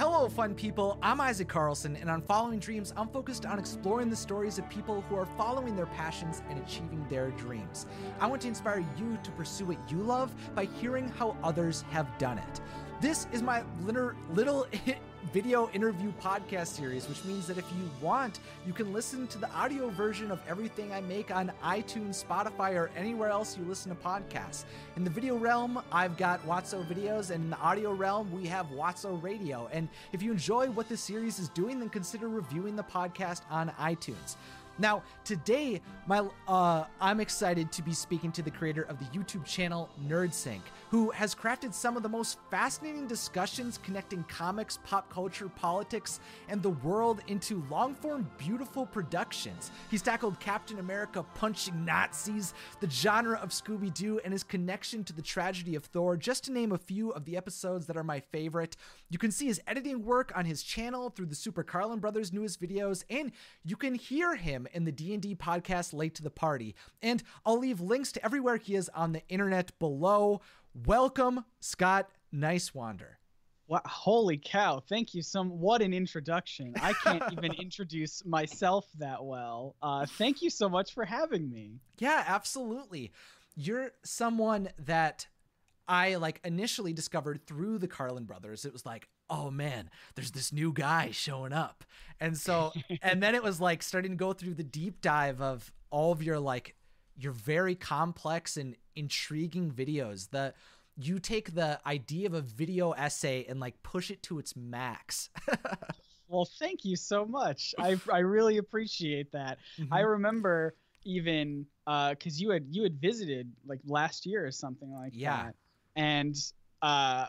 [0.00, 0.98] Hello, fun people.
[1.02, 5.02] I'm Isaac Carlson, and on Following Dreams, I'm focused on exploring the stories of people
[5.02, 7.86] who are following their passions and achieving their dreams.
[8.18, 12.06] I want to inspire you to pursue what you love by hearing how others have
[12.16, 12.60] done it.
[13.00, 14.66] This is my little,
[15.32, 19.50] video interview podcast series, which means that if you want, you can listen to the
[19.52, 24.02] audio version of everything I make on iTunes, Spotify, or anywhere else you listen to
[24.02, 24.64] podcasts.
[24.96, 28.66] In the video realm, I've got Wotso Videos, and in the audio realm, we have
[28.66, 29.68] Wotso Radio.
[29.72, 33.70] And if you enjoy what this series is doing, then consider reviewing the podcast on
[33.80, 34.36] iTunes.
[34.78, 39.44] Now, today, my uh, I'm excited to be speaking to the creator of the YouTube
[39.44, 45.48] channel NerdSync, who has crafted some of the most fascinating discussions connecting comics, pop culture,
[45.48, 46.18] politics,
[46.48, 49.70] and the world into long-form, beautiful productions.
[49.90, 55.22] He's tackled Captain America punching Nazis, the genre of Scooby-Doo, and his connection to the
[55.22, 58.76] tragedy of Thor, just to name a few of the episodes that are my favorite.
[59.10, 62.60] You can see his editing work on his channel through the Super Carlin Brothers newest
[62.60, 63.30] videos, and
[63.64, 66.74] you can hear him in the D&D podcast Late to the Party.
[67.00, 70.40] And I'll leave links to everywhere he is on the internet below.
[70.74, 73.16] Welcome, Scott Niswander.
[73.66, 74.80] Wow, holy cow.
[74.88, 76.74] Thank you Some what an introduction.
[76.80, 79.76] I can't even introduce myself that well.
[79.82, 81.80] Uh, thank you so much for having me.
[81.98, 83.12] Yeah, absolutely.
[83.56, 85.26] You're someone that
[85.88, 88.64] I like initially discovered through the Carlin brothers.
[88.64, 91.84] It was like, oh man, there's this new guy showing up.
[92.20, 95.72] And so, and then it was like starting to go through the deep dive of
[95.90, 96.76] all of your like,
[97.22, 100.30] your very complex and intriguing videos.
[100.30, 100.54] The,
[100.96, 105.30] you take the idea of a video essay and like push it to its max.
[106.28, 107.74] well, thank you so much.
[107.78, 109.58] I, I really appreciate that.
[109.78, 109.92] Mm-hmm.
[109.92, 110.74] I remember
[111.06, 115.44] even uh because you had you had visited like last year or something like yeah.
[115.44, 115.54] that
[115.96, 116.36] and
[116.82, 117.24] uh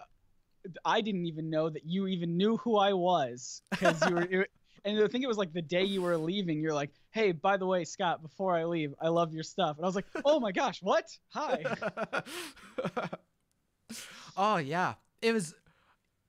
[0.84, 4.48] I didn't even know that you even knew who I was because you were.
[4.86, 6.62] And I think it was like the day you were leaving.
[6.62, 9.86] You're like, "Hey, by the way, Scott, before I leave, I love your stuff." And
[9.86, 11.06] I was like, "Oh my gosh, what?
[11.30, 11.64] Hi."
[14.38, 15.56] oh yeah, it was.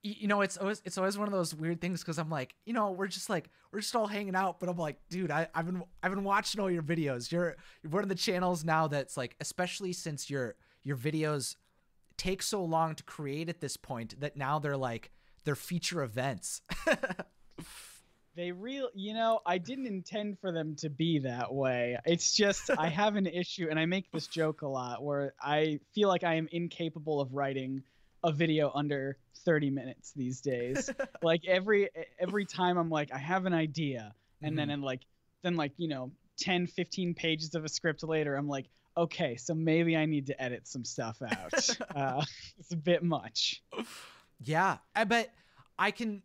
[0.04, 2.72] You know, it's always it's always one of those weird things because I'm like, you
[2.72, 5.64] know, we're just like we're just all hanging out, but I'm like, dude, I, I've
[5.64, 7.30] been I've been watching all your videos.
[7.30, 11.54] You're you're one of the channels now that's like, especially since your your videos
[12.16, 15.12] take so long to create at this point that now they're like
[15.44, 16.62] they're feature events.
[18.36, 22.70] they real you know i didn't intend for them to be that way it's just
[22.78, 26.24] i have an issue and i make this joke a lot where i feel like
[26.24, 27.82] i am incapable of writing
[28.24, 30.90] a video under 30 minutes these days
[31.22, 34.56] like every every time i'm like i have an idea and mm-hmm.
[34.56, 35.00] then in like
[35.42, 38.66] then like you know 10 15 pages of a script later i'm like
[38.96, 41.68] okay, so maybe I need to edit some stuff out.
[41.96, 42.24] uh,
[42.58, 43.62] it's a bit much.
[44.40, 45.30] Yeah, but
[45.78, 46.22] I can.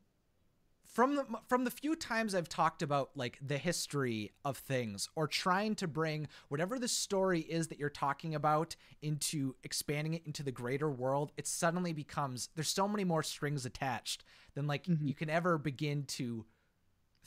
[0.98, 5.28] From the from the few times I've talked about like the history of things or
[5.28, 10.42] trying to bring whatever the story is that you're talking about into expanding it into
[10.42, 14.24] the greater world, it suddenly becomes there's so many more strings attached
[14.56, 15.06] than like mm-hmm.
[15.06, 16.48] you can ever begin to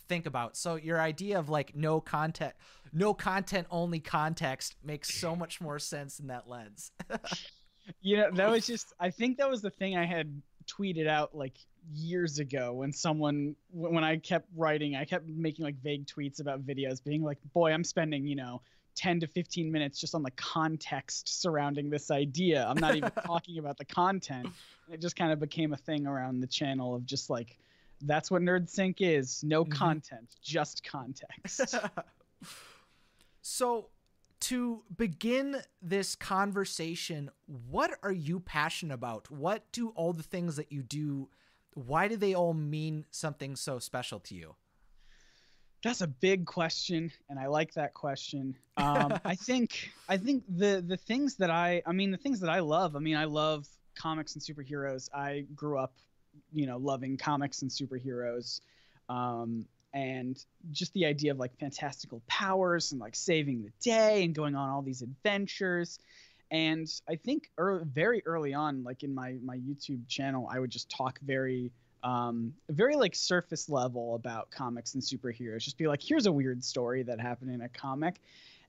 [0.09, 0.57] think about.
[0.57, 2.55] So your idea of like no content,
[2.93, 6.91] no content only context makes so much more sense in that lens.
[8.01, 11.37] you know, that was just I think that was the thing I had tweeted out
[11.37, 11.55] like
[11.93, 16.67] years ago when someone when I kept writing, I kept making like vague tweets about
[16.67, 18.63] videos being like, "Boy, I'm spending, you know,
[18.97, 22.67] 10 to 15 minutes just on the context surrounding this idea.
[22.67, 24.47] I'm not even talking about the content."
[24.87, 27.59] And it just kind of became a thing around the channel of just like
[28.03, 29.43] that's what NerdSync is.
[29.45, 29.73] No mm-hmm.
[29.73, 31.75] content, just context.
[33.43, 33.89] so,
[34.41, 39.31] to begin this conversation, what are you passionate about?
[39.31, 41.29] What do all the things that you do,
[41.75, 44.55] why do they all mean something so special to you?
[45.83, 48.57] That's a big question, and I like that question.
[48.81, 52.49] Um, I think I think the the things that I I mean the things that
[52.49, 52.97] I love.
[52.97, 55.11] I mean I love comics and superheroes.
[55.13, 55.93] I grew up
[56.51, 58.63] you know loving comics and superheroes
[59.11, 64.35] um, and just the idea of like fantastical powers and like saving the day and
[64.35, 65.99] going on all these adventures
[66.51, 70.71] and i think early, very early on like in my my youtube channel i would
[70.71, 71.71] just talk very
[72.03, 76.65] um, very like surface level about comics and superheroes just be like here's a weird
[76.65, 78.15] story that happened in a comic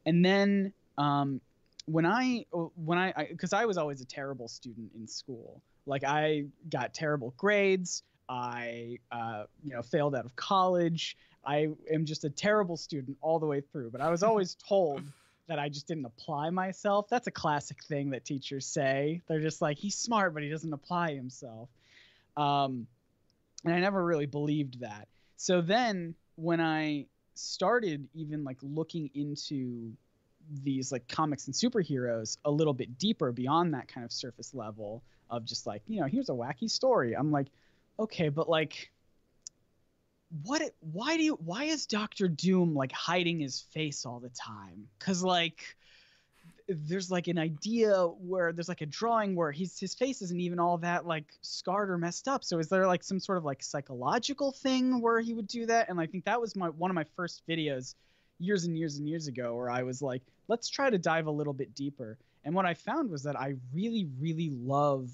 [0.05, 1.39] and then um,
[1.85, 2.45] when i
[2.75, 6.93] when i because I, I was always a terrible student in school like I got
[6.93, 8.03] terrible grades.
[8.29, 11.17] I, uh, you know, failed out of college.
[11.45, 13.91] I am just a terrible student all the way through.
[13.91, 15.01] But I was always told
[15.47, 17.09] that I just didn't apply myself.
[17.09, 19.21] That's a classic thing that teachers say.
[19.27, 21.69] They're just like, he's smart, but he doesn't apply himself.
[22.37, 22.87] Um,
[23.65, 25.07] and I never really believed that.
[25.37, 27.05] So then when I
[27.35, 29.91] started even like looking into
[30.63, 35.01] these like comics and superheroes a little bit deeper beyond that kind of surface level
[35.29, 37.47] of just like you know here's a wacky story i'm like
[37.99, 38.91] okay but like
[40.43, 44.87] what why do you why is Doctor Doom like hiding his face all the time?
[44.99, 45.75] Cuz like
[46.67, 50.59] there's like an idea where there's like a drawing where he's his face isn't even
[50.59, 52.43] all that like scarred or messed up.
[52.43, 55.89] So is there like some sort of like psychological thing where he would do that?
[55.89, 57.95] And I think that was my one of my first videos
[58.39, 61.31] years and years and years ago where I was like, let's try to dive a
[61.31, 62.17] little bit deeper.
[62.43, 65.09] And what I found was that I really really love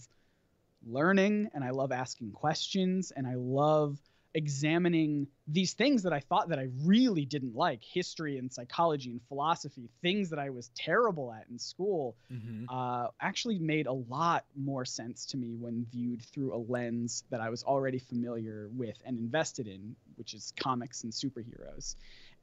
[0.85, 3.97] learning and I love asking questions and I love
[4.38, 9.19] examining these things that I thought that I really didn't like history and psychology and
[9.28, 12.66] philosophy, things that I was terrible at in school, mm-hmm.
[12.69, 17.42] uh, actually made a lot more sense to me when viewed through a lens that
[17.42, 21.95] I was already familiar with and invested in, which is comics and superheroes.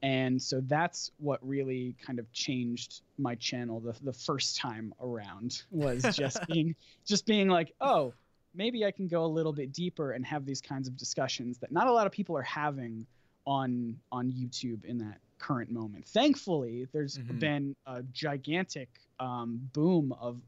[0.03, 5.63] And so that's what really kind of changed my channel the, the first time around
[5.71, 6.75] was just being
[7.07, 8.15] just being like, oh,
[8.55, 11.73] maybe I can go a little bit deeper and have these kinds of discussions that
[11.73, 13.07] not a lot of people are having
[13.47, 16.07] on on YouTube in that current moment.
[16.07, 17.39] Thankfully, there's mm-hmm.
[17.39, 18.89] been a gigantic
[19.21, 20.41] um, boom of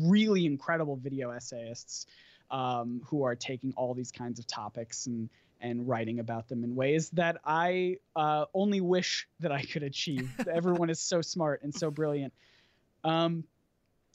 [0.00, 2.06] really incredible video essayists
[2.50, 5.28] um, who are taking all these kinds of topics and
[5.60, 10.28] and writing about them in ways that I uh, only wish that I could achieve.
[10.52, 12.32] Everyone is so smart and so brilliant.
[13.04, 13.44] Um,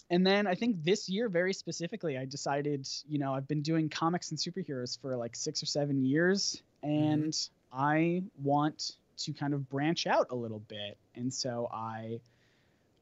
[0.09, 3.89] and then I think this year, very specifically, I decided, you know, I've been doing
[3.89, 7.79] comics and superheroes for like six or seven years, and mm-hmm.
[7.79, 10.97] I want to kind of branch out a little bit.
[11.15, 12.19] And so I,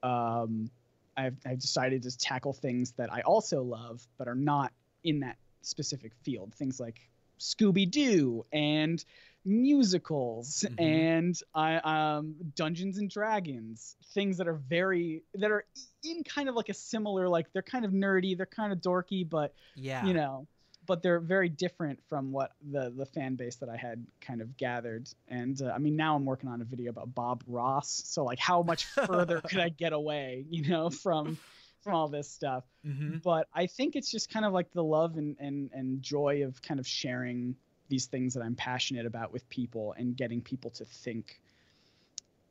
[0.02, 0.72] um,
[1.16, 4.72] I've, I've decided to tackle things that I also love, but are not
[5.04, 6.54] in that specific field.
[6.56, 7.00] Things like
[7.40, 9.04] Scooby Doo and
[9.46, 10.84] musicals mm-hmm.
[10.84, 15.66] and I, um, Dungeons and Dragons, things that are very that are
[16.04, 19.28] in kind of like a similar like they're kind of nerdy, they're kind of dorky,
[19.28, 20.48] but yeah, you know,
[20.86, 24.58] but they're very different from what the the fan base that I had kind of
[24.58, 25.08] gathered.
[25.28, 28.40] And uh, I mean, now I'm working on a video about Bob Ross, so like
[28.40, 31.38] how much further could I get away, you know, from
[31.82, 32.64] from all this stuff.
[32.86, 33.18] Mm-hmm.
[33.24, 36.62] But I think it's just kind of like the love and, and and joy of
[36.62, 37.56] kind of sharing
[37.90, 41.40] these things that I'm passionate about with people and getting people to think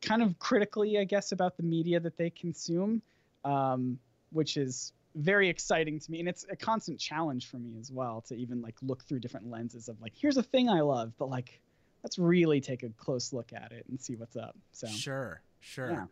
[0.01, 3.03] kind of critically, I guess, about the media that they consume,
[3.45, 3.99] um,
[4.31, 6.21] which is very exciting to me.
[6.21, 9.51] And it's a constant challenge for me as well to even like look through different
[9.51, 11.61] lenses of like, here's a thing I love, but like,
[12.03, 14.57] let's really take a close look at it and see what's up.
[14.73, 15.91] So sure, sure.
[15.91, 16.05] Yeah,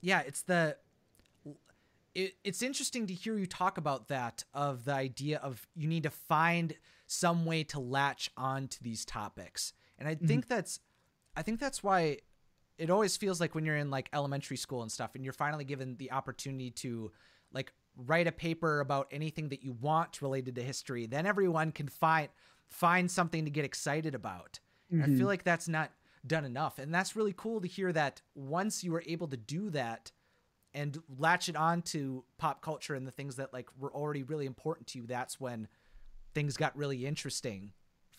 [0.00, 0.76] yeah it's the,
[2.14, 6.02] it, it's interesting to hear you talk about that of the idea of you need
[6.02, 6.74] to find
[7.06, 9.72] some way to latch on to these topics.
[9.98, 10.26] And I mm-hmm.
[10.26, 10.80] think that's
[11.36, 12.18] I think that's why
[12.78, 15.64] it always feels like when you're in like elementary school and stuff and you're finally
[15.64, 17.12] given the opportunity to
[17.52, 21.88] like write a paper about anything that you want related to history, then everyone can
[21.88, 22.28] find
[22.68, 24.60] find something to get excited about.
[24.92, 25.02] Mm-hmm.
[25.02, 25.26] I feel mm-hmm.
[25.26, 25.90] like that's not
[26.26, 26.78] done enough.
[26.78, 30.12] And that's really cool to hear that once you were able to do that
[30.74, 34.46] and latch it on to pop culture and the things that like were already really
[34.46, 35.68] important to you, that's when
[36.34, 37.72] things got really interesting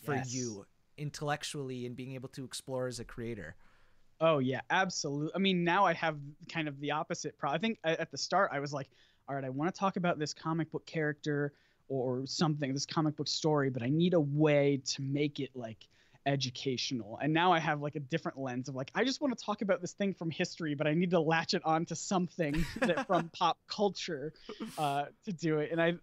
[0.03, 0.33] for yes.
[0.33, 0.65] you
[0.97, 3.55] intellectually and being able to explore as a creator.
[4.19, 5.31] Oh yeah, absolutely.
[5.33, 6.17] I mean, now I have
[6.49, 7.57] kind of the opposite problem.
[7.57, 8.89] I think at the start I was like,
[9.27, 11.53] all right, I want to talk about this comic book character
[11.87, 15.87] or something, this comic book story, but I need a way to make it like
[16.25, 17.19] educational.
[17.21, 19.61] And now I have like a different lens of like, I just want to talk
[19.61, 23.29] about this thing from history, but I need to latch it onto something that from
[23.29, 24.33] pop culture
[24.77, 25.71] uh, to do it.
[25.71, 25.95] And I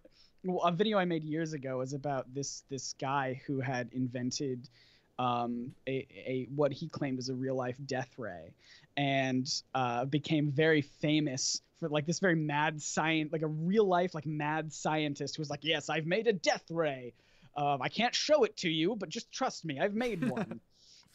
[0.63, 4.69] a video I made years ago was about this this guy who had invented
[5.17, 8.53] um, a, a what he claimed was a real life death ray,
[8.95, 14.15] and uh, became very famous for like this very mad science, like a real life
[14.15, 17.13] like mad scientist who was like, yes, I've made a death ray.
[17.59, 20.61] Uh, I can't show it to you, but just trust me, I've made one.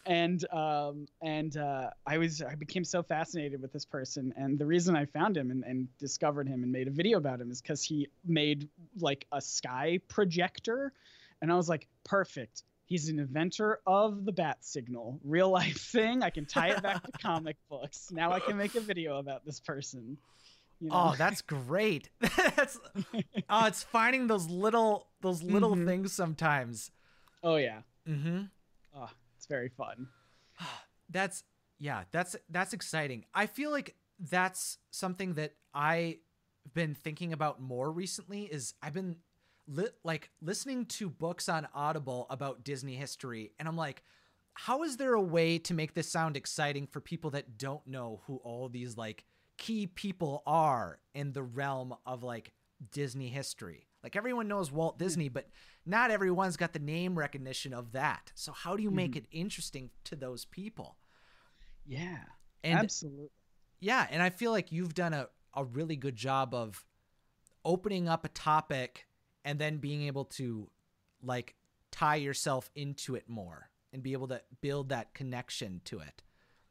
[0.05, 4.67] and um, and uh, I was I became so fascinated with this person, and the
[4.67, 7.63] reason I found him and, and discovered him and made a video about him is
[7.63, 8.69] because he made
[9.01, 10.93] like a sky projector,
[11.41, 12.63] and I was like, perfect.
[12.87, 16.23] He's an inventor of the bat signal, real life thing.
[16.23, 18.11] I can tie it back to comic books.
[18.13, 20.19] Now I can make a video about this person.
[20.81, 21.11] You know?
[21.11, 22.11] Oh, that's great.
[22.57, 22.79] that's
[23.49, 25.87] oh, it's finding those little those little mm-hmm.
[25.87, 26.91] things sometimes.
[27.43, 27.81] Oh yeah.
[28.09, 28.43] Mm-hmm.
[28.97, 30.09] Oh, it's very fun.
[31.11, 31.45] that's
[31.79, 33.25] yeah, that's that's exciting.
[33.35, 36.17] I feel like that's something that I've
[36.73, 39.17] been thinking about more recently is I've been
[39.67, 44.03] li- like listening to books on Audible about Disney history, and I'm like,
[44.55, 48.21] how is there a way to make this sound exciting for people that don't know
[48.27, 49.25] who all these like
[49.57, 52.53] key people are in the realm of like
[52.93, 53.89] Disney history?
[54.03, 55.49] Like everyone knows Walt Disney, but
[55.87, 58.33] not everyone's got the name recognition of that.
[58.35, 59.19] So how do you make mm-hmm.
[59.19, 60.97] it interesting to those people?
[61.87, 62.19] Yeah.
[62.63, 63.31] And absolutely.
[63.81, 66.85] Yeah, and I feel like you've done a, a really good job of
[67.65, 69.07] opening up a topic
[69.45, 70.71] and then being able to
[71.23, 71.55] like
[71.91, 76.23] tie yourself into it more and be able to build that connection to it.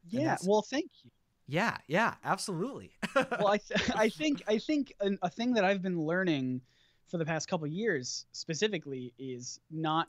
[0.08, 1.12] Yeah, well, thank you.
[1.48, 2.92] Yeah, yeah, absolutely.
[3.16, 6.62] well, I, th- I think I think a, a thing that I've been learning
[7.08, 10.08] for the past couple years specifically is not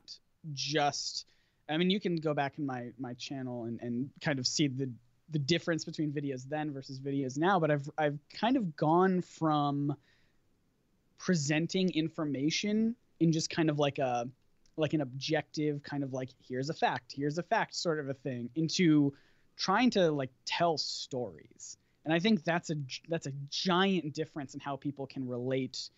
[0.53, 1.25] just
[1.69, 4.67] I mean, you can go back in my my channel and, and kind of see
[4.67, 4.89] the
[5.29, 9.95] the difference between videos then versus videos now, but I've I've kind of gone from
[11.17, 14.29] presenting information in just kind of like a
[14.77, 18.13] like an objective kind of like here's a fact, here's a fact sort of a
[18.13, 19.13] thing into
[19.57, 21.77] trying to like tell stories.
[22.03, 22.75] And I think that's a
[23.09, 25.89] that's a giant difference in how people can relate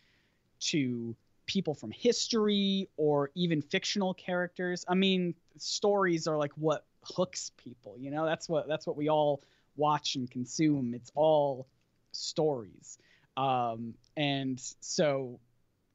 [0.60, 4.86] to people from history or even fictional characters.
[4.88, 8.26] I mean, stories are like what hooks people, you know?
[8.26, 9.42] That's what that's what we all
[9.76, 10.94] watch and consume.
[10.94, 11.68] It's all
[12.12, 12.98] stories.
[13.36, 15.40] Um, and so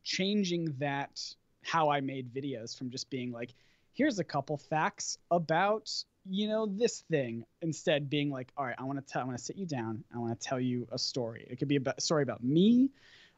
[0.04, 1.20] changing that
[1.62, 3.54] how I made videos from just being like,
[3.94, 5.92] here's a couple facts about
[6.28, 9.36] you know this thing instead being like all right i want to tell i want
[9.36, 12.00] to sit you down i want to tell you a story it could be a
[12.00, 12.90] story about me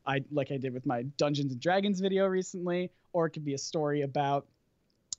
[0.06, 3.54] I like I did with my Dungeons and Dragons video recently, or it could be
[3.54, 4.46] a story about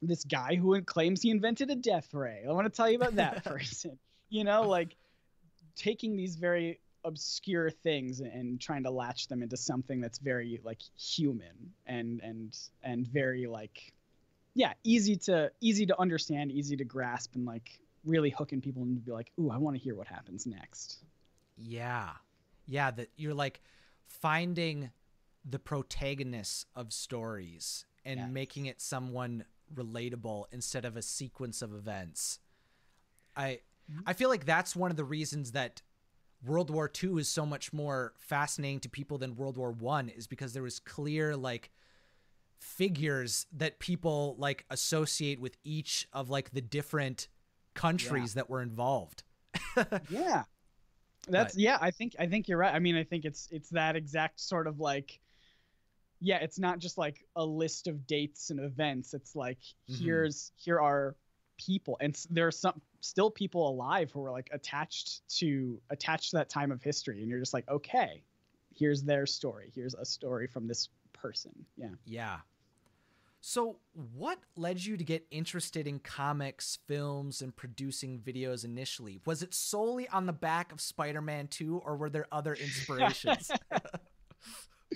[0.01, 2.43] this guy who claims he invented a death ray.
[2.47, 3.97] I want to tell you about that person.
[4.29, 4.95] You know, like
[5.75, 10.81] taking these very obscure things and trying to latch them into something that's very like
[10.97, 13.93] human and and and very like
[14.55, 19.03] yeah, easy to easy to understand, easy to grasp and like really hooking people and
[19.03, 21.03] be like, "Ooh, I want to hear what happens next."
[21.57, 22.11] Yeah.
[22.65, 23.61] Yeah, that you're like
[24.07, 24.91] finding
[25.47, 28.29] the protagonists of stories and yes.
[28.31, 32.39] making it someone relatable instead of a sequence of events.
[33.35, 33.59] I
[33.91, 34.01] mm-hmm.
[34.07, 35.81] I feel like that's one of the reasons that
[36.45, 40.27] World War II is so much more fascinating to people than World War 1 is
[40.27, 41.71] because there was clear like
[42.59, 47.27] figures that people like associate with each of like the different
[47.73, 48.41] countries yeah.
[48.41, 49.23] that were involved.
[50.09, 50.43] yeah.
[51.27, 52.73] That's but, yeah, I think I think you're right.
[52.73, 55.19] I mean, I think it's it's that exact sort of like
[56.21, 59.13] yeah, it's not just like a list of dates and events.
[59.13, 59.59] It's like
[59.89, 60.03] mm-hmm.
[60.03, 61.15] here's here are
[61.57, 66.37] people and there are some still people alive who are like attached to attached to
[66.37, 68.23] that time of history and you're just like, "Okay,
[68.75, 69.71] here's their story.
[69.73, 70.89] Here's a story from this
[71.27, 71.89] person." Yeah.
[72.05, 72.37] Yeah.
[73.47, 73.77] So,
[74.15, 79.19] what led you to get interested in comics, films, and producing videos initially?
[79.23, 83.51] Was it solely on the back of Spider Man 2, or were there other inspirations?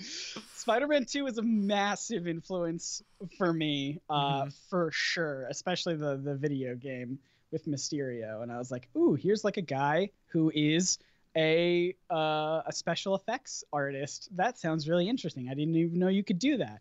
[0.56, 3.04] Spider Man 2 was a massive influence
[3.38, 4.48] for me, uh, mm-hmm.
[4.68, 7.20] for sure, especially the, the video game
[7.52, 8.42] with Mysterio.
[8.42, 10.98] And I was like, ooh, here's like a guy who is
[11.36, 14.28] a uh, a special effects artist.
[14.36, 15.48] That sounds really interesting.
[15.48, 16.80] I didn't even know you could do that.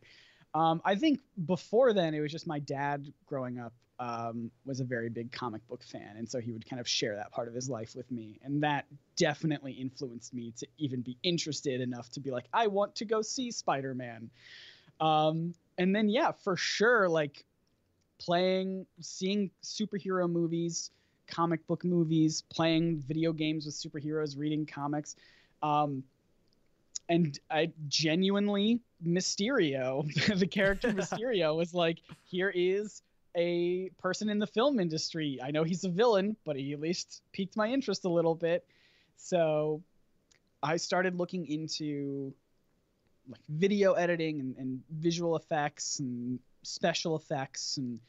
[0.53, 4.83] Um, I think before then it was just my dad growing up um, was a
[4.83, 7.53] very big comic book fan, and so he would kind of share that part of
[7.53, 12.19] his life with me, and that definitely influenced me to even be interested enough to
[12.19, 14.29] be like, I want to go see Spider Man.
[14.99, 17.45] Um, and then yeah, for sure, like
[18.19, 20.91] playing, seeing superhero movies,
[21.29, 25.15] comic book movies, playing video games with superheroes, reading comics.
[25.61, 26.03] Um,
[27.07, 30.05] and I genuinely Mysterio,
[30.39, 33.01] the character Mysterio was like, here is
[33.35, 35.39] a person in the film industry.
[35.43, 38.65] I know he's a villain, but he at least piqued my interest a little bit.
[39.17, 39.81] So
[40.61, 42.33] I started looking into
[43.27, 47.99] like video editing and, and visual effects and special effects and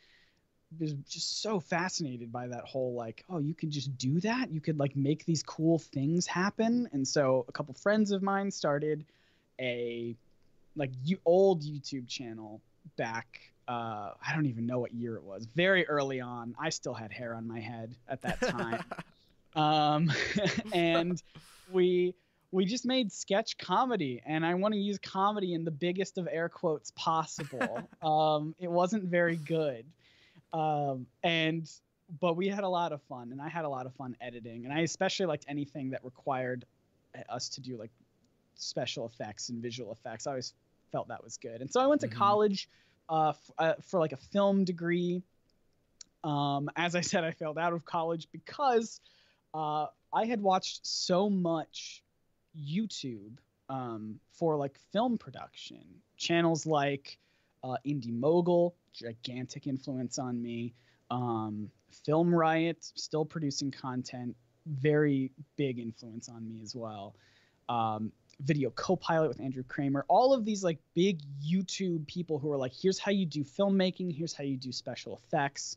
[0.79, 4.51] was just so fascinated by that whole like oh you could just do that?
[4.51, 6.89] You could like make these cool things happen?
[6.93, 9.05] And so a couple friends of mine started
[9.61, 10.15] a
[10.77, 12.61] like you old youtube channel
[12.97, 16.55] back uh, i don't even know what year it was very early on.
[16.59, 18.85] I still had hair on my head at that time.
[19.57, 20.13] Um,
[20.73, 21.21] and
[21.73, 22.15] we
[22.53, 26.29] we just made sketch comedy and i want to use comedy in the biggest of
[26.31, 27.89] air quotes possible.
[28.01, 29.85] Um, it wasn't very good
[30.53, 31.71] um, and
[32.21, 34.65] but we had a lot of fun, and I had a lot of fun editing,
[34.65, 36.65] and I especially liked anything that required
[37.29, 37.91] us to do like
[38.57, 40.27] special effects and visual effects.
[40.27, 40.55] I always
[40.93, 41.61] felt that was good.
[41.61, 42.13] And so I went to Mhm.
[42.13, 42.69] college
[43.09, 45.23] uh, f- uh, for like a film degree.
[46.23, 49.01] Um, as I said, I failed out of college because
[49.55, 52.05] uh, I had watched so much
[52.57, 53.39] YouTube
[53.69, 55.85] um, for like film production
[56.17, 57.19] channels like
[57.65, 60.75] uh, Indy Mogul, gigantic influence on me.
[61.11, 61.71] Um,
[62.05, 67.15] Film Riot, still producing content, very big influence on me as well.
[67.69, 72.57] Um, Video Copilot with Andrew Kramer, all of these like big YouTube people who are
[72.57, 75.77] like, here's how you do filmmaking, here's how you do special effects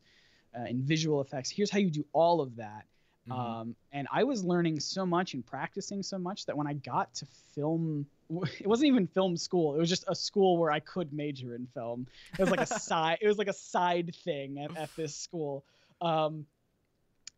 [0.55, 2.85] uh, and visual effects, here's how you do all of that.
[3.27, 3.33] Mhm.
[3.33, 7.13] Um, and I was learning so much and practicing so much that when I got
[7.15, 8.05] to film,
[8.59, 9.75] it wasn't even film school.
[9.75, 12.07] It was just a school where I could major in film.
[12.37, 13.17] It was like a side.
[13.21, 15.63] It was like a side thing at, at this school.
[16.01, 16.45] Um,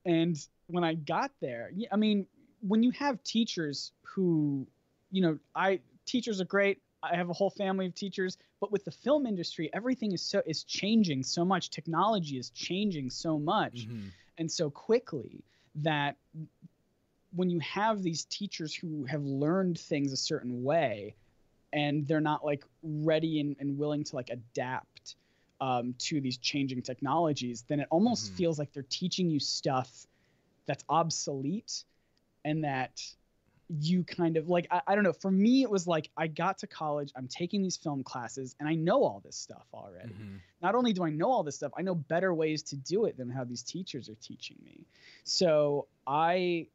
[0.06, 0.38] and
[0.68, 2.28] when I got there, I mean,
[2.62, 4.68] when you have teachers who,
[5.12, 6.82] you know, I teachers are great.
[7.04, 10.42] I have a whole family of teachers, but with the film industry, everything is so
[10.46, 11.70] is changing so much.
[11.70, 14.12] Technology is changing so much Mhm.
[14.38, 15.44] and so quickly
[15.76, 16.16] that
[17.36, 21.16] when you have these teachers who have learned things a certain way
[21.74, 25.16] and they're not like ready and, and willing to like adapt
[25.62, 28.38] um, to these changing technologies then it almost Mhm.
[28.38, 30.06] feels like they're teaching you stuff
[30.68, 31.84] that's obsolete
[32.44, 33.02] and that
[33.70, 36.60] you kind of like I, I don't know for me it was like i got
[36.60, 40.40] to college i'm taking these film classes and i know all this stuff already Mhm.
[40.62, 43.18] not only do I know all this stuff, I know better ways to do it
[43.18, 44.88] than how these teachers are teaching me.
[45.24, 46.68] So I,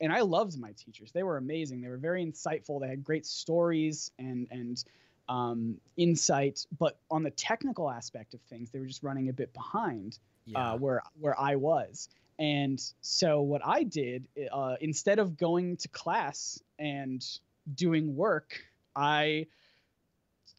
[0.00, 1.12] and I loved my teachers.
[1.12, 1.80] They were amazing.
[1.80, 2.80] They were very insightful.
[2.80, 4.82] They had great stories and and
[5.28, 6.66] um, insight.
[6.78, 10.72] But on the technical aspect of things, they were just running a bit behind Yeah.
[10.72, 12.08] uh, where where I was.
[12.38, 17.24] And so what I did uh, instead of going to class and
[17.74, 18.62] doing work,
[18.94, 19.46] I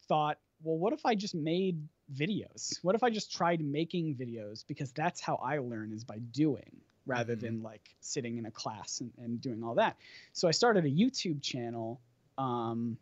[0.08, 1.80] thought, well, what if I just made
[2.14, 2.78] videos?
[2.82, 6.82] What if I just tried making videos because that's how I learn is by doing
[7.06, 7.40] rather Mhm.
[7.40, 9.96] than like sitting in a class and, and doing all that.
[10.32, 12.00] So I started a YouTube channel.
[12.38, 12.96] Um,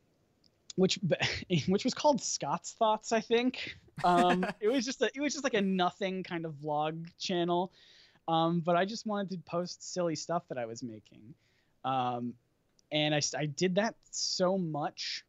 [0.77, 0.99] which
[1.67, 3.77] which was called Scott's Thoughts, I think.
[4.05, 7.73] Um, it was just a, it was just like a nothing kind of vlog channel,
[8.29, 11.35] um, but I just wanted to post silly stuff that I was making,
[11.85, 12.35] um,
[12.93, 15.25] and I, I did that so much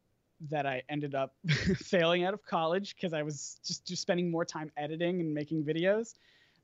[0.50, 1.34] that I ended up
[1.76, 5.64] failing out of college because I was just just spending more time editing and making
[5.64, 6.14] videos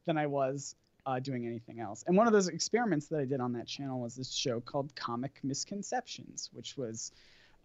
[0.06, 2.04] than I was uh, doing anything else.
[2.06, 4.94] And one of those experiments that I did on that channel was this show called
[4.96, 7.12] Comic Misconceptions, which was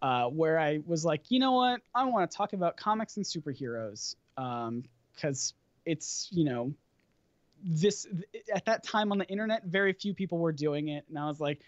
[0.00, 3.26] uh, where I was like, you know what, I want to talk about comics and
[3.26, 4.14] superheroes
[5.14, 6.72] because it's you know
[7.64, 8.06] this
[8.54, 11.40] at that time on the internet, very few people were doing it, and I was
[11.40, 11.60] like,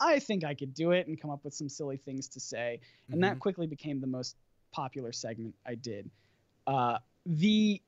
[0.00, 2.80] I think I could do it and come up with some silly things to say,
[3.10, 3.40] and that Mhm.
[3.40, 4.36] quickly became the most
[4.72, 6.10] popular segment I did.
[6.66, 7.80] Uh, the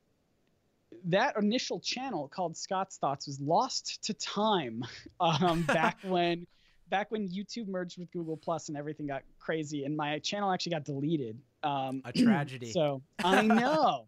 [1.07, 4.85] that initial channel called Scott's Thoughts was lost to time
[5.21, 6.47] um, back when
[6.91, 10.73] back when YouTube merged with Google Plus and everything got crazy, and my channel actually
[10.73, 11.39] got deleted.
[11.63, 12.73] Um, A tragedy.
[12.73, 14.07] so I know,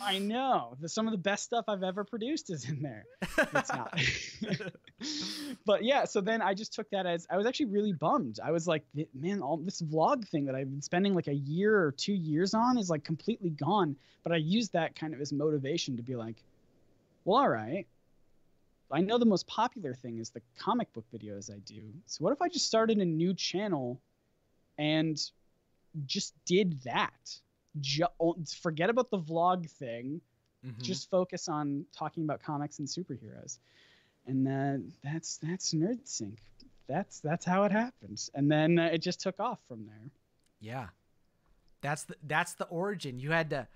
[0.00, 0.76] I know.
[0.80, 3.04] The, some of the best stuff I've ever produced is in there.
[3.54, 3.98] It's not.
[5.66, 8.38] but yeah, so then I just took that as I was actually really bummed.
[8.42, 11.78] I was like, man, all this vlog thing that I've been spending like a year
[11.82, 13.96] or two years on is like completely gone.
[14.22, 16.36] But I used that kind of as motivation to be like,
[17.24, 17.86] well, all right.
[18.90, 21.82] I know the most popular thing is the comic book videos I do.
[22.06, 24.00] So what if I just started a new channel
[24.78, 25.18] and
[26.06, 27.40] just did that?
[27.80, 28.06] Ju-
[28.62, 30.20] forget about the vlog thing
[30.64, 30.82] Mhm.
[30.82, 33.58] just focus on talking about comics and superheroes
[34.26, 36.38] and uh, that's that's nerd sync
[36.86, 40.10] that's that's how it happens, and then uh, it just took off from there
[40.60, 40.88] Yeah.
[41.80, 43.18] That's the that's the origin.
[43.18, 43.68] You had to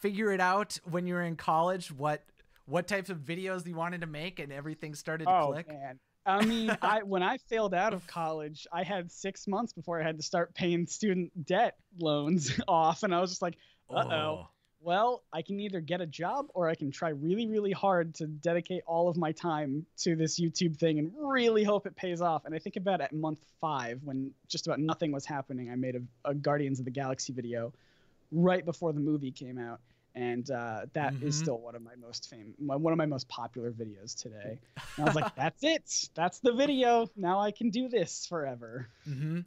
[0.00, 2.22] figure it out when you were in college what
[2.66, 5.68] what types of videos you wanted to make and everything started to oh click.
[5.68, 10.00] man i mean i when i failed out of college i had six months before
[10.00, 13.56] i had to start paying student debt loans off and i was just like
[13.90, 14.48] uh-oh Oh.
[14.86, 18.28] Well, I can either get a job or I can try really, really hard to
[18.28, 22.44] dedicate all of my time to this YouTube thing and really hope it pays off.
[22.44, 25.96] And I think about at month five, when just about nothing was happening, I made
[25.96, 27.72] a, a Guardians of the Galaxy video
[28.30, 29.80] right before the movie came out.
[30.14, 31.38] And uh, that is Mhm.
[31.40, 34.60] still one of my most famous, one of my most popular videos today.
[34.76, 36.10] And I was like, that's it.
[36.14, 37.08] That's the video.
[37.16, 38.86] Now I can do this forever.
[39.04, 39.40] hmm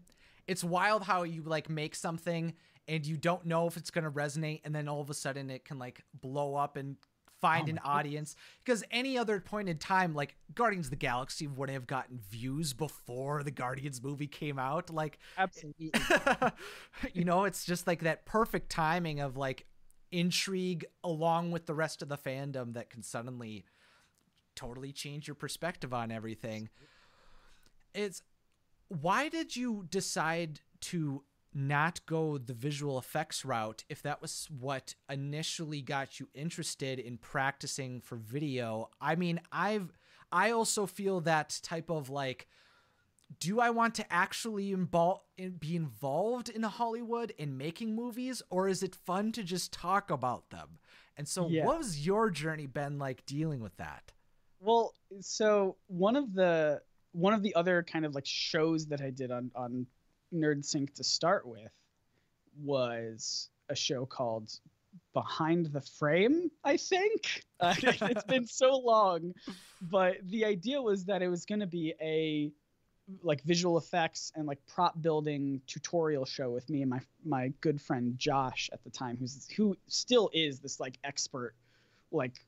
[0.48, 2.54] It's wild how you like make something
[2.90, 5.64] and you don't know if it's gonna resonate, and then all of a sudden it
[5.64, 6.98] can like blow up and
[7.40, 8.36] find Oh an my audience.
[8.66, 12.74] Because any other point in time like guardians of the galaxy wouldn't have gotten views
[12.74, 15.92] before the guardians movie came out like Absolutely.
[17.14, 19.66] you know it's just like that perfect timing of like
[20.12, 23.64] intrigue along with the rest of the fandom that can suddenly
[24.56, 26.70] totally change your perspective on everything.
[27.94, 28.22] It's
[28.90, 31.24] why did you decide to
[31.60, 37.18] not go the visual effects route if that was what initially got you interested in
[37.18, 38.90] practicing for video.
[39.02, 39.92] I mean i've
[40.32, 42.48] i also feel that type of like
[43.40, 45.22] do i want to actually invol-
[45.60, 50.50] be involved in hollywood in making movies or is it fun to just talk about
[50.50, 50.80] them?
[51.18, 51.66] And so Yeah.
[51.66, 54.14] what was your journey been like dealing with that?
[54.60, 59.10] Well, so one of the one of the other kind of like shows that I
[59.10, 59.86] did on on
[60.34, 61.72] NerdSync to start with
[62.62, 64.52] was a show called
[65.14, 67.44] Behind the Frame, I think.
[67.60, 69.34] Uh, it's been so long,
[69.82, 72.52] but the idea was that it was going to be a
[73.24, 77.82] like visual effects and like prop building tutorial show with me and my my good
[77.82, 81.56] friend Josh at the time who's who still is this like expert
[82.12, 82.46] like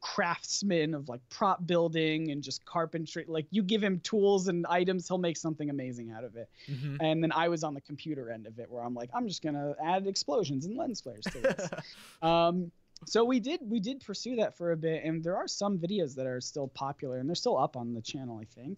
[0.00, 3.24] craftsman of like prop building and just carpentry.
[3.28, 6.48] Like you give him tools and items he'll make something amazing out of it.
[6.70, 6.96] Mm-hmm.
[7.00, 9.42] and then i was on the computer end of it where i'm like i'm just
[9.42, 11.68] gonna add explosions and lens flares to this.
[12.22, 12.70] Um
[13.06, 16.14] so we did we did pursue that for a bit and there are some videos
[16.16, 18.76] that are still popular and they're still up on the channel i think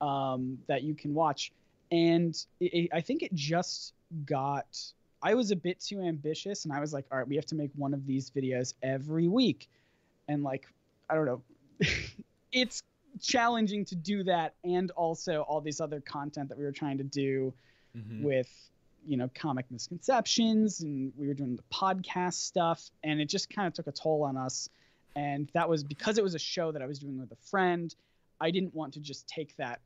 [0.00, 1.52] um that you can watch.
[1.90, 3.92] And it, it- i think it just
[4.24, 4.66] got
[5.22, 7.54] i was a bit too ambitious and i was like all right we have to
[7.56, 9.68] make one of these videos every week
[10.28, 10.66] and like
[11.10, 11.42] i don't know
[12.52, 12.82] it's
[13.20, 17.04] challenging to do that and also all these other content that we were trying to
[17.04, 17.52] do
[17.96, 18.20] Mhm.
[18.22, 18.70] with
[19.06, 23.66] you know comic misconceptions and we were doing the podcast stuff and it just kind
[23.66, 24.68] of took a toll on us
[25.14, 27.94] and that was because it was a show that i was doing with a friend
[28.40, 29.80] i didn't want to just take that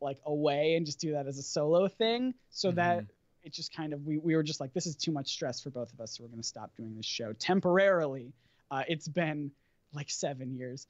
[0.00, 3.08] like away and just do that as a solo thing so that Mhm.
[3.42, 5.70] it just kind of we, we were just like this is too much stress for
[5.70, 8.32] both of us so we're going to stop doing this show temporarily
[8.70, 9.50] uh, it's been
[9.92, 10.86] like seven years.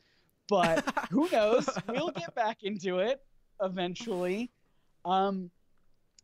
[0.49, 1.69] But who knows?
[1.89, 3.23] We'll get back into it
[3.63, 4.51] eventually.
[5.05, 5.51] Um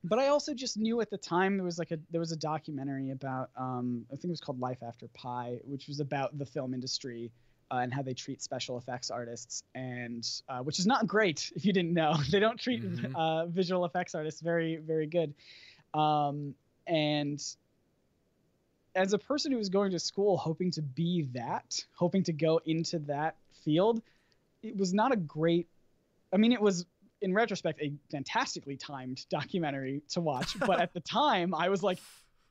[0.06, 2.36] but i also just knew at the time there was like a there was a
[2.36, 6.44] documentary about um i think it was called life after pi which was about the
[6.44, 7.32] film industry
[7.70, 9.62] uh, and how they treat special effects artists.
[9.74, 12.14] And uh, which is not great if you didn't know.
[12.30, 13.12] They don't treat Mhm.
[13.14, 15.32] uh, visual effects artists very very good.
[15.94, 16.54] Um
[16.86, 17.40] and
[18.94, 22.60] as a person who was going to school hoping to be that, hoping to go
[22.64, 24.02] into that field,
[24.62, 25.68] it was not a great.
[26.32, 26.86] I mean, it was
[27.20, 31.98] in retrospect a fantastically timed documentary to watch, but at the time I was like,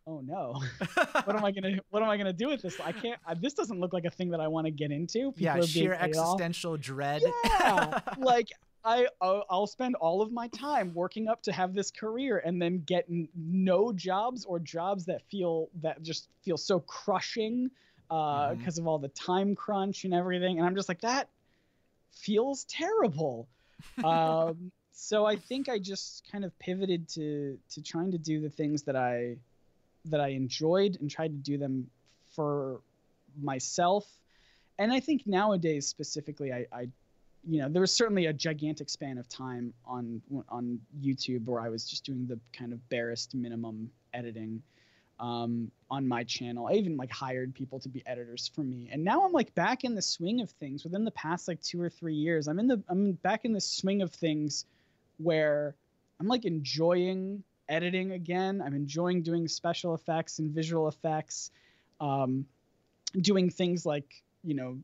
[0.06, 0.62] "Oh no,
[1.24, 2.80] what am I gonna What am I gonna do with this?
[2.80, 3.20] I can't.
[3.26, 5.62] I, this doesn't look like a thing that I want to get into." People yeah
[5.62, 6.02] sheer off.
[6.02, 8.50] existential dread Yeah, like
[8.84, 12.62] I I'll, I'll spend all of my time working up to have this career and
[12.62, 17.72] then get no jobs or jobs that feel that just feel so crushing
[18.10, 18.58] uh Mhm.
[18.58, 21.30] because of all the time crunch and everything and I'm just like that
[22.12, 23.48] feels terrible.
[24.04, 28.50] um so I think I just kind of pivoted to to trying to do the
[28.50, 29.38] things that I
[30.06, 31.90] that I enjoyed and tried to do them
[32.36, 32.82] for
[33.42, 34.06] myself.
[34.78, 36.90] And I think nowadays specifically I, I
[37.48, 41.70] you know, there was certainly a gigantic span of time on on YouTube where I
[41.70, 44.62] was just doing the kind of barest minimum editing
[45.20, 46.68] um, on my channel.
[46.68, 49.84] I even like hired people to be editors for me, and now I'm like back
[49.84, 50.84] in the swing of things.
[50.84, 53.62] Within the past like two or three years, I'm in the I'm back in the
[53.62, 54.66] swing of things
[55.18, 55.76] where
[56.20, 58.62] I'm like enjoying editing again.
[58.62, 61.52] I'm enjoying doing special effects and visual effects,
[62.00, 62.46] um,
[63.20, 64.78] doing things like you know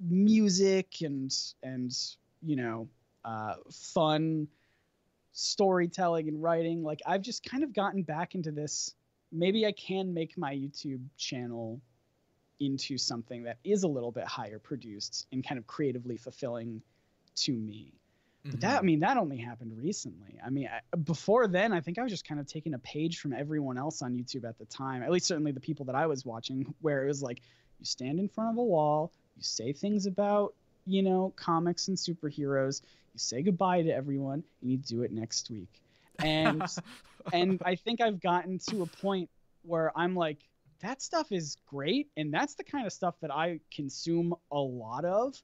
[0.00, 1.30] music and
[1.62, 1.92] and
[2.42, 2.88] you know
[3.24, 4.48] uh, fun
[5.32, 6.82] storytelling and writing.
[6.82, 8.94] Like i've just kind of gotten back into this.
[9.32, 11.80] Maybe i can make my youtube channel
[12.58, 16.82] into something that is a little bit higher produced and kind of creatively fulfilling
[17.34, 17.92] to me.
[18.50, 18.60] But Mm-hmm.
[18.60, 20.38] that i mean that only happened recently.
[20.44, 23.18] I mean I, before then i think i was just kind of taking a page
[23.20, 26.06] from everyone else on youtube at the time at least certainly the people that i
[26.06, 27.42] was watching where it was like
[27.78, 30.54] you stand in front of a wall you say things about
[30.86, 32.82] you know comics and superheroes.
[33.14, 35.68] You say goodbye to everyone and you do it next week.
[36.22, 36.62] And
[37.32, 39.28] and i think i've gotten to a point
[39.62, 40.38] where i'm like
[40.80, 45.04] that stuff is great and that's the kind of stuff that i consume a lot
[45.04, 45.34] of.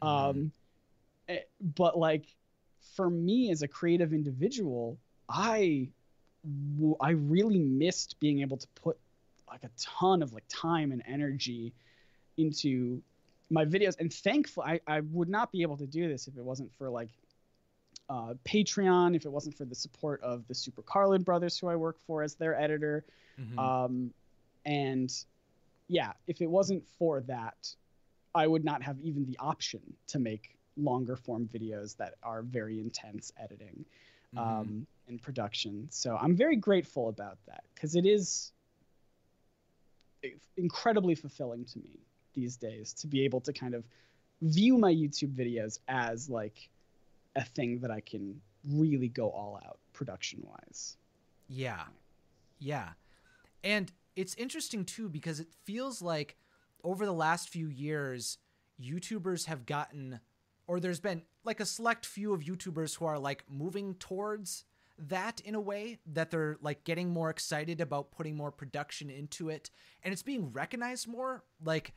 [0.00, 0.52] Um
[1.28, 2.26] eh, but like
[2.94, 5.88] for me as a creative individual I
[7.00, 8.98] I really missed being able to put
[9.48, 11.72] like a ton of like time and energy
[12.36, 13.02] into
[13.50, 16.44] my videos and thankful I, I would not be able to do this if it
[16.44, 17.10] wasn't for like
[18.08, 21.76] uh, patreon if it wasn't for the support of the super carlin brothers who i
[21.76, 23.04] work for as their editor
[23.40, 23.58] Mhm.
[23.58, 24.14] um,
[24.64, 25.12] and
[25.88, 27.74] yeah if it wasn't for that
[28.34, 32.80] i would not have even the option to make longer form videos that are very
[32.80, 33.84] intense editing
[34.34, 34.38] Mhm.
[34.40, 35.86] um, and production.
[35.90, 38.52] So I'm very grateful about that because it is
[40.56, 42.00] incredibly fulfilling to me
[42.34, 43.84] these days to be able to kind of
[44.42, 46.68] view my YouTube videos as like
[47.36, 50.96] a thing that I can really go all out production wise.
[51.48, 51.84] Yeah.
[52.58, 52.90] Yeah.
[53.62, 56.36] And it's interesting too because it feels like
[56.82, 58.38] over the last few years,
[58.80, 60.20] YouTubers have gotten,
[60.66, 64.64] or there's been like a select few of YouTubers who are like moving towards
[64.98, 69.48] that in a way that they're like getting more excited about putting more production into
[69.48, 69.70] it
[70.02, 71.42] and it's being recognized more.
[71.64, 71.94] Like,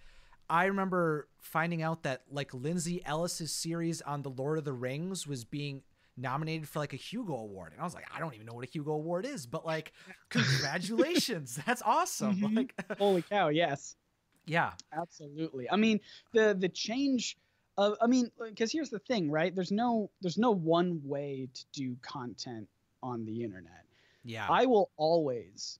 [0.49, 5.27] I remember finding out that like Lindsay Ellis's series on the Lord of the Rings
[5.27, 5.81] was being
[6.15, 7.73] nominated for like a Hugo Award.
[7.73, 9.91] And I was like, I don't even know what a Hugo Award is, but like,
[10.29, 11.59] congratulations.
[11.65, 12.37] That's awesome.
[12.37, 12.55] Mhm.
[12.55, 13.95] Like, Holy cow, yes.
[14.45, 14.71] yeah.
[14.93, 15.69] Absolutely.
[15.69, 15.99] I mean,
[16.33, 17.37] the the change
[17.77, 19.53] of I mean, because here's the thing, right?
[19.53, 22.67] There's no there's no one way to do content
[23.03, 23.83] on the internet.
[24.23, 24.47] Yeah.
[24.49, 25.79] I will always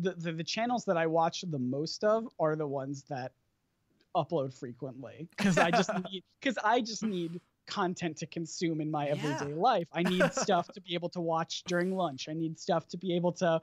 [0.00, 3.32] the, the the channels that I watch the most of are the ones that
[4.16, 9.06] upload frequently because I just need because I just need content to consume in my
[9.06, 9.12] Yeah.
[9.12, 9.88] everyday life.
[9.92, 12.28] I need stuff to be able to watch during lunch.
[12.28, 13.60] I need stuff to be able to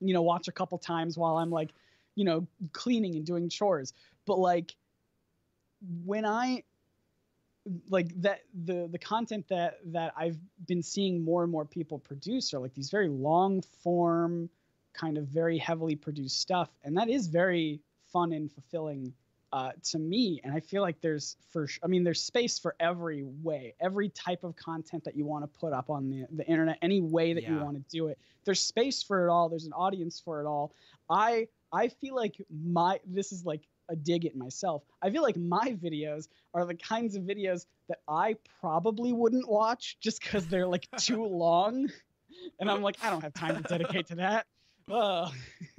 [0.00, 1.70] you know watch a couple times while I'm like
[2.14, 3.92] you know cleaning and doing chores.
[4.26, 4.76] But like
[6.04, 6.62] when I
[7.88, 12.52] like that the the content that that I've been seeing more and more people produce
[12.52, 14.50] are like these very long form
[14.92, 17.80] kind of very heavily produced stuff and that is very
[18.12, 19.14] fun and fulfilling
[19.52, 22.74] uh, to me and I feel like there's for sh- I mean there's space for
[22.80, 26.46] every way every type of content that you want to put up on the, the
[26.46, 29.66] internet any way that you want to do it there's space for it all there's
[29.66, 30.72] an audience for it all
[31.10, 34.82] I I feel like my this is like a dig at myself.
[35.02, 39.98] I feel like my videos are the kinds of videos that I probably wouldn't watch
[40.00, 41.90] just because they're like too long,
[42.60, 44.46] and I'm like I don't have time to dedicate to that.
[44.90, 45.32] Ugh.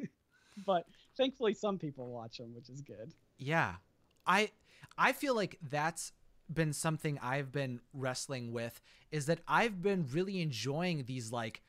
[0.66, 0.86] but
[1.18, 3.14] thankfully, some people watch them, which is good.
[3.38, 3.76] Yeah.
[4.26, 4.52] I
[4.98, 6.12] I feel like that's
[6.52, 11.62] been something I've been wrestling with is that I've been really enjoying these like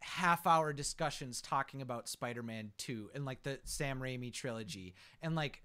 [0.00, 5.62] half hour discussions talking about Spider-Man 2 and like the Sam Raimi trilogy and like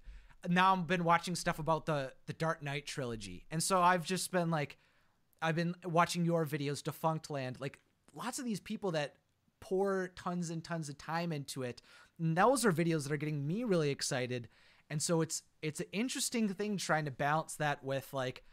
[0.48, 3.46] now I've been watching stuff about the the Dark Knight trilogy.
[3.50, 4.78] And so I've just been like
[5.40, 7.78] I've been watching your videos Defunctland like
[8.14, 9.14] lots of these people that
[9.60, 11.80] pour tons and tons of time into it.
[12.18, 14.48] And those are videos that are getting me really excited.
[14.94, 18.44] And so it's it's an interesting thing trying to balance that with like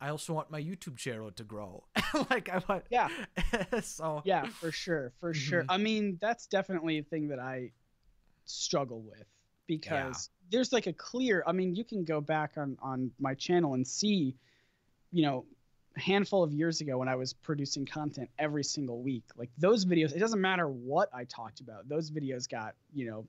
[0.00, 1.82] I also want my YouTube channel to grow.
[2.30, 3.08] like I want Yeah.
[3.82, 5.64] so Yeah, for sure, for sure.
[5.64, 5.66] Mhm.
[5.70, 7.72] I mean, that's definitely a thing that I
[8.44, 9.26] struggle with
[9.66, 11.42] because there's like a clear.
[11.44, 14.36] I mean, you can go back on on my channel and see,
[15.10, 15.46] you know,
[15.96, 19.24] a handful of years ago when I was producing content every single week.
[19.36, 21.88] Like those videos, it doesn't matter what I talked about.
[21.88, 23.26] Those videos got you know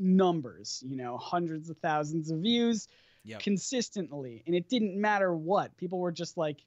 [0.00, 2.88] numbers, you know, hundreds of thousands of views
[3.24, 3.42] Yep.
[3.42, 5.76] consistently, and it didn't matter what.
[5.76, 6.64] People were just like.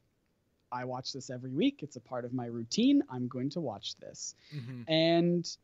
[0.71, 1.83] I watch this every week.
[1.83, 3.03] It's a part of my routine.
[3.07, 4.33] I'm going to watch this.
[4.51, 4.85] Mhm.
[4.87, 5.57] And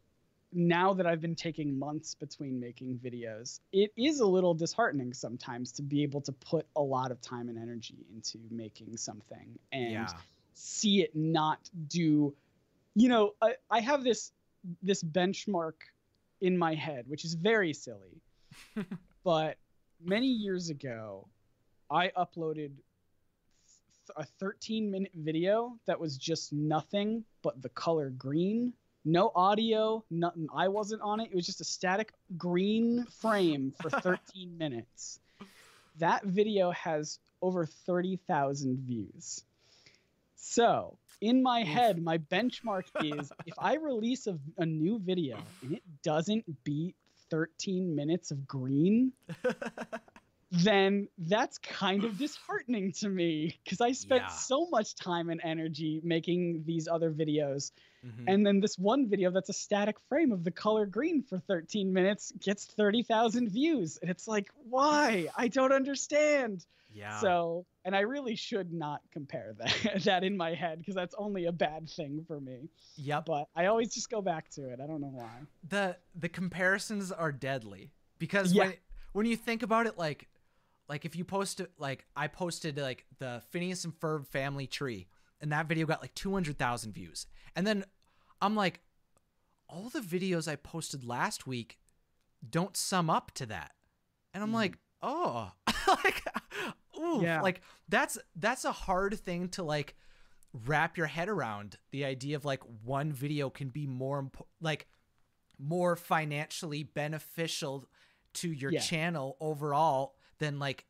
[0.52, 5.72] now that I've been taking months between making videos, it is a little disheartening sometimes
[5.74, 9.92] to be able to put a lot of time and energy into making something and
[9.92, 10.14] yeah.
[10.54, 12.34] see it not do
[12.96, 14.32] you know I, I have this
[14.82, 15.74] this benchmark
[16.42, 18.22] in my head which is very silly.
[19.24, 19.58] But
[20.04, 21.28] many years ago
[21.92, 28.74] i uploaded th- a 13 minute video that was just nothing but the color green.
[29.06, 30.48] No audio nothing.
[30.54, 31.30] I wasn't on it.
[31.32, 35.20] It was just a static green frame for 13 minutes.
[35.98, 39.44] That video has over 30,000 views.
[40.36, 45.74] So in my head my benchmark is if i release a, a new video and
[45.74, 46.96] it doesn't beat
[47.30, 49.12] 13 minutes of green
[50.52, 54.28] then that's kind of disheartening to me because I spent Yeah.
[54.30, 57.72] so much time and energy making these other videos.
[58.04, 58.24] Mhm.
[58.28, 61.94] And then this one video that's a static frame of the color green for 13
[61.94, 63.98] minutes gets 30,000 views.
[63.98, 65.30] And it's like, why?
[65.38, 66.66] I don't understand.
[66.92, 67.20] Yeah.
[67.22, 71.46] So, and I really should not compare that, that in my head because that's only
[71.46, 72.70] a bad thing for me.
[72.96, 73.26] yep.
[73.26, 74.80] But I always just go back to it.
[74.84, 75.30] I don't know why.
[75.68, 78.64] the the comparisons are deadly because Yeah.
[78.66, 78.74] when
[79.14, 80.28] when you think about it like
[80.88, 85.08] like if you post like I posted like the Phineas and Ferb family tree,
[85.40, 87.86] and that video got like two hundred thousand views, and then
[88.42, 88.80] I'm like,
[89.68, 91.78] all the videos I posted last week
[92.50, 93.74] don't sum up to that,
[94.34, 94.54] and I'm Mm.
[94.56, 95.52] like, oh,
[95.88, 96.24] like,
[97.00, 97.42] ooh, Yeah.
[97.42, 99.96] like that's that's a hard thing to like
[100.66, 104.88] wrap your head around the idea of like one video can be more impo- like
[105.60, 107.86] more financially beneficial
[108.34, 108.80] to your Yeah.
[108.80, 110.86] channel overall than like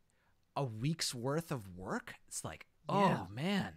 [0.56, 3.26] a week's worth of work it's like oh Yeah.
[3.34, 3.74] man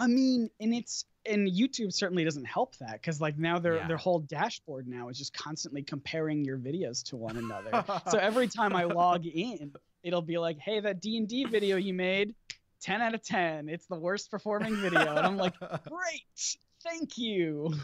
[0.00, 3.88] I mean, and it's and YouTube certainly doesn't help that because like now their Yeah.
[3.88, 7.84] their whole dashboard now is just constantly comparing your videos to one another.
[8.10, 9.72] so every time I log in,
[10.08, 12.34] it'll be like, "Hey, that D and D video you made,
[12.80, 13.68] 10 out of 10.
[13.68, 17.74] It's the worst performing video." And I'm like, "Great, thank you."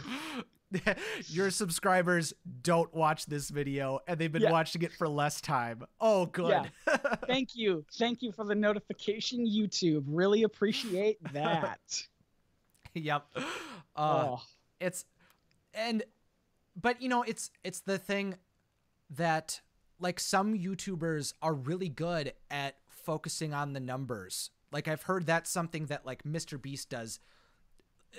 [1.29, 2.33] your subscribers
[2.63, 4.51] don't watch this video and they've been Yeah.
[4.51, 6.97] watching it for less time oh good Yeah.
[7.29, 10.03] Thank you, thank you for the notification, YouTube.
[10.09, 11.79] Really appreciate that.
[12.95, 14.43] yep uh, oh,
[14.81, 15.05] it's
[15.75, 16.03] and
[16.81, 18.35] but you know it's it's the thing
[19.11, 19.61] that
[20.00, 24.50] like some youtubers are really good at focusing on the numbers.
[24.72, 27.20] Like i've heard that's something that like mr beast does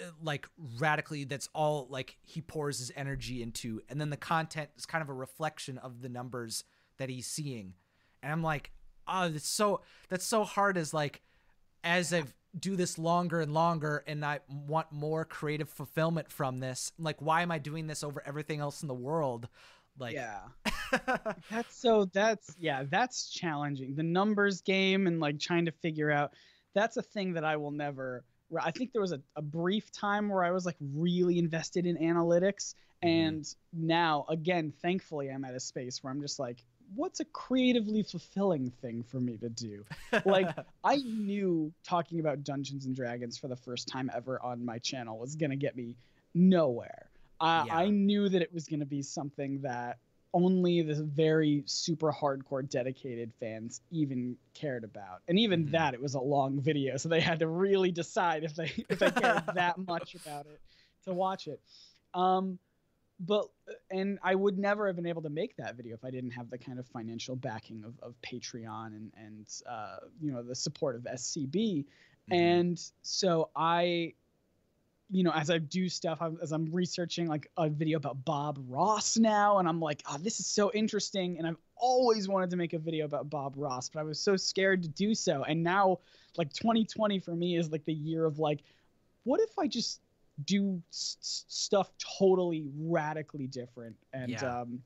[0.02, 0.48] uh, like
[0.80, 5.02] radically that's all like he pours his energy into and then the content is kind
[5.02, 6.64] of a reflection of the numbers
[6.98, 7.74] that he's seeing.
[8.24, 8.72] And i'm like
[9.06, 11.22] oh that's so that's so hard as like
[11.84, 12.24] as i
[12.58, 17.42] do this longer and longer and i want more creative fulfillment from this like why
[17.42, 19.50] am i doing this over everything else in the world?
[19.98, 20.40] Like yeah.
[21.52, 23.96] That's so that's yeah, that's challenging.
[23.96, 26.34] The numbers game and like trying to figure out
[26.74, 28.24] that's a thing that I will never
[28.62, 31.98] I think there was a, a brief time where I was like really invested in
[31.98, 33.08] analytics mm-hmm.
[33.08, 38.04] and now again thankfully I'm at a space where I'm just like what's a creatively
[38.04, 39.84] fulfilling thing for me to do?
[40.26, 40.50] Like
[40.84, 45.18] I knew talking about Dungeons and Dragons for the first time ever on my channel
[45.18, 45.96] was going to get me
[46.34, 47.10] nowhere.
[47.40, 47.78] I, Yeah.
[47.78, 49.98] I knew that it was going to be something that
[50.36, 55.22] only the very super hardcore dedicated fans even cared about.
[55.30, 55.72] And even Mhm.
[55.72, 59.00] that it was a long video, so they had to really decide if they if
[59.00, 60.60] they cared that much about it
[61.06, 61.60] to watch it.
[62.14, 62.60] Um
[63.18, 63.48] but
[63.90, 66.50] and I would never have been able to make that video if I didn't have
[66.50, 70.98] the kind of financial backing of, of Patreon and and uh, you know the support
[70.98, 71.86] of SCB.
[72.30, 72.32] Mhm.
[72.32, 74.14] And so I,
[75.10, 78.60] you know, as I do stuff, I'm, as I'm researching like a video about Bob
[78.68, 81.38] Ross now, and I'm like, oh, this is so interesting.
[81.38, 84.36] And I've always wanted to make a video about Bob Ross, but I was so
[84.36, 85.44] scared to do so.
[85.44, 86.00] And now,
[86.38, 88.62] like 2020 for me is like the year of like,
[89.24, 90.02] what if I just
[90.44, 91.90] do s- stuff
[92.20, 94.62] totally radically different and Yeah.
[94.62, 94.82] um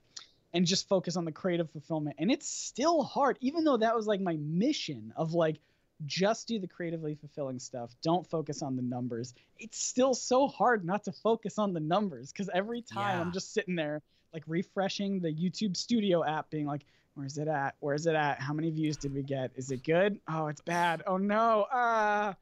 [0.54, 4.06] and just focus on the creative fulfillment and it's still hard even though that was
[4.06, 5.60] like my mission of like
[6.06, 7.96] just do the creatively fulfilling stuff.
[8.02, 9.34] Don't focus on the numbers.
[9.58, 13.22] It's still so hard not to focus on the numbers because every time Yeah.
[13.22, 14.02] i'm just sitting there
[14.34, 16.86] like refreshing the youtube studio app being like
[17.16, 17.76] where's it at?
[17.82, 18.40] Where's it at?
[18.40, 19.52] How many views did we get?
[19.56, 20.22] Is it good?
[20.30, 21.04] Oh it's bad.
[21.06, 21.66] Oh no.
[21.70, 22.36] Ah.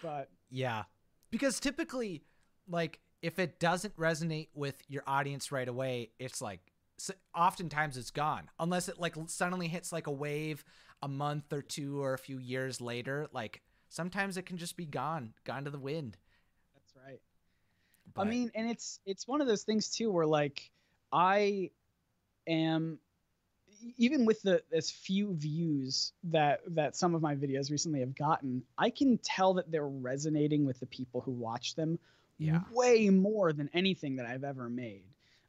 [0.00, 0.84] But Yeah.
[1.32, 2.22] Because typically,
[2.68, 6.60] like, if it doesn't resonate with your audience right away, it's like,
[7.34, 8.48] oftentimes it's gone.
[8.60, 10.64] Unless it, like, suddenly hits, like, a wave
[11.02, 13.28] a month or two or a few years later.
[13.32, 16.16] Like, sometimes it can just be gone, gone to the wind.
[16.74, 17.20] that's right
[18.14, 20.70] But, I mean, and it's it's one of those things too where like
[21.12, 21.70] I
[22.48, 22.98] am
[23.98, 28.62] even with the as few views that that some of my videos recently have gotten,
[28.78, 31.98] I can tell that they're resonating with the people who watch them
[32.38, 32.64] Yeah.
[32.70, 35.04] way more than anything that I've ever made.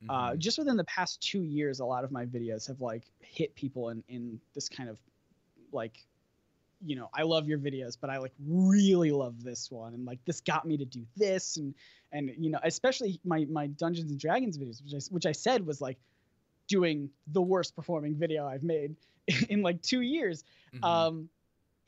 [0.10, 0.38] Uh, mhm.
[0.38, 3.90] just within the past two years, a lot of my videos have like hit people
[3.90, 4.98] in in this kind of
[5.78, 6.04] like
[6.86, 10.20] you know i love your videos but i like really love this one and like
[10.26, 11.74] this got me to do this and
[12.12, 15.66] and you know especially my my dungeons and dragons videos which i, which I said
[15.66, 15.98] was like
[16.68, 18.96] doing the worst performing video i've made
[19.50, 20.84] in like two years Mhm.
[20.84, 21.30] um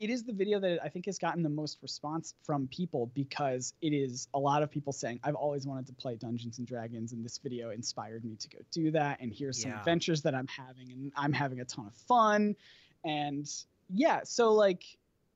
[0.00, 3.74] it is the video that i think has gotten the most response from people because
[3.82, 7.12] it is a lot of people saying i've always wanted to play dungeons and dragons
[7.12, 9.78] and this video inspired me to go do that and here's some Yeah.
[9.78, 12.56] adventures that i'm having and i'm having a ton of fun
[13.04, 13.46] and
[13.92, 14.84] yeah so like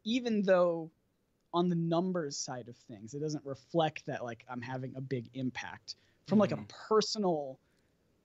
[0.05, 0.91] even though
[1.53, 5.29] on the numbers side of things it doesn't reflect that like i'm having a big
[5.35, 5.97] impact
[6.27, 6.69] from like a Mhm.
[6.69, 7.59] personal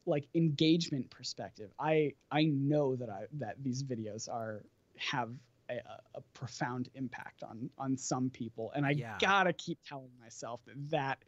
[0.05, 4.63] like engagement perspective i i know that i that these videos are
[4.97, 5.29] have
[5.69, 9.17] a, a- a profound impact on on some people and i Yeah.
[9.19, 11.23] gotta keep telling myself that that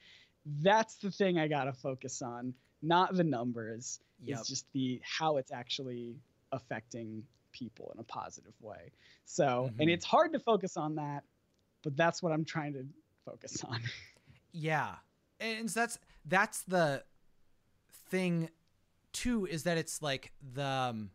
[0.61, 4.39] that's the thing i gotta focus on not the numbers Yep.
[4.39, 6.15] it's just the how it's actually
[6.51, 8.91] affecting people in a positive way.
[9.25, 9.79] So, Mhm.
[9.81, 11.23] and it's hard to focus on that,
[11.83, 12.85] but that's what I'm trying to
[13.25, 13.81] focus on.
[14.51, 14.95] Yeah.
[15.39, 17.03] And so that's that's the
[18.09, 18.49] thing
[19.13, 21.11] too is that it's like the um,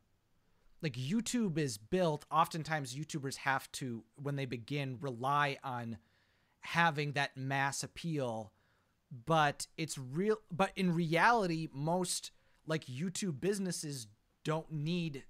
[0.82, 5.98] like YouTube is built oftentimes YouTubers have to when they begin rely on
[6.60, 8.52] having that mass appeal
[9.24, 12.32] but it's real but in reality most
[12.66, 14.08] like YouTube businesses
[14.42, 15.22] don't need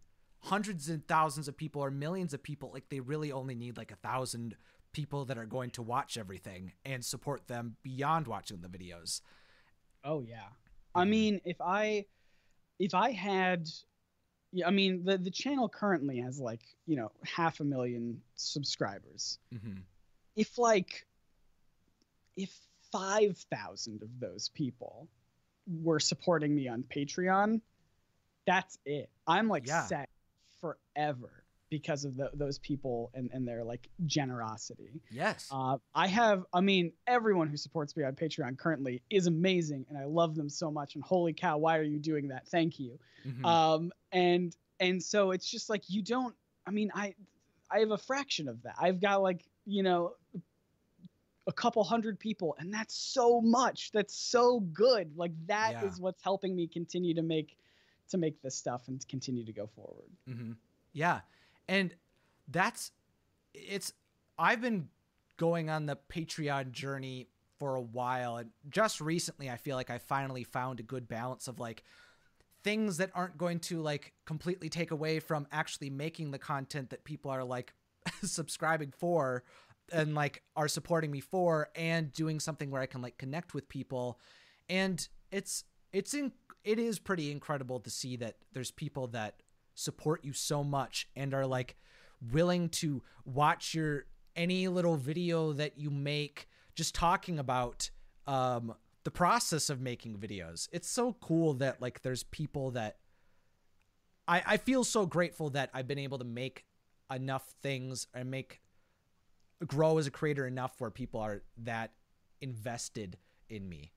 [0.47, 3.91] hundreds and thousands of people or millions of people like they really only need like
[3.91, 4.57] a thousand
[4.93, 9.21] people that are going to watch everything and support them beyond watching the videos
[10.07, 10.47] Oh yeah.
[10.95, 12.07] I mean, if I
[12.79, 13.69] if I had
[14.53, 19.39] yeah, I mean, the the channel currently has like, you know, half a million subscribers.
[19.53, 19.81] mm-hmm.
[20.37, 21.05] If like
[22.37, 22.57] if
[22.93, 25.09] 5,000 of those people
[25.83, 27.61] were supporting me on Patreon,
[28.47, 29.11] that's it.
[29.27, 29.87] I'm like Yeah.
[29.87, 30.09] set
[30.67, 35.01] forever because of the, those people and, and their like generosity.
[35.11, 39.85] yes Uh, I have, I mean, everyone who supports me on Patreon currently is amazing,
[39.89, 40.95] and I love them so much.
[40.95, 42.47] And holy cow, why are you doing that?
[42.49, 42.99] Thank you.
[43.27, 43.45] Mhm.
[43.45, 46.35] Um, and and so it's just like you don't.
[46.67, 47.15] I mean, I
[47.71, 48.77] I have a fraction of that.
[48.79, 50.15] I've got like you know
[51.49, 53.91] a couple hundred people, and that's so much.
[53.93, 55.17] That's so good.
[55.17, 56.03] Like that is Yeah.
[56.05, 57.57] what's helping me continue to make
[58.11, 60.11] to make this stuff and continue to go forward.
[60.27, 60.53] hmm
[60.93, 61.21] Yeah,
[61.69, 61.95] and
[62.49, 62.93] that's
[63.55, 63.93] it's.
[64.39, 64.89] I've been
[65.39, 67.29] going on the Patreon journey
[67.59, 71.49] for a while, and just recently, I feel like I finally found a good balance
[71.49, 71.83] of like
[72.63, 77.05] things that aren't going to like completely take away from actually making the content that
[77.05, 77.73] people are like
[78.23, 79.45] subscribing for
[79.93, 83.69] and like are supporting me for and doing something where I can like connect with
[83.69, 84.19] people
[84.69, 86.33] and it's it's in
[86.67, 89.43] it is pretty incredible to see that there's people that
[89.75, 91.77] support you so much and are like
[92.33, 97.89] willing to watch your any little video that you make just talking about
[98.27, 100.69] um the process of making videos.
[100.73, 102.97] It's so cool that like there's people that
[104.27, 106.65] I I feel so grateful that I've been able to make
[107.15, 108.61] enough things and make
[109.65, 111.93] grow as a creator enough where people are that
[112.41, 113.17] invested
[113.49, 113.93] in me.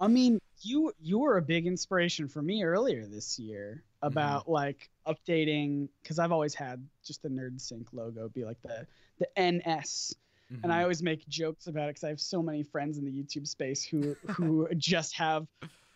[0.00, 4.90] I mean, you you were a big inspiration for me earlier this year about like
[5.06, 8.86] updating because I've always had just the Nerd Sync logo be like the
[9.18, 10.14] the NS,
[10.62, 13.10] and I always make jokes about it because I have so many friends in the
[13.12, 15.46] YouTube space who who just have,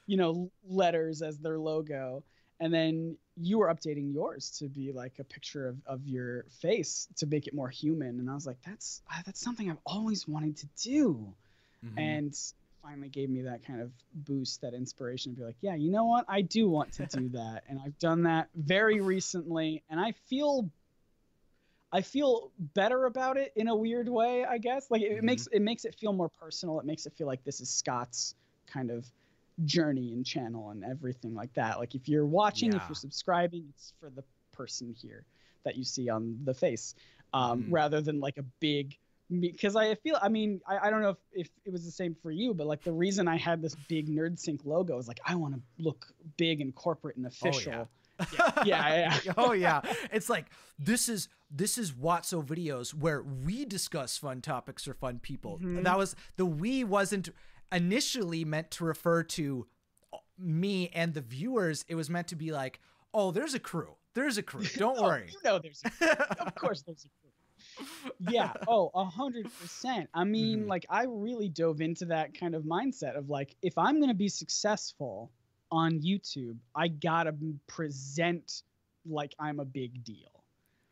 [0.06, 2.22] you know, letters as their logo,
[2.61, 7.06] and then you were updating yours to be like a picture of, of your face
[7.16, 10.26] to make it more human, and I was like, that's ah, that's something I've always
[10.28, 11.34] wanted to do.
[11.84, 11.92] Mhm.
[11.96, 12.38] and
[12.89, 16.05] finally gave me that kind of boost that inspiration to be like yeah you know
[16.05, 16.24] what?
[16.28, 17.64] I do want to do that.
[17.68, 20.70] And i've done that very recently and i feel
[21.93, 24.91] i feel better about it in a weird way i guess.
[24.91, 25.22] Like it, Mhm.
[25.22, 26.80] makes it makes it feel more personal.
[26.80, 28.34] It makes it feel like this is scott's
[28.66, 29.07] kind of
[29.64, 31.78] journey and channel and everything like that.
[31.78, 34.22] Like if you're watching if you're subscribing it's for the
[34.53, 35.24] person here
[35.64, 36.95] that you see on the face
[37.32, 37.66] um, Mhm.
[37.68, 38.97] rather than like a big
[39.41, 42.16] because I feel I mean I, I don't know if, if it was the same
[42.22, 45.20] for you but like the reason I had this big nerd sync logo is like
[45.26, 46.07] I want to look
[46.37, 47.89] big and corporate and official
[48.20, 48.26] oh,
[48.64, 49.33] yeah, yeah, yeah.
[49.37, 49.81] oh yeah.
[50.12, 50.47] It's like
[50.79, 55.59] this is this is Wotso videos where we discuss fun topics or fun people.
[55.62, 55.85] Mhm.
[55.85, 57.29] That was the we wasn't
[57.70, 59.66] initially meant to refer to
[60.39, 61.85] me and the viewers.
[61.89, 62.81] It was meant to be like,
[63.14, 63.95] oh, there's a crew.
[64.14, 64.64] There's a crew.
[64.76, 65.29] Don't Oh, worry.
[65.31, 67.09] you know there's a, of course there's a
[68.20, 70.68] yeah oh a hundred percent i mean Mhm.
[70.68, 74.28] like i really dove into that kind of mindset of like if i'm gonna be
[74.28, 75.30] successful
[75.70, 77.34] on youtube i gotta
[77.66, 78.62] present
[79.06, 80.42] like i'm a big deal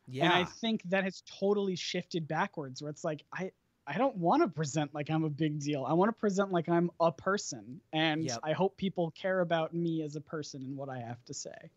[0.06, 0.24] Yeah.
[0.24, 3.50] and i think that has totally shifted backwards where it's like i
[3.86, 6.68] i don't want to present like i'm a big deal i want to present like
[6.68, 8.40] i'm a person and Yep.
[8.42, 11.70] i hope people care about me as a person and what i have to say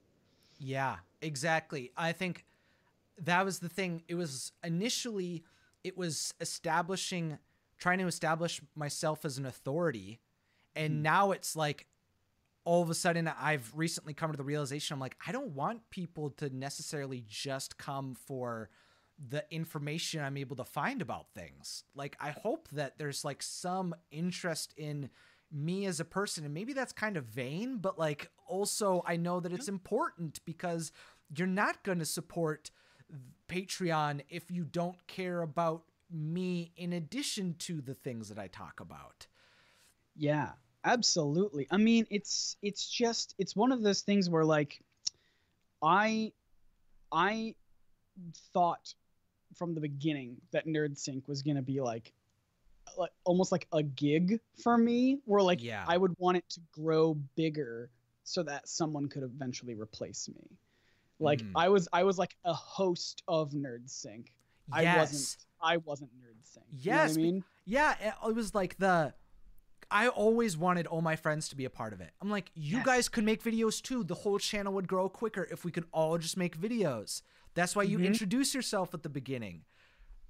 [0.60, 1.92] Yeah, exactly.
[1.96, 2.44] I think
[3.26, 4.04] that was the thing.
[4.08, 5.44] It was initially
[5.84, 7.38] it was establishing
[7.78, 10.20] trying to establish myself as an authority
[10.76, 11.02] and Mhm.
[11.02, 11.88] now it's like
[12.66, 15.90] all of a sudden I've recently come to the realization I'm like I don't want
[15.90, 18.70] people to necessarily just come for
[19.18, 21.84] the information I'm able to find about things.
[21.96, 25.10] Like I hope that there's like some interest in
[25.52, 29.40] me as a person and maybe that's kind of vain but like also I know
[29.40, 30.92] that it's important because
[31.36, 32.70] you're not going to support
[33.48, 38.80] Patreon if you don't care about me in addition to the things that I talk
[38.80, 39.28] about.
[40.16, 40.52] Yeah,
[40.84, 41.68] absolutely.
[41.72, 44.82] I mean, it's it's just it's one of those things where like
[45.82, 46.32] I
[47.12, 47.56] I
[48.54, 48.94] thought
[49.56, 52.14] from the beginning that Nerd Sync was gonna be like,
[52.98, 55.86] like almost like a gig for me, where like Yeah.
[55.88, 57.90] I would want it to grow bigger
[58.24, 60.58] so that someone could eventually replace me.
[61.20, 61.52] Like Mm.
[61.56, 64.32] I was I was like a host of Nerd Sync.
[64.72, 64.98] I yes.
[64.98, 66.66] wasn't I wasn't Nerd Sync.
[66.72, 67.44] You know Yes, I mean?
[67.66, 69.14] Yeah, it- was like the.
[69.92, 72.12] I always wanted all my friends to be a part of it.
[72.22, 72.86] I'm like, you Yes.
[72.86, 74.04] guys could make videos too.
[74.04, 77.24] The whole channel would grow quicker if we could all just make videos.
[77.56, 78.06] That's why you Mhm.
[78.06, 79.66] introduce yourself at the beginning.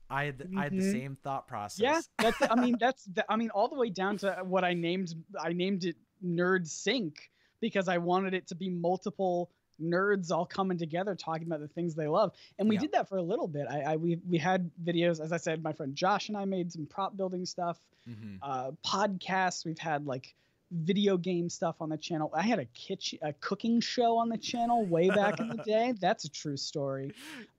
[0.10, 0.92] I had the, I had the Mhm.
[0.92, 1.80] same thought process.
[1.82, 2.42] Yeah, that's.
[2.50, 3.04] I mean, that's.
[3.06, 5.14] The, I mean, all the way down to what I named.
[5.40, 7.30] I named it Nerd Sync
[7.60, 9.52] because I wanted it to be multiple
[9.82, 12.82] nerds all coming together talking about the things they love, and we Yeah.
[12.82, 13.68] did that for a little bit.
[13.70, 16.72] I, I we we had videos, as I said, my friend Josh and I made
[16.72, 18.40] some prop building stuff, Mhm.
[18.42, 19.66] uh, podcasts.
[19.66, 20.36] We've had like
[20.72, 22.30] video game stuff on the channel.
[22.34, 25.94] I had a kitchen, a cooking show on the channel way back in the day.
[26.00, 27.12] That's a true story.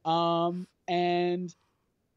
[0.04, 1.54] Um, and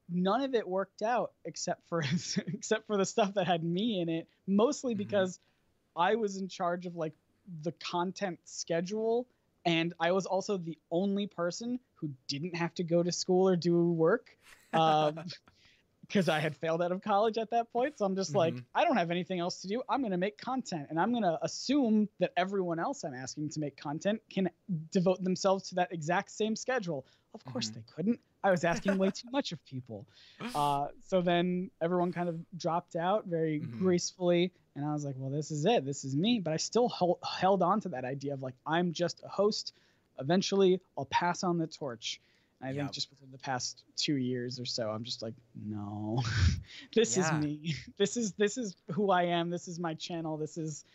[0.10, 2.02] none of it worked out except for
[2.48, 4.28] except for the stuff that had me in it.
[4.48, 4.98] Mostly Mhm.
[4.98, 5.40] because
[5.96, 7.14] I was in charge of like
[7.64, 9.28] the content schedule,
[9.66, 13.56] and I was also the only person who didn't have to go to school or
[13.56, 14.38] do work.
[14.74, 15.20] Um,
[16.08, 17.98] because I had failed out of college at that point.
[17.98, 18.66] So I'm just like, Mhm.
[18.76, 19.82] I don't have anything else to do.
[19.90, 23.50] I'm going to make content and I'm going to assume that everyone else I'm asking
[23.50, 24.50] to make content can
[24.92, 27.06] devote themselves to that exact same schedule.
[27.34, 27.74] Of course Mhm.
[27.76, 28.20] they couldn't.
[28.44, 30.06] I was asking way too much of people.
[30.56, 33.80] Uh, so then everyone kind of dropped out very Mhm.
[33.80, 34.52] gracefully.
[34.76, 35.86] And I was like, well, this is it.
[35.86, 36.40] This is me.
[36.40, 39.74] But I still held, held on to that idea of like, I'm just a host.
[40.20, 42.20] Eventually, I'll pass on the torch.
[42.64, 42.76] I Yep.
[42.78, 45.34] think just within the past two years or so, I'm just like,
[45.66, 46.24] no,
[46.96, 47.24] this Yeah.
[47.24, 47.76] is me.
[47.98, 49.50] This is this is who I am.
[49.50, 50.38] This is my channel.
[50.38, 50.86] This is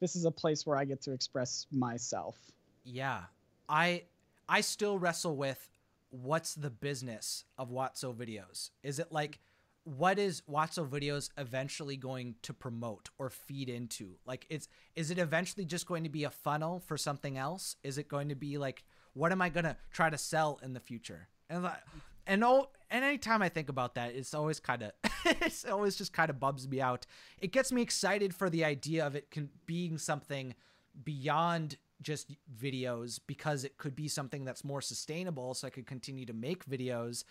[0.00, 2.36] this is a place where I get to express myself.
[2.84, 3.22] Yeah.
[3.68, 4.04] I
[4.48, 5.70] I still wrestle with
[6.10, 8.70] what's the business of Wotso videos?
[8.82, 9.40] Is it like
[9.84, 14.16] what is Wotso videos eventually going to promote or feed into?
[14.26, 17.76] Like it's is it eventually just going to be a funnel for something else?
[17.82, 18.84] Is it going to be like
[19.14, 21.28] what am I to try to sell in the future?
[21.48, 21.80] And like
[22.26, 24.92] and all and anytime I think about that, it's always kind of
[25.24, 27.06] it's always just kind of bums me out.
[27.40, 30.54] It gets me excited for the idea of it can being something
[31.02, 36.26] beyond just videos because it could be something that's more sustainable so I could continue
[36.26, 37.24] to make videos.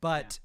[0.00, 0.38] But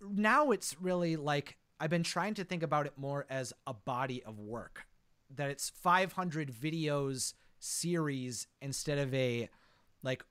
[0.00, 4.22] now it's really like I've been trying to think about it more as a body
[4.22, 4.86] of work.
[5.34, 9.48] That it's 500 videos series instead of a
[10.02, 10.24] like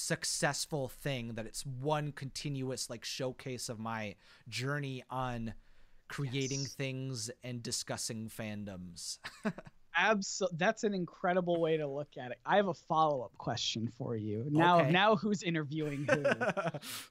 [0.00, 4.14] successful thing that it's one continuous like showcase of my
[4.48, 5.54] journey on
[6.08, 6.74] creating Yes.
[6.74, 9.18] things and discussing fandoms.
[9.96, 12.38] Absolutely, that's an incredible way to look at it.
[12.46, 14.46] I have a follow up question for you.
[14.50, 14.90] Now, Okay.
[14.92, 16.24] now who's interviewing who?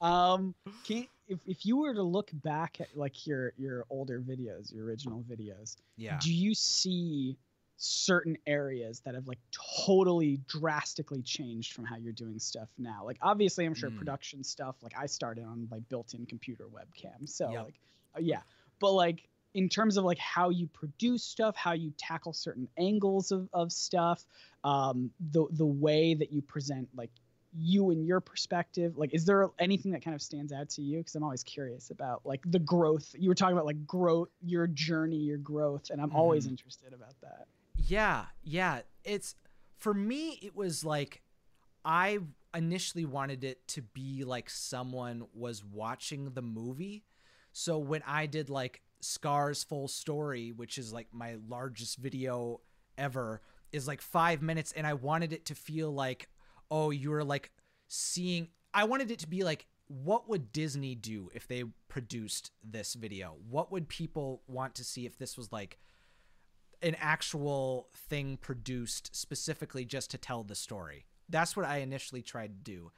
[0.06, 4.72] um, can if if you were to look back at like your your older videos,
[4.74, 6.18] your original videos, yeah.
[6.22, 7.36] do you see
[7.82, 9.38] certain areas that have like
[9.86, 13.96] totally drastically changed from how you're doing stuff now like obviously i'm sure Mm.
[13.96, 17.64] production stuff like i started on like built-in computer webcam so Yep.
[17.64, 17.80] like
[18.14, 18.42] uh, yeah
[18.80, 23.32] but like in terms of like how you produce stuff how you tackle certain angles
[23.32, 24.26] of, of stuff
[24.62, 27.10] um the the way that you present like
[27.56, 30.98] you and your perspective like is there anything that kind of stands out to you
[30.98, 34.66] because i'm always curious about like the growth you were talking about like growth your
[34.66, 36.50] journey your growth and i'm always Mhm.
[36.50, 37.48] interested about that
[37.86, 38.80] Yeah, yeah.
[39.04, 39.34] It's
[39.76, 41.22] for me it was like
[41.84, 42.18] I
[42.54, 47.04] initially wanted it to be like someone was watching the movie.
[47.52, 52.60] So when I did like Scar's full story, which is like my largest video
[52.98, 53.40] ever,
[53.72, 56.28] is like 5 minutes and I wanted it to feel like
[56.70, 57.50] oh, you were like
[57.88, 62.94] seeing I wanted it to be like what would Disney do if they produced this
[62.94, 63.34] video?
[63.48, 65.78] What would people want to see if this was like
[66.82, 71.06] an actual thing produced specifically just to tell the story.
[71.28, 72.92] That's what I initially tried to do.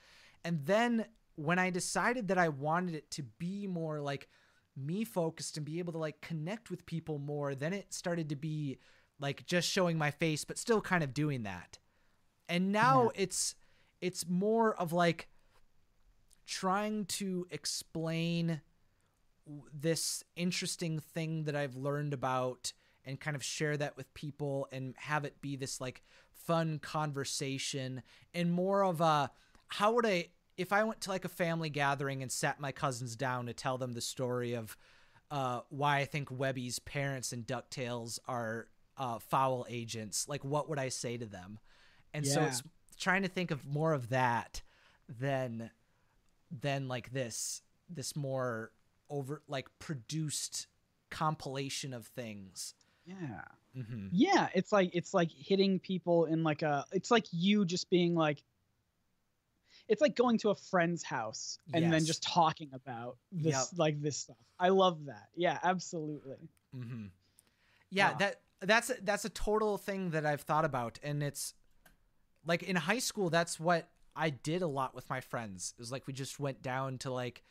[0.44, 1.06] And then
[1.36, 4.28] when I decided that I wanted it to be more like
[4.76, 8.36] me focused and be able to like connect with people more, then it started to
[8.36, 8.78] be
[9.20, 11.78] like just showing my face but still kind of doing that.
[12.48, 13.54] And now it's
[14.00, 15.28] it's more of like
[16.46, 18.60] trying to explain
[19.72, 22.72] this interesting thing that I've learned about
[23.04, 28.02] and kind of share that with people and have it be this like fun conversation
[28.34, 29.30] and more of a
[29.68, 33.16] how would I if I went to like a family gathering and sat my cousins
[33.16, 34.76] down to tell them the story of
[35.30, 39.66] uh, why I think Webby's parents and DuckTales are uh, F.O.W.L.
[39.70, 41.58] agents, like what would I say to them?
[42.12, 42.62] And so it's
[42.98, 44.62] trying to think of more of that
[45.08, 45.70] than
[46.50, 48.72] than like this this more
[49.08, 50.66] over like produced
[51.10, 52.74] compilation of things.
[53.04, 53.42] Yeah.
[53.76, 54.08] Mm-hmm.
[54.12, 58.14] Yeah, it's like it's like hitting people in like a it's like you just being
[58.14, 58.42] like
[59.88, 63.64] it's like going to a friend's house and then just talking about this Yep.
[63.76, 64.36] like this stuff.
[64.58, 65.28] I love that.
[65.34, 66.48] Yeah, absolutely.
[66.76, 67.06] Mm-hmm.
[67.90, 68.16] Yeah, Wow.
[68.18, 71.54] that that's a, that's a total thing that I've thought about, and it's
[72.46, 73.28] like in high school.
[73.30, 75.74] That's what I did a lot with my friends.
[75.76, 77.42] It was like we just went down to like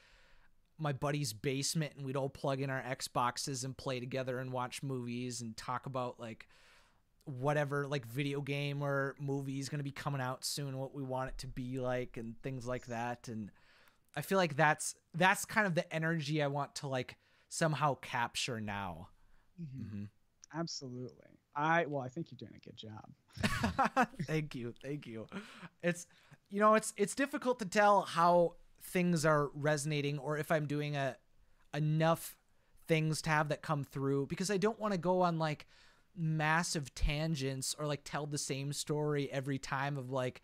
[0.81, 4.83] my buddy's basement, and we'd all plug in our Xboxes and play together and watch
[4.83, 6.47] movies and talk about like
[7.25, 11.03] whatever like video game or movie is going to be coming out soon what we
[11.03, 13.27] want it to be like and things like that.
[13.27, 13.51] And
[14.15, 17.15] i feel like that's that's kind of the energy i want to like
[17.51, 19.09] somehow capture now.
[19.61, 20.05] Mm-hmm.
[20.57, 21.27] Absolutely.
[21.55, 24.07] I well, I think you're doing a good job.
[24.23, 24.73] thank you.
[24.81, 25.27] Thank you.
[25.83, 26.07] It's
[26.49, 30.95] you know it's it's difficult to tell how things are resonating or if i'm doing
[30.95, 31.15] a
[31.73, 32.35] enough
[32.87, 35.65] things to have that come through because i don't want to go on like
[36.15, 40.41] massive tangents or like tell the same story every time of like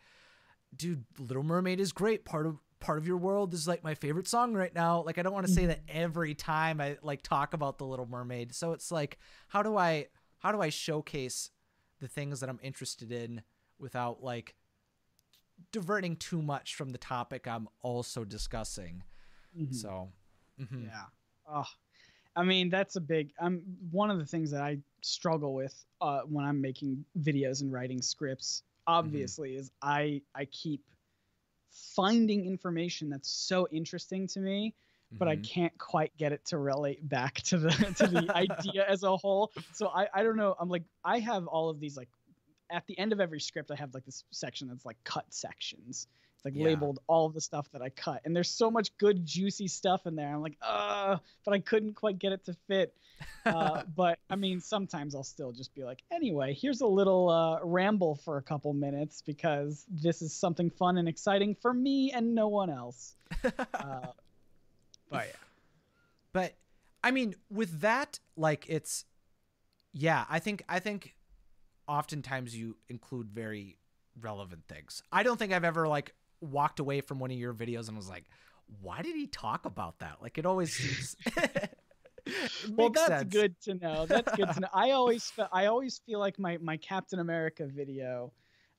[0.76, 2.26] dude little mermaid is great.
[2.26, 5.04] Part of part of your world is like my favorite song right now.
[5.04, 5.70] Like i don't want to say mm-hmm.
[5.70, 8.54] that every time i like talk about the little mermaid.
[8.54, 9.18] So it's like
[9.48, 10.08] how do i
[10.40, 11.52] how do i showcase
[12.00, 13.42] the things that i'm interested in
[13.80, 14.56] without like
[15.72, 19.04] diverting too much from the topic i'm also discussing
[19.56, 19.74] Mhm.
[19.74, 20.10] so
[20.60, 20.84] mhm.
[20.84, 21.06] Yeah.
[21.50, 21.64] Oh,
[22.36, 23.32] I mean, that's a big.
[23.40, 27.72] I'm one of the things that I struggle with uh, when I'm making videos and
[27.72, 28.64] writing scripts.
[28.86, 30.84] Obviously, is I I keep
[31.96, 34.76] finding information that's so interesting to me,
[35.14, 35.44] but I Mhm.
[35.44, 39.52] can't quite get it to relate back to the to the idea as a whole.
[39.72, 40.56] So I I don't know.
[40.60, 42.10] I'm like I have all of these like
[42.70, 46.08] at the end of every script I have like this section that's like cut sections.
[46.36, 46.66] It's like Yeah.
[46.66, 50.06] labeled all of the stuff that I cut, and there's so much good juicy stuff
[50.06, 50.34] in there.
[50.34, 52.94] I'm like, uh, but I couldn't quite get it to fit.
[53.46, 57.60] Uh, but I mean, sometimes I'll still just be like, anyway, here's a little uh,
[57.64, 62.36] ramble for a couple minutes because this is something fun and exciting for me and
[62.36, 63.16] no one else.
[63.74, 64.08] Uh,
[65.10, 65.32] but yeah.
[66.34, 66.54] but
[67.04, 69.06] i mean with that like it's
[69.94, 71.16] yeah i think i think
[71.88, 73.78] oftentimes you include very
[74.20, 75.02] relevant things.
[75.12, 78.10] I don't think i've ever like walked away from one of your videos and was
[78.10, 78.26] like
[78.82, 80.18] why did he talk about that?
[80.22, 81.70] Like it always seems It
[82.76, 83.34] well that's sense.
[83.34, 84.06] good to know.
[84.06, 84.68] That's good to know.
[84.74, 88.32] I always i always feel like my my captain america video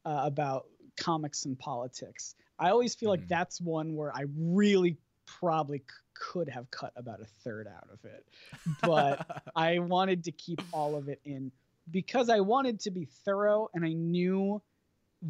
[0.05, 0.67] uh, about
[0.99, 3.13] comics and politics i always feel Mhm.
[3.21, 4.97] like that's one where i really
[5.27, 5.85] probably c-
[6.15, 8.27] could have cut about a third out of it.
[8.83, 9.25] But
[9.57, 11.51] i wanted to keep all of it in
[11.91, 14.61] because i wanted to be thorough and i knew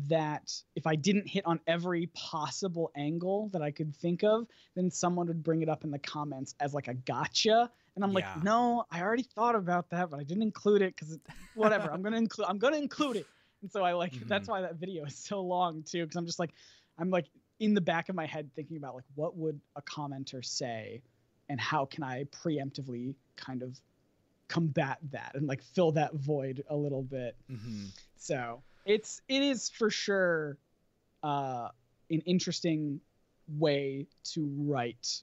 [0.06, 4.90] that if I didn't hit on every possible angle that I could think of, then
[4.90, 7.70] someone would bring it up in the comments as like a gotcha.
[7.94, 8.14] And I'm Yeah.
[8.14, 11.18] like, no, I already thought about that, but I didn't include it because
[11.54, 11.90] whatever.
[11.90, 12.46] I'm gonna include.
[12.48, 13.26] I'm gonna include it.
[13.62, 14.28] And so I like mm-hmm.
[14.28, 16.52] that's why that video is so long too, because I'm just like,
[16.98, 17.26] I'm like
[17.58, 21.02] in the back of my head thinking about like what would a commenter say,
[21.48, 23.80] and how can I preemptively kind of
[24.48, 27.36] combat that and like fill that void a little bit.
[27.50, 27.88] Mhm.
[28.16, 30.58] So it's it is for sure
[31.22, 31.68] uh,
[32.10, 33.00] an interesting
[33.58, 35.22] way to write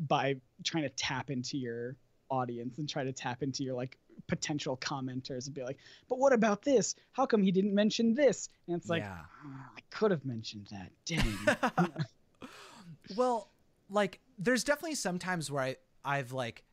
[0.00, 1.96] by trying to tap into your
[2.30, 6.32] audience and try to tap into your like potential commenters and be like, but what
[6.32, 6.94] about this?
[7.12, 8.48] How come he didn't mention this?
[8.66, 10.92] And it's like, yeah "Ah, I could have mentioned that.
[11.04, 11.96] Dang.
[13.16, 13.50] well,
[13.88, 16.64] like there's definitely some times where I I've like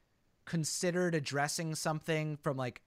[0.48, 2.82] considered addressing something from like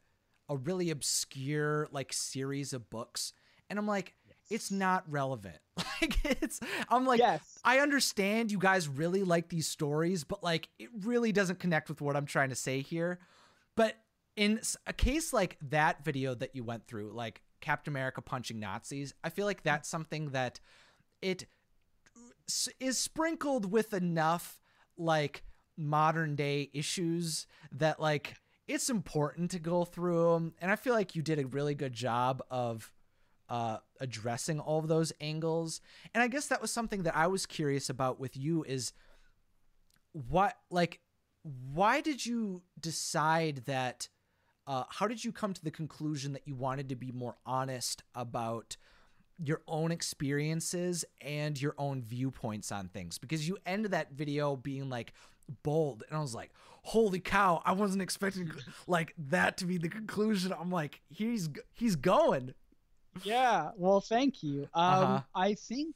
[0.48, 3.32] a really obscure like series of books
[3.68, 4.14] and I'm like
[4.50, 5.58] it's not relevant.
[6.02, 7.58] Like it's I'm like yes.
[7.62, 12.00] I understand you guys really like these stories, but like it really doesn't connect with
[12.00, 13.18] what I'm trying to say here.
[13.76, 13.96] But
[14.34, 19.12] in a case like that video that you went through, like Captain America punching Nazis,
[19.22, 20.58] I feel like that's something that
[21.20, 21.44] it
[22.80, 24.58] is sprinkled with enough
[24.96, 25.42] like
[25.80, 28.34] modern day issues that like
[28.68, 31.92] it's important to go through them and i feel like you did a really good
[31.92, 32.92] job of
[33.48, 35.80] uh addressing all of those angles.
[36.14, 38.92] And i guess that was something that i was curious about with you is
[40.12, 41.00] what like
[41.72, 44.08] why did you decide that
[44.66, 48.02] uh how did you come to the conclusion that you wanted to be more honest
[48.14, 48.76] about
[49.42, 53.18] your own experiences and your own viewpoints on things?
[53.18, 55.14] Because you ended that video being like
[55.62, 56.02] bold.
[56.08, 56.50] And i was like
[56.82, 58.50] holy cow i wasn't expecting
[58.86, 60.52] like that to be the conclusion.
[60.58, 62.54] I'm like he's he's going.
[63.22, 64.62] Yeah well thank you.
[64.74, 65.20] Um Uh-huh.
[65.34, 65.94] i think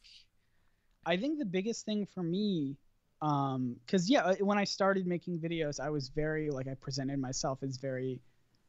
[1.06, 2.76] i think the biggest thing for me
[3.22, 7.18] um because yeah uh, when i started making videos i was very like i presented
[7.18, 8.20] myself as very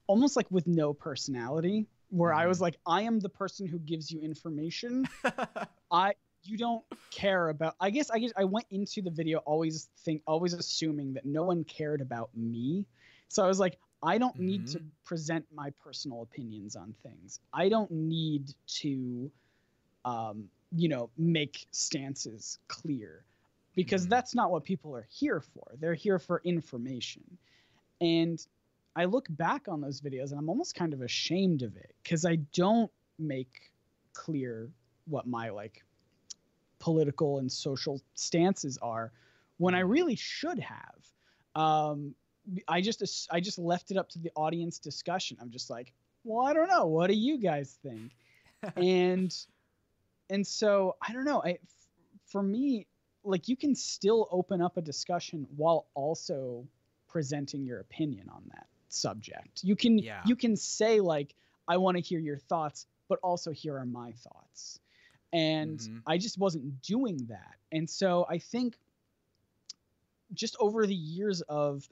[0.07, 2.61] almost like with no personality where i was Mhm.
[2.61, 5.07] like i am the person who gives you information.
[5.91, 6.13] I
[6.45, 10.21] you don't care about i guess i guess i went into the video always think
[10.27, 12.85] always assuming that no one cared about me.
[13.29, 17.39] So i was like i don't need to present my personal opinions on things.
[17.53, 19.31] I don't need to
[20.05, 23.25] um you know make stances clear
[23.75, 24.09] because Mhm.
[24.09, 25.75] that's not what people are here for.
[25.79, 27.23] They're here for information.
[28.01, 28.39] And
[28.95, 32.25] i look back on those videos and i'm almost kind of ashamed of it because
[32.25, 33.71] i don't make
[34.13, 34.71] clear
[35.05, 35.83] what my like
[36.85, 39.11] political and social stances are
[39.57, 39.89] when I Mhm.
[39.89, 40.99] really should have.
[41.55, 42.13] Um,
[42.67, 45.35] I just I just left it up to the audience discussion.
[45.41, 46.85] I'm just like, well, I don't know.
[46.85, 48.11] What do you guys think?
[48.75, 49.35] and
[50.29, 51.41] and so I don't know.
[51.43, 51.59] I, f-
[52.27, 52.85] for me,
[53.23, 56.67] like you can still open up a discussion while also
[57.07, 59.63] presenting your opinion on that subject.
[59.63, 60.21] You can Yeah.
[60.27, 61.33] you can say like,
[61.67, 64.79] I want to hear your thoughts, but also here are my thoughts.
[65.33, 66.03] And Mhm.
[66.05, 67.55] I just wasn't doing that.
[67.71, 68.77] And so I think
[70.33, 71.87] just over the years of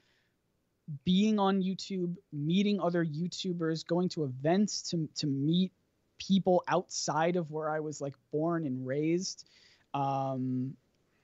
[1.06, 5.72] being on YouTube, meeting other YouTubers, going to events to to meet
[6.20, 9.48] people outside of where I was like born and raised,
[9.94, 10.76] um,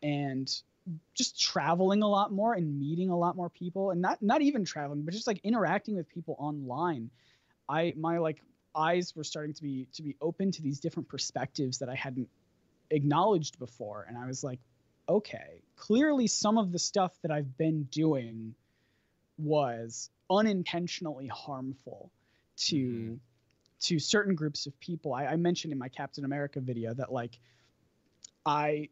[0.01, 0.49] and
[1.13, 4.63] just traveling a lot more and meeting a lot more people, and not not even
[4.65, 7.09] traveling, but just like interacting with people online.
[7.67, 8.41] I my like
[8.75, 12.29] eyes were starting to be to be open to these different perspectives that I hadn't
[12.89, 14.59] acknowledged before, and I was like,
[15.07, 18.55] okay, clearly some of the stuff that I've been doing
[19.37, 22.11] was unintentionally harmful
[22.57, 23.19] to Mhm.
[23.81, 25.13] to certain groups of people.
[25.13, 27.39] I, I mentioned in my Captain America video that like
[28.45, 28.89] I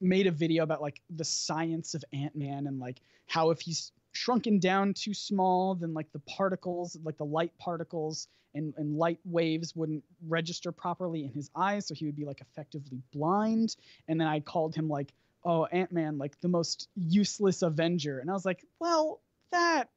[0.00, 4.58] made a video about like the science of Ant-Man and like how if he's shrunken
[4.58, 9.76] down too small, then like the particles, like the light particles and, and light waves
[9.76, 13.76] wouldn't register properly in his eyes, so he would be like effectively blind.
[14.08, 15.12] And then I called him like,
[15.44, 18.18] oh, Ant-Man, like the most useless Avenger.
[18.18, 19.20] And I was like, well,
[19.52, 19.90] that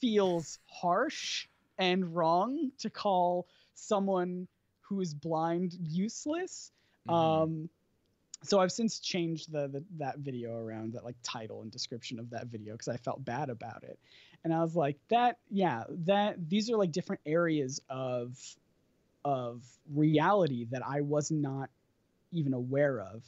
[0.00, 1.46] feels harsh
[1.78, 4.48] and wrong to call someone
[4.80, 6.72] who is blind useless.
[7.08, 7.14] Mhm.
[7.14, 7.70] Um,
[8.42, 12.30] so I've since changed the, the that video around that like title and description of
[12.30, 13.98] that video because I felt bad about it,
[14.44, 18.38] and I was like that yeah that these are like different areas of
[19.24, 19.62] of
[19.94, 21.70] reality that I was not
[22.32, 23.24] even aware of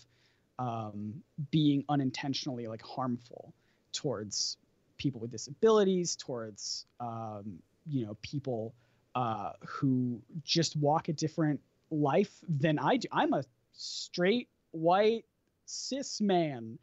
[0.58, 3.52] um, being unintentionally like harmful
[3.92, 4.56] towards
[4.96, 8.74] people with disabilities, towards um, you know people
[9.14, 11.60] uh, who just walk a different
[11.90, 13.08] life than I do.
[13.12, 15.24] I'm a straight white
[15.66, 16.78] cis man.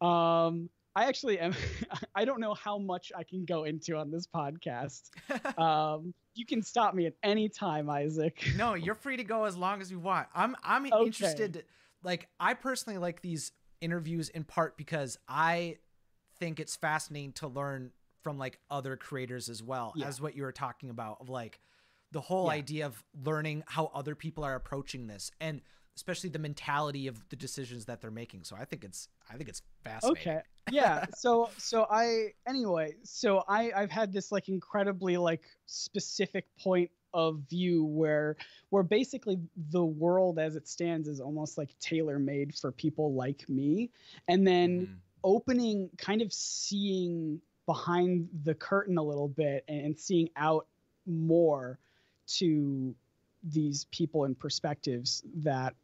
[0.00, 1.54] Um, I actually am.
[2.14, 5.10] I don't know how much I can go into on this podcast.
[5.58, 8.42] Um, you can stop me at any time, Isaac.
[8.56, 10.28] no, you're free to go as long as you want.
[10.34, 11.04] I'm I'm Okay.
[11.04, 11.64] interested.
[12.02, 15.76] Like I personally like these interviews in part because I
[16.38, 17.90] think it's fascinating to learn
[18.22, 20.06] from like other creators as well Yeah.
[20.08, 21.60] as what you were talking about of like
[22.12, 22.52] the whole Yeah.
[22.54, 25.60] idea of learning how other people are approaching this and
[25.96, 28.44] especially the mentality of the decisions that they're making.
[28.44, 30.32] So I think it's I think it's fascinating.
[30.32, 30.40] Okay.
[30.70, 31.04] Yeah.
[31.14, 37.40] So so I anyway, so I I've had this like incredibly like specific point of
[37.50, 38.36] view where
[38.70, 39.36] where basically
[39.70, 43.90] the world as it stands is almost like tailor made for people like me
[44.28, 44.96] and then Mhm.
[45.24, 50.66] opening kind of seeing behind the curtain a little bit and, and seeing out
[51.04, 51.80] more
[52.28, 52.94] to
[53.42, 55.74] these people and perspectives that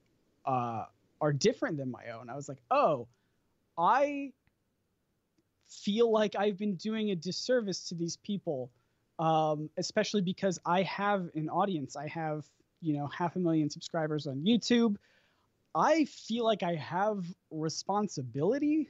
[0.44, 0.84] uh,
[1.20, 2.28] are different than my own.
[2.28, 3.08] I was like, oh,
[3.78, 4.32] I
[5.68, 8.70] feel like I've been doing a disservice to these people,
[9.18, 11.96] um, especially because I have an audience.
[11.96, 12.44] I have,
[12.80, 14.96] you know, half a million subscribers on YouTube.
[15.74, 18.88] I feel like I have responsibility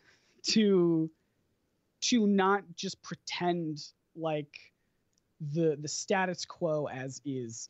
[0.48, 1.10] to
[2.02, 3.82] to not just pretend
[4.14, 4.56] like
[5.52, 7.68] the the status quo as is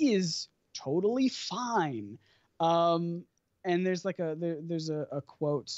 [0.00, 2.18] is totally fine.
[2.58, 3.24] Um,
[3.64, 5.72] and there's like a there, there's a, a quote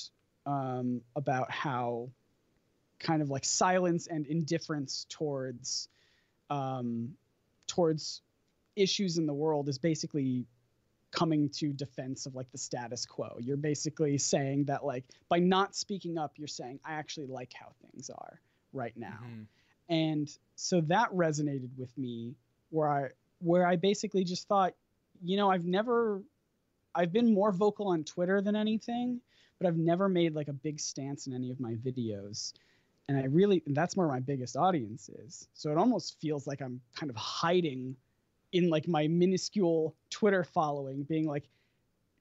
[0.47, 2.11] um, about how
[2.99, 5.89] kind of like silence and indifference towards
[6.51, 7.15] um,
[7.67, 8.23] towards
[8.77, 10.47] issues in the world is basically
[11.11, 13.37] coming to defense of like the status quo.
[13.41, 17.73] You're basically saying that like by not speaking up, you're saying I actually like how
[17.83, 18.41] things are
[18.73, 19.47] right now Mhm.
[19.91, 22.35] and so that resonated with me
[22.71, 23.09] where i
[23.43, 24.75] where i basically just thought
[25.23, 26.23] you know i've never
[26.95, 29.21] i've been more vocal on twitter than anything
[29.63, 32.53] but I've never made like a big stance in any of my videos.
[33.09, 35.49] And I really, that's where my biggest audience is.
[35.55, 37.97] So it almost feels like I'm kind of hiding
[38.53, 41.49] in like my minuscule Twitter following, being like,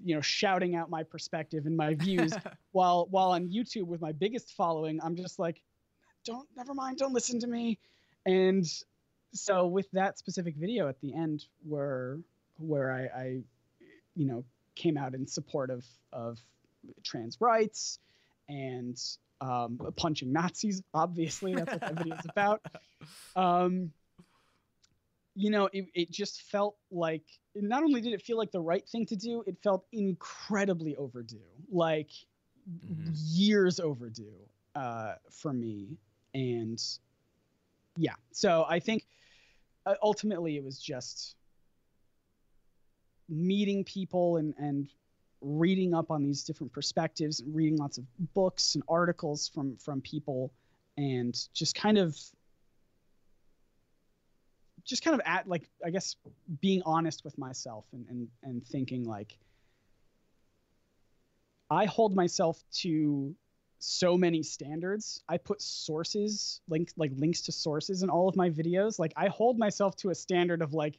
[0.04, 2.34] you know, shouting out my perspective and my views,
[2.72, 5.62] while while on YouTube with my biggest following, I'm just like,
[6.24, 7.80] don't, never mind, don't listen to me.
[8.26, 8.66] And
[9.34, 12.20] so with that specific video at the end, where
[12.58, 13.42] where I, I
[14.16, 14.44] you know,
[14.76, 16.40] came out in support of of
[17.04, 18.00] trans rights
[18.50, 19.00] and
[19.40, 20.84] um, punching Nazis.
[20.94, 22.62] Obviously, that's what that video is about.
[23.36, 23.92] Um,
[25.34, 27.24] you know, it, it just felt like
[27.56, 31.38] not only did it feel like the right thing to do, it felt incredibly overdue,
[31.72, 32.10] like
[32.70, 33.12] mm-hmm.
[33.14, 34.38] years overdue
[34.76, 35.98] uh, for me.
[36.36, 36.80] And
[37.98, 39.06] yeah, so I think
[39.86, 41.36] Uh, ultimately it was just
[43.30, 44.90] meeting people and and
[45.42, 50.02] reading up on these different perspectives and reading lots of books and articles from from
[50.02, 50.54] people
[50.98, 52.16] and just kind of
[54.84, 56.16] just kind of at like i guess
[56.60, 59.38] being honest with myself and and, and thinking like
[61.72, 63.34] i hold myself to
[63.84, 65.24] so many standards.
[65.28, 69.00] I put sources link like links to sources in all of my videos.
[69.00, 70.98] Like i hold myself to a standard of like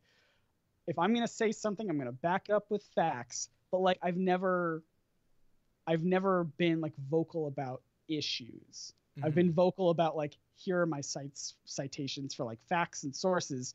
[0.86, 3.48] if i'm going to say something i'm going to back up with facts.
[3.70, 4.82] But like i've never
[5.86, 8.92] i've never been like vocal about issues.
[9.16, 9.26] Mm-hmm.
[9.26, 13.74] i've been vocal about like here are my sites citations for like facts and sources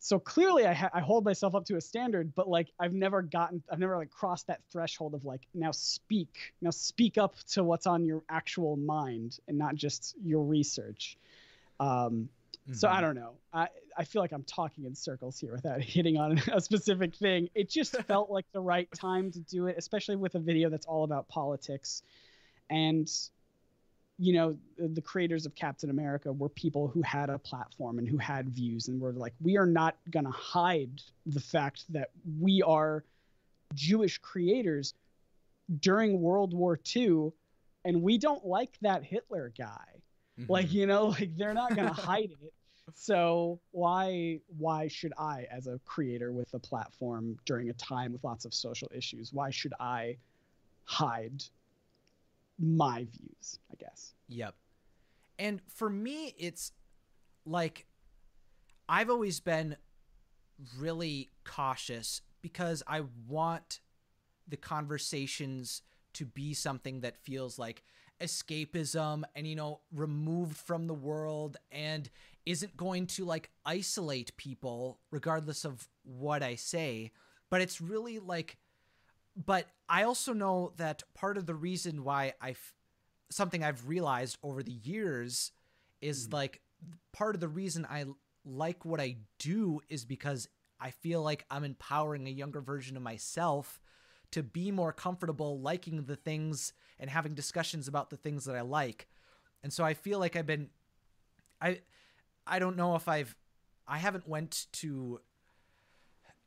[0.00, 3.22] so clearly I, ha- I hold myself up to a standard but like i've never
[3.22, 7.62] gotten i've never like crossed that threshold of like now speak now speak up to
[7.62, 11.16] what's on your actual mind and not just your research
[11.78, 12.72] um, mm-hmm.
[12.72, 13.02] so i mm-hmm.
[13.02, 16.60] don't know i i feel like i'm talking in circles here without hitting on a
[16.60, 20.40] specific thing it just felt like the right time to do it especially with a
[20.40, 22.02] video that's all about politics
[22.70, 23.10] and
[24.20, 28.18] you know the creators of captain america were people who had a platform and who
[28.18, 32.62] had views and were like we are not going to hide the fact that we
[32.62, 33.02] are
[33.74, 34.94] jewish creators
[35.80, 37.30] during world war ii
[37.86, 39.86] and we don't like that hitler guy
[40.38, 40.52] mm-hmm.
[40.52, 42.52] like you know like they're not going to hide it
[42.94, 48.22] so why why should i as a creator with a platform during a time with
[48.22, 50.14] lots of social issues why should i
[50.84, 51.42] hide
[52.60, 54.14] my views, I guess.
[54.28, 54.54] Yep.
[55.38, 56.72] And for me, it's
[57.46, 57.86] like
[58.88, 59.76] I've always been
[60.78, 63.80] really cautious because I want
[64.46, 65.82] the conversations
[66.14, 67.82] to be something that feels like
[68.20, 72.10] escapism and you know removed from the world and
[72.44, 77.12] isn't going to like isolate people regardless of what I say
[77.48, 78.58] but it's really like
[79.44, 82.74] but I also know that part of the reason why I've
[83.30, 85.52] something I've realized over the years
[86.00, 86.32] is mm.
[86.32, 86.60] like
[87.12, 88.06] part of the reason I
[88.44, 90.48] like what I do is because
[90.80, 93.80] I feel like I'm empowering a younger version of myself
[94.32, 98.62] to be more comfortable liking the things and having discussions about the things that I
[98.62, 99.08] like.
[99.62, 100.70] And so I feel like I've been
[101.60, 101.80] I
[102.46, 103.34] I don't know if I've
[103.86, 105.20] I haven't went to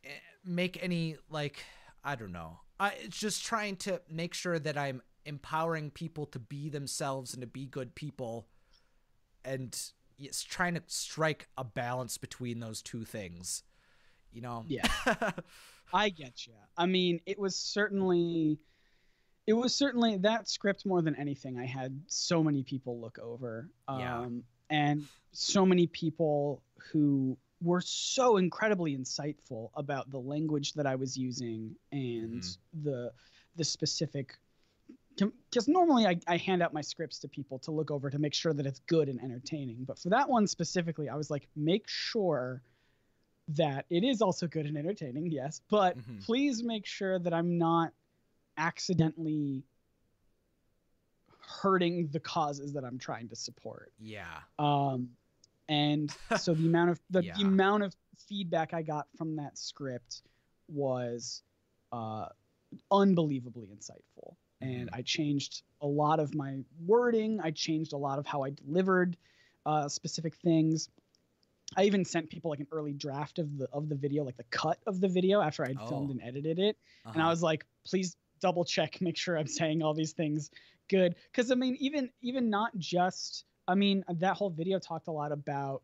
[0.03, 0.09] eh,
[0.45, 1.63] make any like
[2.03, 2.59] I don't know.
[2.79, 7.41] I, it's just trying to make sure that I'm empowering people to be themselves and
[7.41, 8.47] to be good people,
[9.45, 9.77] and
[10.17, 13.63] it's trying to strike a balance between those two things.
[14.31, 14.65] You know?
[14.67, 14.87] Yeah.
[15.93, 16.53] I get you.
[16.75, 18.59] I mean, it was certainly
[19.45, 23.69] it was certainly that script more than anything i had so many people look over
[23.87, 24.25] um, yeah.
[24.69, 26.61] and so many people
[26.91, 32.83] who were so incredibly insightful about the language that I was using and mm-hmm.
[32.83, 33.11] the
[33.55, 34.35] the specific
[35.49, 38.33] because normally I, I hand out my scripts to people to look over to make
[38.33, 41.87] sure that it's good and entertaining but for that one specifically i was like make
[41.87, 42.63] sure
[43.49, 46.17] that it is also good and entertaining yes but mm-hmm.
[46.25, 47.91] please make sure that i'm not
[48.57, 49.63] accidentally
[51.61, 55.09] hurting the causes that i'm trying to support yeah um
[55.69, 57.33] and so the amount of the, yeah.
[57.37, 57.95] the, amount of
[58.27, 60.21] feedback I got from that script
[60.67, 61.43] was
[61.91, 62.27] uh,
[62.91, 64.35] unbelievably insightful.
[64.61, 64.95] And mm-hmm.
[64.95, 67.39] I changed a lot of my wording.
[67.41, 69.17] I changed a lot of how I delivered
[69.65, 70.89] uh, specific things.
[71.75, 74.45] I even sent people like an early draft of the of the video, like the
[74.51, 75.87] cut of the video after I'd oh.
[75.87, 76.77] filmed and edited it.
[77.05, 77.13] Uh-huh.
[77.13, 77.31] And I uh-huh.
[77.31, 80.49] was like, please double check, make sure I'm saying all these things
[80.89, 81.15] good.
[81.31, 85.31] Because I mean, even even not just I mean, that whole video talked a lot
[85.31, 85.81] about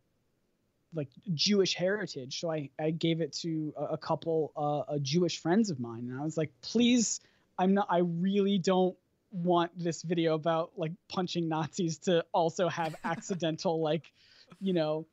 [0.93, 2.39] like Jewish heritage.
[2.39, 6.19] So I, I gave it to a, a couple uh, Jewish friends of mine, and
[6.19, 7.21] I was like, please,
[7.57, 7.87] I'm not.
[7.89, 8.97] I really don't
[9.31, 14.11] want this video about like punching Nazis to also have accidental like,
[14.59, 15.05] you know,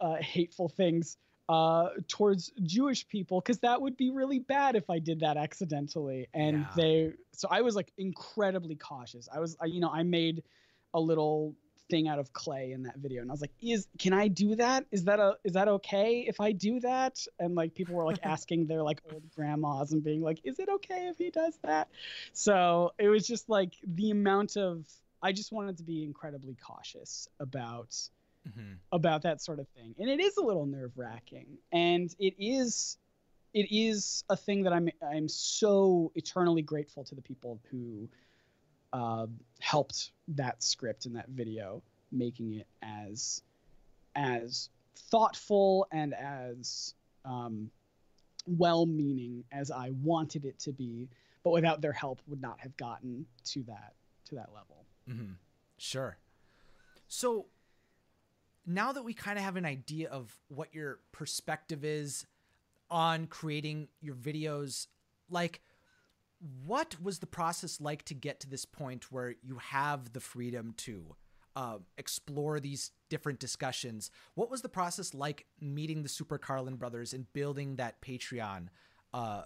[0.00, 1.16] uh, hateful things
[1.48, 6.28] uh, towards Jewish people because that would be really bad if I did that accidentally.
[6.34, 6.74] And Yeah.
[6.76, 9.28] they, so I was like incredibly cautious.
[9.32, 10.42] I was, I, you know, I made
[10.94, 11.54] a little
[11.90, 14.56] thing out of clay in that video, and I was like, "Is can I do
[14.56, 14.86] that?
[14.90, 18.20] Is that a is that okay if I do that?" And like people were like
[18.22, 21.88] asking their like old grandmas and being like, "Is it okay if he does that?"
[22.32, 24.86] So it was just like the amount of
[25.22, 27.94] I just wanted to be incredibly cautious about
[28.48, 28.78] Mhm.
[28.90, 32.98] about that sort of thing and it is a little nerve wracking and it is
[33.54, 38.08] it is a thing that i'm i'm so eternally grateful to the people who
[38.92, 39.26] uh,
[39.60, 43.42] helped that script and that video making it as
[44.14, 44.68] as
[45.10, 47.70] thoughtful and as um,
[48.46, 51.08] well-meaning as i wanted it to be
[51.44, 55.32] but without their help would not have gotten to that to that level hmm
[55.82, 56.16] Sure.
[57.08, 57.46] So
[58.64, 62.24] now that we kind of have an idea of what your perspective is
[62.88, 64.86] on creating your videos,
[65.28, 65.60] like
[66.64, 70.74] what was the process like to get to this point where you have the freedom
[70.78, 71.14] to
[71.54, 74.10] uh, explore these different discussions?
[74.34, 78.68] What was the process like meeting the Super Carlin brothers and building that Patreon
[79.14, 79.42] uh,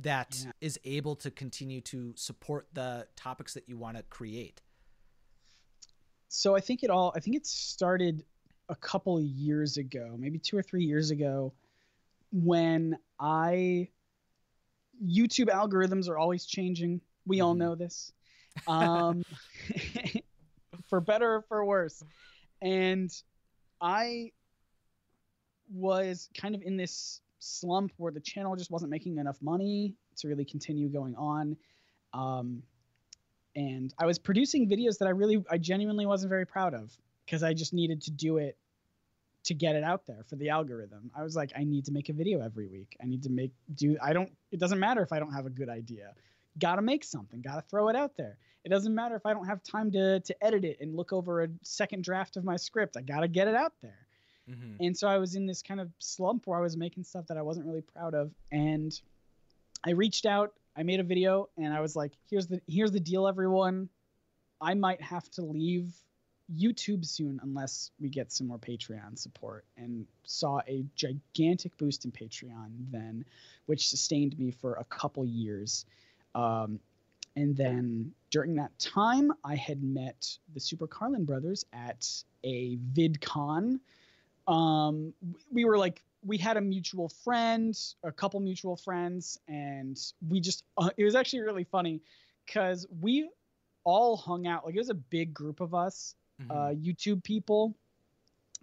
[0.00, 0.92] that is Yeah.
[0.92, 4.60] able to continue to support the topics that you want to create?
[6.30, 8.22] so I think it all I think it started
[8.68, 11.54] a couple of years ago, maybe two or three years ago,
[12.32, 13.88] when I
[15.04, 17.00] YouTube algorithms are always changing.
[17.26, 17.58] We all Mhm.
[17.58, 18.12] know this.
[18.66, 19.22] Um,
[20.88, 22.02] for better or for worse.
[22.60, 23.10] And
[23.80, 24.32] I
[25.70, 30.28] was kind of in this slump where the channel just wasn't making enough money to
[30.28, 31.56] really continue going on.
[32.12, 32.62] Um,
[33.54, 37.42] and I was producing videos that I really, I genuinely wasn't very proud of because
[37.42, 38.56] I just needed to do it
[39.48, 41.10] to get it out there for the algorithm.
[41.16, 42.96] I was like, I need to make a video every week.
[43.02, 43.96] I need to make do.
[44.02, 44.30] I don't.
[44.52, 46.12] It doesn't matter if I don't have a good idea.
[46.58, 47.40] Got to make something.
[47.40, 48.36] Got to throw it out there.
[48.64, 51.42] It doesn't matter if I don't have time to to edit it and look over
[51.42, 52.96] a second draft of my script.
[52.96, 54.06] I got to get it out there.
[54.50, 54.84] Mm-hmm.
[54.84, 57.36] And so I was in this kind of slump where I was making stuff that
[57.36, 58.30] I wasn't really proud of.
[58.52, 58.98] And
[59.86, 63.00] I reached out, I made a video, and I was like, here's the here's the
[63.00, 63.88] deal, everyone.
[64.60, 65.94] I might have to leave
[66.56, 69.64] YouTube soon unless we get some more Patreon support.
[69.76, 73.24] And saw a gigantic boost in Patreon then,
[73.66, 75.84] which sustained me for a couple years.
[76.34, 76.80] Um,
[77.36, 82.08] and then during that time, I had met the Super Carlin brothers at
[82.44, 83.80] a VidCon
[84.48, 85.12] um
[85.52, 90.64] we were like we had a mutual friend a couple mutual friends and we just
[90.78, 92.00] uh, it was actually really funny
[92.46, 93.28] because we
[93.84, 96.50] all hung out like it was a big group of us Mm-hmm.
[96.52, 97.74] uh youtube people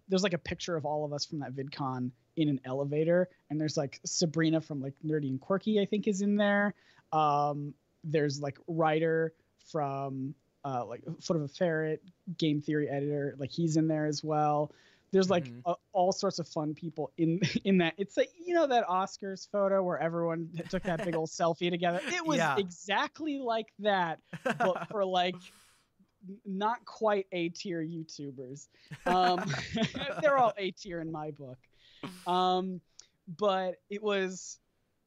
[0.08, 3.60] there's like a picture of all of us from that vidcon in an elevator and
[3.60, 6.74] there's like sabrina from like nerdy and quirky i think is in there
[7.12, 7.74] um
[8.04, 9.34] there's like ryder
[9.72, 12.02] from uh like foot of a ferret
[12.38, 14.72] game theory editor like he's in there as well
[15.12, 15.62] there's like Mhm.
[15.66, 19.50] uh, all sorts of fun people in in that it's like you know that oscars
[19.52, 22.56] photo where everyone took that big old selfie together it was Yeah.
[22.58, 24.20] exactly like that
[24.60, 25.36] but for like
[26.46, 28.68] not quite a tier youtubers.
[29.06, 29.44] Um
[30.22, 31.58] they're all a tier in my book.
[32.28, 32.82] Um
[33.38, 34.60] but it was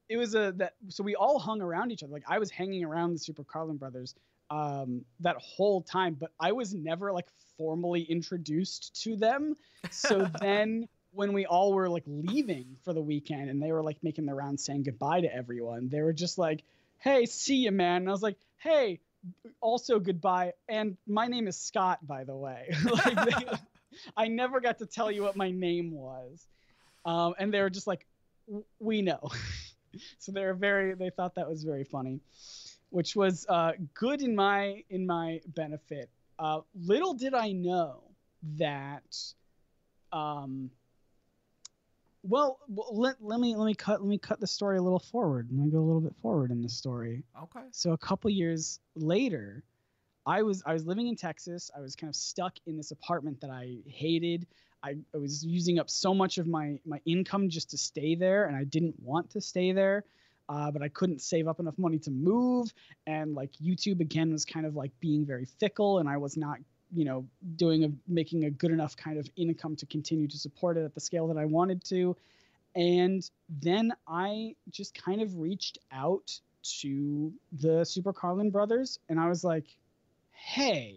[0.09, 2.13] it was a that so we all hung around each other.
[2.13, 4.15] Like i was hanging around the super carlin brothers
[4.51, 9.55] um that whole time but i was never like formally introduced to them.
[9.91, 13.97] So then when we all were like leaving for the weekend and they were like
[14.03, 16.63] making the rounds saying goodbye to everyone they were just like
[16.99, 18.03] hey see you man.
[18.03, 18.99] And i was like hey
[19.61, 20.53] also goodbye.
[20.67, 22.73] And my name is scott by the way.
[22.85, 23.57] Like they,
[24.15, 26.47] i never got to tell you what my name was.
[27.05, 28.05] Um, and they were just like
[28.79, 29.19] we know.
[30.19, 32.21] So they were very they thought that was very funny
[32.89, 36.09] which was uh, good in my in my benefit.
[36.37, 38.03] Uh, little did i know
[38.57, 39.17] that
[40.11, 40.69] um,
[42.23, 42.59] well,
[42.91, 45.47] let, let me let me cut let me cut the story a little forward.
[45.51, 47.23] Let me go a little bit forward in the story.
[47.43, 47.65] Okay.
[47.71, 49.63] so a couple years later
[50.25, 51.71] i was i was living in texas.
[51.75, 54.47] I was kind of stuck in this apartment that i hated.
[54.81, 58.45] I, I was using up so much of my my income just to stay there
[58.45, 60.03] and i didn't want to stay there
[60.49, 62.73] uh, but i couldn't save up enough money to move.
[63.07, 66.59] And like youtube again was kind of like being very fickle and i was not
[66.93, 67.25] you know
[67.55, 70.93] doing a making a good enough kind of income to continue to support it at
[70.93, 72.15] the scale that i wanted to
[72.75, 73.29] and
[73.61, 79.43] then i just kind of reached out to the Super Carlin brothers and I was
[79.43, 79.65] like,
[80.31, 80.95] hey,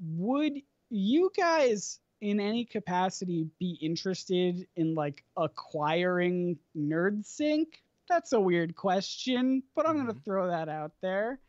[0.00, 0.60] would
[0.90, 7.66] you guys in any capacity be interested in like acquiring NerdSync?
[8.08, 10.06] That's a weird question, but I'm mm-hmm.
[10.06, 11.40] going to throw that out there.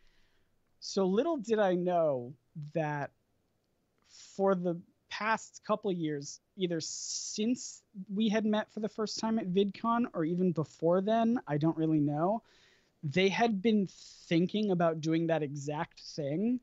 [0.80, 2.34] So little did I know
[2.74, 3.12] that
[4.36, 4.80] for the
[5.10, 7.82] past couple years, either since
[8.14, 11.78] we had met for the first time at VidCon or even before then, I don't
[11.78, 12.44] really know.
[13.04, 13.88] They had been
[14.28, 16.60] thinking about doing that exact thing,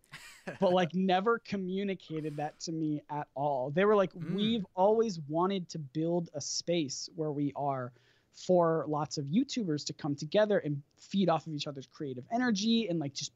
[0.61, 3.71] but like never communicated that to me at all.
[3.71, 4.35] They were like, mm.
[4.35, 7.93] we've always wanted to build a space where we are
[8.33, 12.89] for lots of YouTubers to come together and feed off of each other's creative energy
[12.89, 13.33] and like just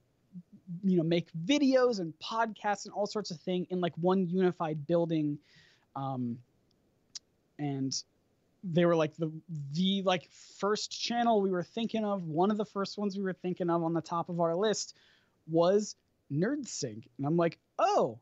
[0.83, 4.87] you know make videos and podcasts and all sorts of thing in like one unified
[4.87, 5.39] building.
[5.97, 6.39] Um
[7.59, 7.93] and
[8.64, 9.31] they were like the
[9.73, 13.33] the like first channel we were thinking of one of the first ones we were
[13.33, 14.97] thinking of on the top of our list
[15.49, 15.97] was
[16.33, 17.05] nerdsync.
[17.16, 18.19] And i'm like oh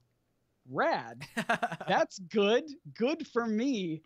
[0.70, 1.22] rad.
[1.88, 2.64] That's good
[2.96, 4.02] good for me.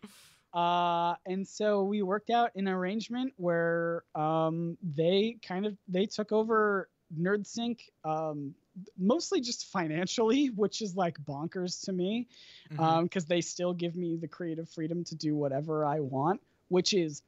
[0.53, 6.31] Uh and so we worked out an arrangement where um they kind of they took
[6.31, 6.89] over
[7.19, 8.53] NerdSync, um,
[8.97, 12.27] mostly just financially, which is like bonkers to me,
[12.69, 13.19] because mm-hmm.
[13.23, 17.21] um, they still give me the creative freedom to do whatever I want, which is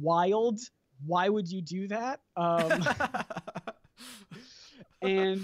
[0.00, 0.60] wild.
[1.06, 2.20] Why would you do that?
[2.36, 2.84] Um,
[5.02, 5.42] and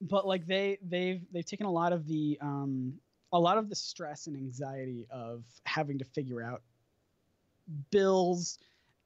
[0.00, 2.94] but like they they've they've taken a lot of the um,
[3.32, 6.62] a lot of the stress and anxiety of having to figure out
[7.90, 8.58] bills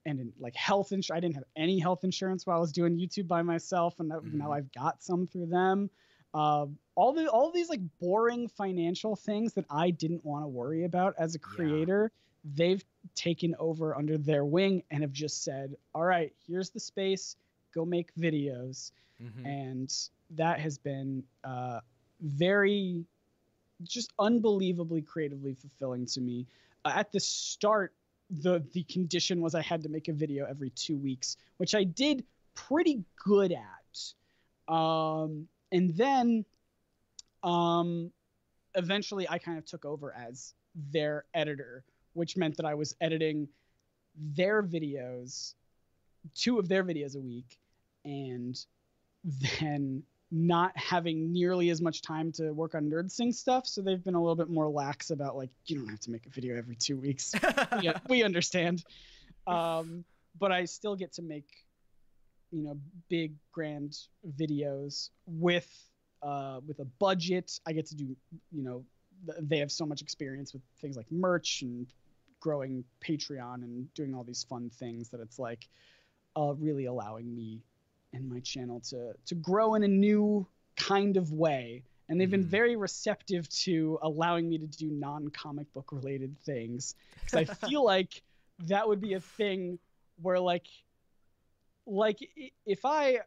[0.07, 1.17] and in like health insurance.
[1.17, 4.39] I didn't have any health insurance while I was doing YouTube by myself, and mm-hmm.
[4.39, 5.91] now I've got some through them.
[6.35, 10.85] Uh, all the all these like boring financial things that I didn't want to worry
[10.85, 12.11] about as a creator,
[12.45, 12.51] yeah.
[12.55, 12.85] they've
[13.15, 17.37] taken over under their wing and have just said, "All right, here's the space.
[17.75, 18.93] Go make videos,"
[19.23, 19.47] mm-hmm.
[19.47, 19.95] and
[20.31, 21.81] that has been uh,
[22.21, 23.05] very,
[23.83, 26.47] just unbelievably creatively fulfilling to me.
[26.85, 27.93] Uh, at the start
[28.41, 31.85] the the condition was I had to make a video every two weeks, which I
[31.85, 32.25] did
[32.55, 34.73] pretty good at.
[34.75, 36.45] Um, and then,
[37.43, 38.11] um,
[38.75, 40.55] eventually, I kind of took over as
[40.93, 43.49] their editor, which meant that I was editing
[44.17, 45.55] their videos,
[46.35, 47.59] two of their videos a week,
[48.05, 48.59] and
[49.61, 50.03] then
[50.33, 54.21] not having nearly as much time to work on NerdSync stuff, so they've been a
[54.21, 56.97] little bit more lax about like you don't have to make a video every two
[56.97, 57.35] weeks.
[57.83, 58.83] yeah, we understand.
[59.47, 60.05] Um,
[60.39, 61.49] but I still get to make,
[62.51, 62.79] you know,
[63.11, 63.99] big grand
[64.39, 65.71] videos with
[66.23, 67.61] uh, with a budget.
[67.67, 68.17] I get to do,
[68.51, 68.85] you know,
[69.39, 71.87] they have so much experience with things like merch and
[72.41, 75.69] growing Patreon and doing all these fun things that it's like
[76.37, 77.61] uh, really allowing me
[78.13, 80.47] and my channel to to grow in a new
[80.77, 82.49] kind of way and they've been mm.
[82.49, 86.95] very receptive to allowing me to do non-comic book related things
[87.25, 88.23] because i feel like
[88.67, 89.79] that would be a thing
[90.21, 90.67] where like
[91.87, 92.19] like
[92.67, 93.19] if i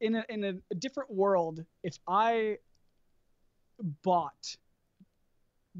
[0.00, 2.58] in a, in a, a different world if i
[4.02, 4.56] bought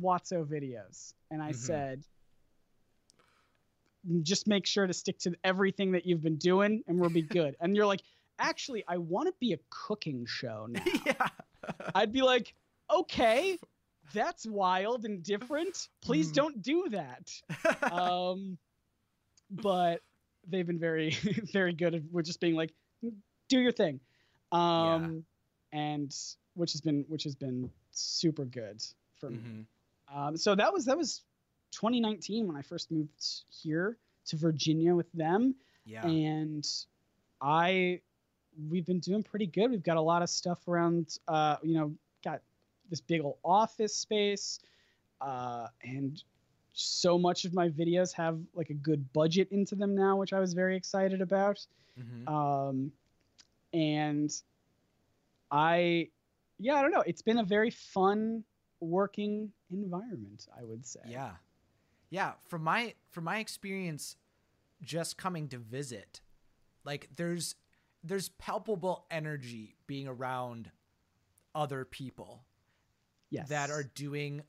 [0.01, 1.59] wotso videos and i mm-hmm.
[1.59, 2.05] said
[4.23, 7.57] just make sure to stick to everything that you've been doing and we'll be good
[7.61, 8.03] and you're like
[8.39, 10.83] actually, I want to be a cooking show now.
[11.07, 11.29] yeah.
[11.95, 12.55] I'd be like,
[12.93, 13.59] okay,
[14.13, 15.89] that's wild and different.
[16.03, 16.35] Please mm.
[16.35, 17.33] don't do that.
[17.91, 18.59] um,
[19.51, 20.01] but
[20.47, 21.11] they've been very,
[21.53, 22.73] very good at we're just being like,
[23.49, 24.01] do your thing.
[24.53, 25.25] Um,
[25.73, 25.79] yeah.
[25.79, 26.17] and
[26.55, 28.83] which has been, which has been super good
[29.19, 29.59] for mm-hmm.
[29.59, 29.67] me.
[30.15, 31.23] Um, so that was, that was
[31.73, 33.11] 2019 when I first moved
[33.63, 33.97] here
[34.27, 35.55] to Virginia with them.
[35.85, 36.07] Yeah.
[36.07, 36.67] And
[37.41, 38.01] I
[38.71, 39.71] we've been doing pretty good.
[39.71, 41.95] We've got a lot of stuff around, uh, you know,
[42.25, 42.41] got
[42.91, 44.61] this big old office space,
[45.21, 46.23] uh, and
[46.73, 50.41] so much of my videos have like a good budget into them now, which I
[50.41, 51.65] was very excited about.
[51.99, 52.29] Mm-hmm.
[52.29, 52.93] Um,
[53.73, 54.31] and
[55.51, 56.09] I,
[56.59, 57.05] yeah, I don't know.
[57.07, 58.45] It's been a very fun
[58.81, 61.01] working environment, I would say.
[61.07, 61.33] Yeah,
[62.11, 62.33] yeah.
[62.49, 64.17] From my from my experience,
[64.83, 66.21] just coming to visit,
[66.85, 67.55] like there's
[68.05, 70.71] there's palpable energy being around
[71.55, 72.45] other people
[73.31, 73.49] yes.
[73.49, 74.43] that are doing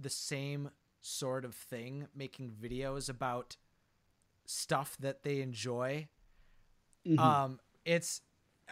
[0.00, 0.70] the same
[1.00, 3.56] sort of thing, making videos about
[4.46, 6.06] stuff that they enjoy.
[7.06, 7.18] Mm-hmm.
[7.18, 8.22] Um, it's,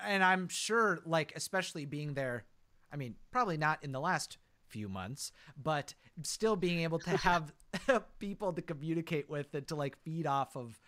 [0.06, 2.44] and I'm sure, like, especially being there,
[2.92, 4.38] I mean, probably not in the last
[4.68, 7.52] few months, but still being able to have
[8.20, 10.78] people to communicate with and to like feed off of,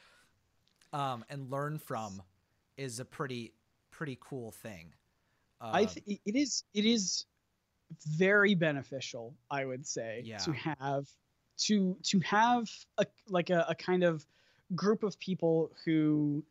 [0.92, 2.22] um, and learn from
[2.76, 3.52] is a pretty
[3.90, 4.92] pretty cool thing.
[5.60, 7.26] I um, th- it is it is
[8.06, 10.38] very beneficial, I would say, Yeah.
[10.38, 11.06] to have
[11.58, 12.68] to to have
[12.98, 14.26] a like a, a kind of
[14.74, 16.42] group of people who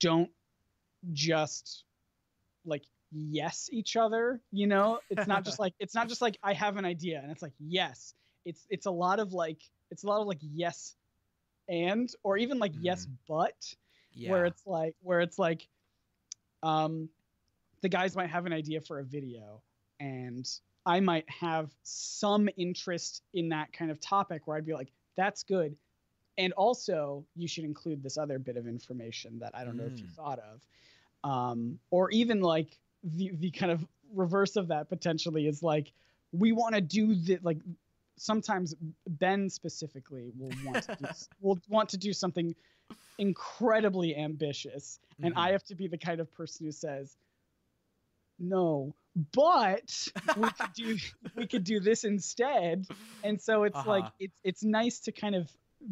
[0.00, 0.30] don't
[1.12, 1.84] just
[2.64, 2.82] like
[3.12, 6.76] yes each other you know it's not just like it's not just like i have
[6.76, 8.14] an idea and it's like yes
[8.44, 9.58] it's it's a lot of like
[9.90, 10.96] it's a lot of like yes
[11.68, 13.10] and or even like yes mm.
[13.28, 13.74] but
[14.14, 14.30] yeah.
[14.30, 15.68] where it's like where it's like
[16.62, 17.08] um
[17.82, 19.60] the guys might have an idea for a video
[20.00, 20.48] and
[20.86, 25.42] i might have some interest in that kind of topic where i'd be like that's
[25.42, 25.76] good
[26.38, 29.98] and also you should include this other bit of information that i don't know if
[29.98, 30.14] you Mm.
[30.14, 30.60] thought of
[31.30, 35.92] um or even like the the kind of reverse of that potentially is like
[36.32, 37.58] we want to do the like
[38.16, 38.74] sometimes
[39.06, 41.08] ben specifically will want to do,
[41.40, 42.54] will want to do something
[43.18, 45.38] incredibly ambitious and Mhm.
[45.38, 47.16] i have to be the kind of person who says
[48.38, 48.94] no
[49.32, 50.96] but we could do
[51.36, 52.86] we could do this instead
[53.22, 54.10] and so it's like Uh-huh.
[54.18, 55.48] it's it's nice to kind of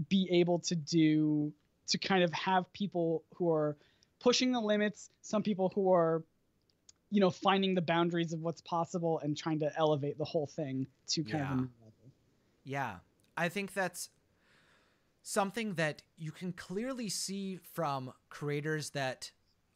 [0.08, 1.52] be able to do
[1.88, 3.76] to kind of have people who are
[4.20, 6.22] pushing the limits some people who are
[7.10, 10.86] you know finding the boundaries of what's possible and trying to elevate the whole thing
[11.08, 11.54] to kind of Yeah.
[11.56, 11.68] level
[12.64, 12.96] Yeah.
[13.36, 14.10] I think that's
[15.22, 19.30] something that you can clearly see from creators that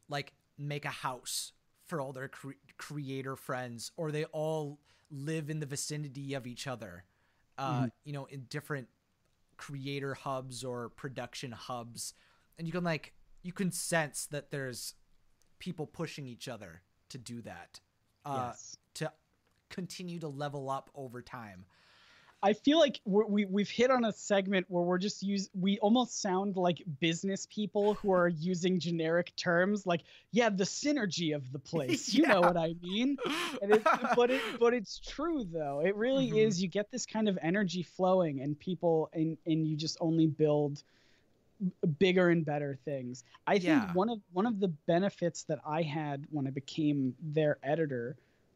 [0.09, 1.53] like make a house
[1.85, 6.67] for all their cre- creator friends or they all live in the vicinity of each
[6.67, 7.05] other.
[7.57, 7.91] Uh, Mhm.
[8.03, 8.89] you know, in different
[9.55, 12.13] creator hubs or production hubs
[12.57, 14.93] and you can like you can sense that there's
[15.59, 17.79] people pushing each other to do that.
[18.25, 19.11] Uh yes to
[19.69, 21.65] continue to level up over time.
[22.43, 25.79] I feel like we're, we we've hit on a segment where we're just use we
[25.79, 30.01] almost sound like business people who are using generic terms like
[30.31, 32.13] yeah the synergy of the place.
[32.17, 33.17] You know what I mean?
[33.61, 33.83] And it,
[34.15, 35.81] but it but it's true though.
[35.83, 36.45] It really Mhm.
[36.47, 36.61] is.
[36.61, 40.83] You get this kind of energy flowing and people and and you just only build
[41.97, 43.23] bigger and better things.
[43.47, 43.93] I think Yeah.
[43.93, 48.15] one of one of the benefits that I had when I became their editor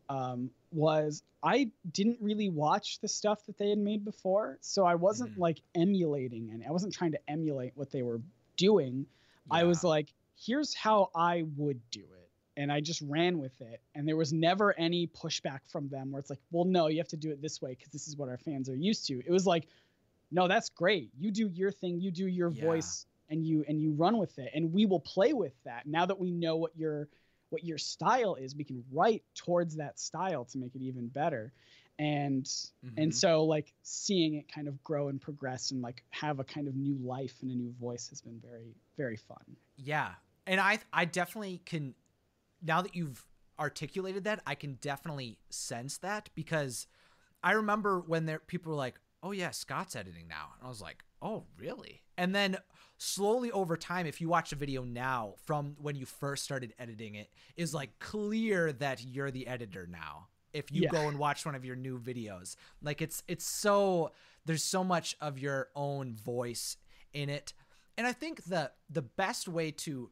[0.09, 4.95] um, was I didn't really watch the stuff that they had made before, so I
[4.95, 5.39] wasn't Mhm.
[5.39, 8.22] like emulating and I wasn't trying to emulate what they were
[8.57, 9.06] doing.
[9.49, 12.30] I was like, here's how I would do it.
[12.57, 13.81] And I just ran with it.
[13.95, 17.07] And there was never any pushback from them where it's like, well, no, you have
[17.10, 19.19] to do it this way because this is what our fans are used to.
[19.26, 19.68] It was like,
[20.31, 21.11] no, that's great.
[21.19, 22.64] You do your thing, you do your Yeah.
[22.64, 24.52] voice and you and you run with it.
[24.53, 25.88] And we will play with that.
[25.88, 27.07] Now that we know what your
[27.52, 31.53] what your style is, we can write towards that style to make it even better.
[31.99, 32.49] And
[32.98, 33.14] and Mhm.
[33.14, 36.76] so like seeing it kind of grow and progress and like have a kind of
[36.76, 40.15] new life and a new voice has been very very fun Yeah.
[40.48, 41.95] And I I definitely can
[42.61, 43.26] now that you've
[43.60, 46.88] articulated that, I can definitely sense that because
[47.44, 50.82] I remember when there people were like, "Oh yeah, Scott's editing now." And I was
[50.82, 52.57] like, "Oh, really?" And then
[53.03, 57.15] slowly over time if you watch a video now from when you first started editing
[57.15, 60.28] it is like clear that you're the editor now.
[60.53, 60.90] If you Yeah.
[60.91, 62.56] go and watch one of your new videos.
[62.80, 64.11] Like it's it's so
[64.45, 66.78] there's so much of your own voice
[67.11, 67.53] in it.
[67.98, 70.11] And I think the the best way to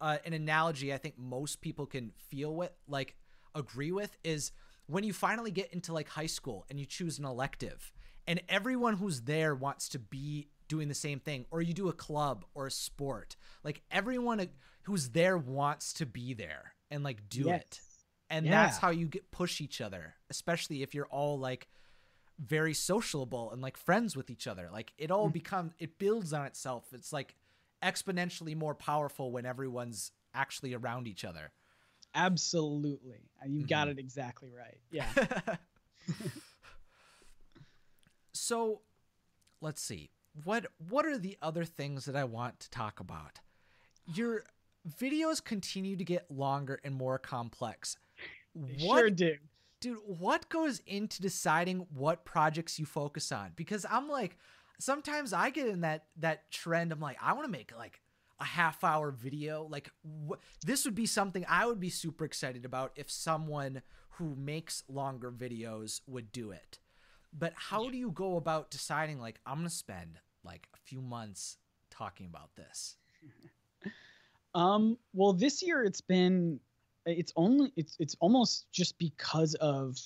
[0.00, 3.14] uh, an analogy I think most people can feel with like
[3.54, 4.52] agree with is
[4.86, 7.92] when you finally get into like high school and you choose an elective
[8.26, 11.92] and everyone who's there wants to be doing the same thing or you do a
[11.92, 13.36] club or a sport.
[13.62, 14.48] Like everyone
[14.82, 17.66] who's there wants to be there and like do it.
[17.80, 17.80] Yes.
[18.30, 21.68] and that's how you get push each other especially if you're all like
[22.38, 24.68] very sociable and like friends with each other.
[24.72, 25.34] Like it all Mhm.
[25.34, 26.84] becomes it builds on itself.
[26.92, 27.36] It's like
[27.82, 31.52] exponentially more powerful when everyone's actually around each other.
[32.14, 33.20] Absolutely.
[33.46, 33.92] You got Mhm.
[33.92, 34.80] it exactly right.
[34.90, 35.08] Yeah.
[38.32, 38.80] So
[39.60, 40.10] let's see
[40.42, 43.40] what what are the other things that i want to talk about?
[44.14, 44.44] Your
[45.00, 47.96] videos continue to get longer and more complex.
[48.52, 49.34] What sure do.
[49.80, 53.52] Dude what goes into deciding what projects you focus on?
[53.54, 54.36] Because i'm like
[54.78, 56.92] sometimes i get in that that trend.
[56.92, 58.00] I'm like i want to make like
[58.40, 59.68] a half hour video.
[59.70, 64.34] Like wh- this would be something i would be super excited about if someone who
[64.36, 66.78] makes longer videos would do it
[67.36, 71.58] but how do you go about deciding like i'm gonna spend like a few months
[71.90, 72.96] talking about this
[74.54, 76.58] um well this year it's been
[77.06, 79.98] it's only it's it's almost just because of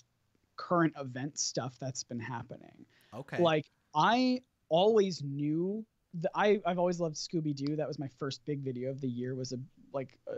[0.56, 2.84] current event stuff that's been happening
[3.14, 5.84] okay like i always knew
[6.14, 7.76] the, I I've always loved Scooby Doo.
[7.76, 9.34] That was my first big video of the year.
[9.34, 9.58] Was a
[9.92, 10.36] like a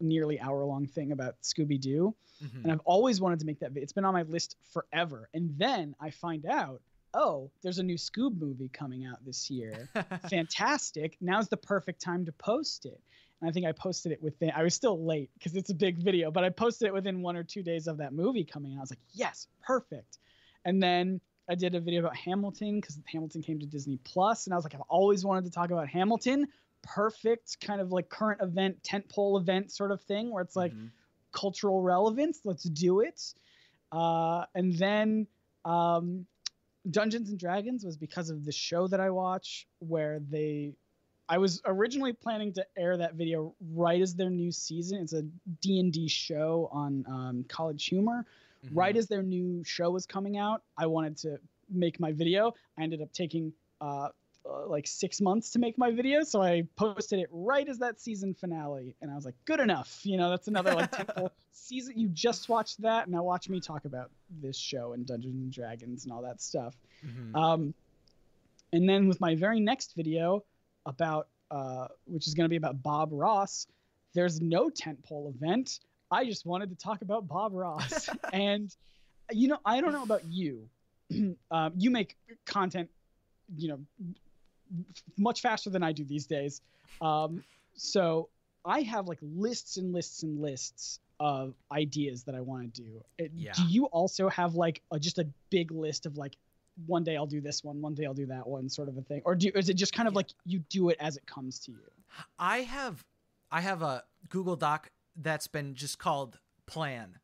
[0.00, 2.62] nearly hour long thing about Scooby Doo, Mhm.
[2.64, 3.72] and I've always wanted to make that.
[3.76, 6.80] It's been on my list forever, and then I find out,
[7.14, 9.88] oh, there's a new Scoob movie coming out this year.
[10.30, 11.16] Fantastic!
[11.20, 13.00] Now's the perfect time to post it.
[13.40, 14.50] And I think I posted it within.
[14.50, 17.36] I was still late because it's a big video, but I posted it within one
[17.36, 18.78] or two days of that movie coming out.
[18.78, 20.18] I was like, yes, perfect.
[20.64, 24.52] And then I did a video about Hamilton because Hamilton came to Disney Plus, and
[24.54, 26.48] I was like, I've always wanted to talk about Hamilton.
[26.82, 30.90] Perfect, kind of like current event, tentpole event sort of thing, where it's like Mhm.
[31.32, 32.40] cultural relevance.
[32.44, 33.34] Let's do it.
[33.92, 35.26] Uh, and then
[35.64, 36.26] um,
[36.90, 40.74] Dungeons and Dragons was because of the show that I watch, where they.
[41.30, 45.02] I was originally planning to air that video right as their new season.
[45.02, 45.22] It's a
[45.60, 48.24] D and D show on um, College Humor.
[48.72, 48.98] Right Mhm.
[48.98, 51.38] as their new show was coming out, I wanted to
[51.68, 52.54] make my video.
[52.78, 54.08] I ended up taking uh,
[54.48, 58.00] uh, like six months to make my video, so I posted it right as that
[58.00, 60.00] season finale, and I was like, good enough.
[60.04, 61.98] You know, that's another like tentpole season.
[61.98, 64.10] You just watched that, now watch me talk about
[64.40, 66.76] this show and Dungeons and Dragons and all that stuff.
[67.04, 67.36] Mhm.
[67.36, 67.74] Um,
[68.72, 70.44] and then with my very next video
[70.86, 73.66] about, uh, which is going to be about Bob Ross,
[74.14, 75.80] there's no tentpole event.
[76.10, 78.08] I just wanted to talk about Bob Ross.
[78.32, 78.74] and,
[79.30, 80.68] you know, I don't know about you.
[81.50, 82.16] um, you make
[82.46, 82.90] content,
[83.56, 83.80] you know,
[85.16, 86.60] much faster than I do these days.
[87.00, 87.42] Um,
[87.74, 88.28] so
[88.64, 93.04] I have like lists and lists and lists of ideas that I want to do.
[93.18, 93.52] It- Yeah.
[93.52, 96.36] Do you also have like a, just a big list of like
[96.86, 99.02] one day I'll do this one, one day I'll do that one, sort of a
[99.02, 100.18] thing, or do is it just kind of Yeah.
[100.18, 101.78] like you do it as it comes to you?
[102.38, 103.04] I have
[103.50, 107.18] I have a Google Doc that's been just called plan.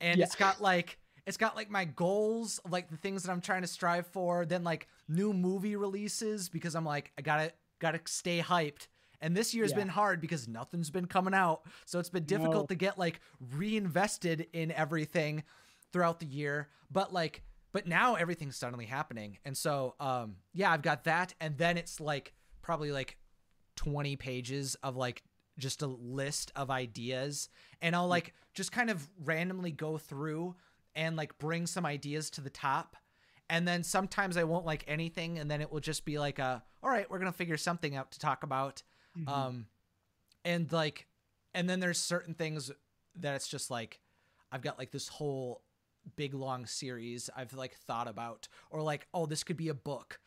[0.00, 0.24] And Yeah.
[0.26, 0.98] it's got like
[1.28, 4.64] it's got like my goals, like the things that I'm trying to strive for, then
[4.64, 8.88] like new movie releases because I'm like I got to got to stay hyped.
[9.20, 9.78] And this year's Yeah.
[9.78, 11.62] been hard because nothing's been coming out.
[11.86, 13.20] So it's been difficult to get like
[13.56, 15.42] reinvested in everything
[15.92, 16.68] throughout the year.
[16.90, 19.38] But like but now everything's suddenly happening.
[19.44, 22.32] And so um yeah, I've got that and then it's like
[22.62, 23.16] probably like
[23.76, 25.22] 20 pages of like
[25.58, 27.48] just a list of ideas
[27.82, 30.54] and I'll like just kind of randomly go through
[30.98, 32.96] and like bring some ideas to the top
[33.48, 36.62] and then sometimes I won't like anything and then it will just be like a
[36.82, 38.82] all right we're going to figure something out to talk about
[39.16, 39.28] Mhm.
[39.32, 39.66] um
[40.44, 41.06] and like
[41.54, 42.70] and then there's certain things
[43.14, 44.00] that it's just like
[44.52, 45.62] I've got like this whole
[46.16, 50.18] big long series I've like thought about or like oh this could be a book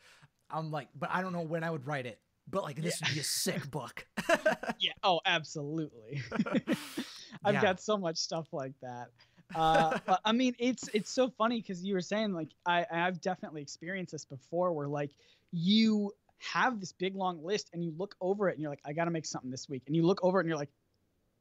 [0.50, 2.18] I'm like but I don't know when I would write it
[2.50, 3.06] but like this Yeah.
[3.08, 4.06] would be a sick book
[4.80, 4.92] yeah.
[5.04, 6.22] Oh, absolutely.
[7.44, 7.62] I've Yeah.
[7.62, 9.08] got so much stuff like that.
[9.54, 13.20] Uh, but I mean, it's it's so funny because you were saying like I I've
[13.20, 15.10] definitely experienced this before, where like
[15.52, 16.12] you
[16.52, 19.04] have this big long list and you look over it and you're like, I got
[19.04, 20.72] to make something this week, and you look over it and you're like,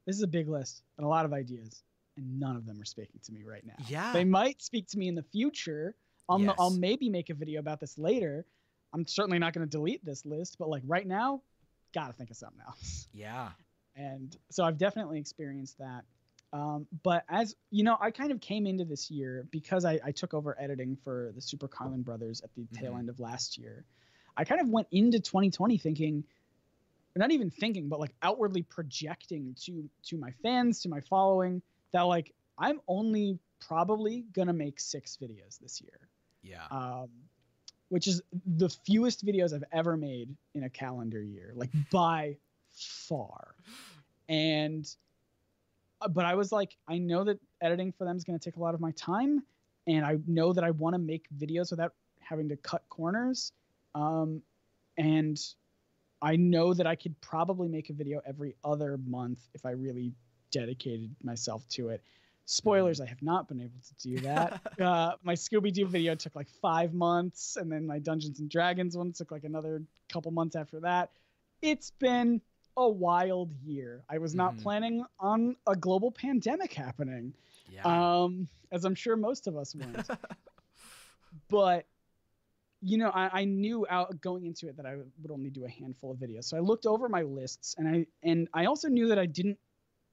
[0.06, 1.84] this is a big list and a lot of ideas,
[2.18, 3.74] and none of them are speaking to me right now.
[3.88, 5.96] yeah They might speak to me in the future.
[6.30, 6.56] I'll, Yes.
[6.60, 8.46] I'll maybe make a video about this later.
[8.94, 11.42] I'm certainly not going to delete this list, but like right now,
[11.94, 13.08] gotta think of something else.
[13.14, 13.50] yeah
[13.96, 16.04] And so I've definitely experienced that.
[16.53, 20.11] Um, but as you know, I kind of came into this year because I, I
[20.11, 22.99] took over editing for the Super Carlin Brothers at the tail Mhm.
[22.99, 23.86] end of last year.
[24.36, 26.23] I kind of went into 2020 thinking,
[27.15, 31.61] not even thinking, but like outwardly projecting to to my fans, to my following,
[31.94, 36.10] that like I'm only probably gonna make six videos this year
[36.41, 37.10] yeah um,
[37.90, 38.22] which is
[38.57, 42.38] the fewest videos I've ever made in a calendar year, like by
[42.73, 43.56] far.
[44.30, 44.88] And,
[46.10, 48.60] but I was like, I know that editing for them is going to take a
[48.60, 49.44] lot of my time,
[49.88, 53.52] and I know that I want to make videos without having to cut corners.
[53.95, 54.41] Um,
[54.98, 55.40] and
[56.22, 60.14] I know that I could probably make a video every other month if I really
[60.52, 62.02] dedicated myself to it.
[62.45, 64.61] Spoilers, I have not been able to do that.
[64.82, 68.98] uh, my Scooby Doo video took like five months, and then my Dungeons and Dragons
[68.98, 71.11] one took like another couple months after that.
[71.61, 72.41] It's been
[72.77, 74.03] a wild year.
[74.10, 74.61] I was not Mhm.
[74.61, 77.34] planning on a global pandemic happening,
[77.69, 80.07] yeah um, as I'm sure most of us weren't.
[81.49, 81.85] but
[82.84, 85.69] you know, I, I knew out going into it that I would only do a
[85.69, 86.45] handful of videos.
[86.45, 89.60] So I looked over my lists, and I and I also knew that I didn't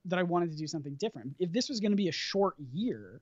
[0.05, 1.35] that I wanted to do something different.
[1.39, 3.21] If this was going to be a short year,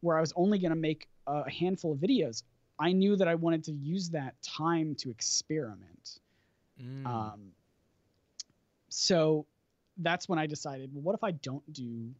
[0.00, 2.42] where I was only going to make a handful of videos,
[2.78, 6.18] I knew that I wanted to use that time to experiment.
[6.80, 7.06] Mm.
[7.06, 7.52] Um,
[8.92, 9.46] so
[9.98, 12.10] that's when I decided, well, what if I don't do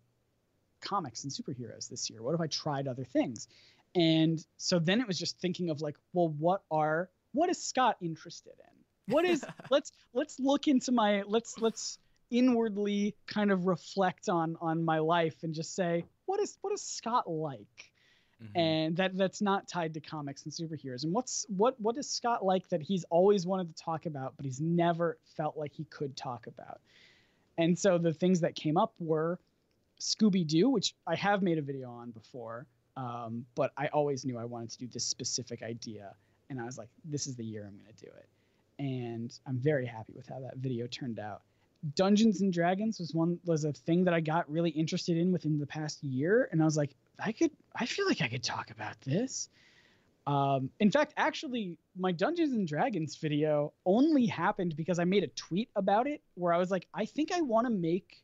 [0.81, 2.23] comics and superheroes this year?
[2.23, 3.49] What if I tried other things?
[3.95, 7.97] And so then it was just thinking of like, well, what are what is Scott
[8.01, 9.13] interested in?
[9.15, 11.99] What is let's let's look into my let's let's
[12.31, 16.83] inwardly kind of reflect on on my life and just say what is what is
[16.83, 17.92] Scott like?
[18.43, 18.59] Mm-hmm.
[18.59, 21.05] And that that's not tied to comics and superheroes.
[21.05, 24.45] And what's what what is Scott like that he's always wanted to talk about, but
[24.45, 26.81] he's never felt like he could talk about?
[27.59, 29.39] And so the things that came up were
[30.01, 32.67] Scooby Doo, which I have made a video on before,
[32.97, 36.15] um, but I always knew I wanted to do this specific idea,
[36.51, 38.29] and I was like, this is the year I'm going to do it.
[38.79, 41.43] And I'm very happy with how that video turned out.
[41.95, 45.59] Dungeons and Dragons was one was a thing that I got really interested in within
[45.59, 48.71] the past year, and I was like, I could, I feel like I could talk
[48.71, 49.49] about this.
[50.27, 55.29] Um, in fact, actually, my Dungeons and Dragons video only happened because I made a
[55.29, 58.23] tweet about it where I was like, I think I want to make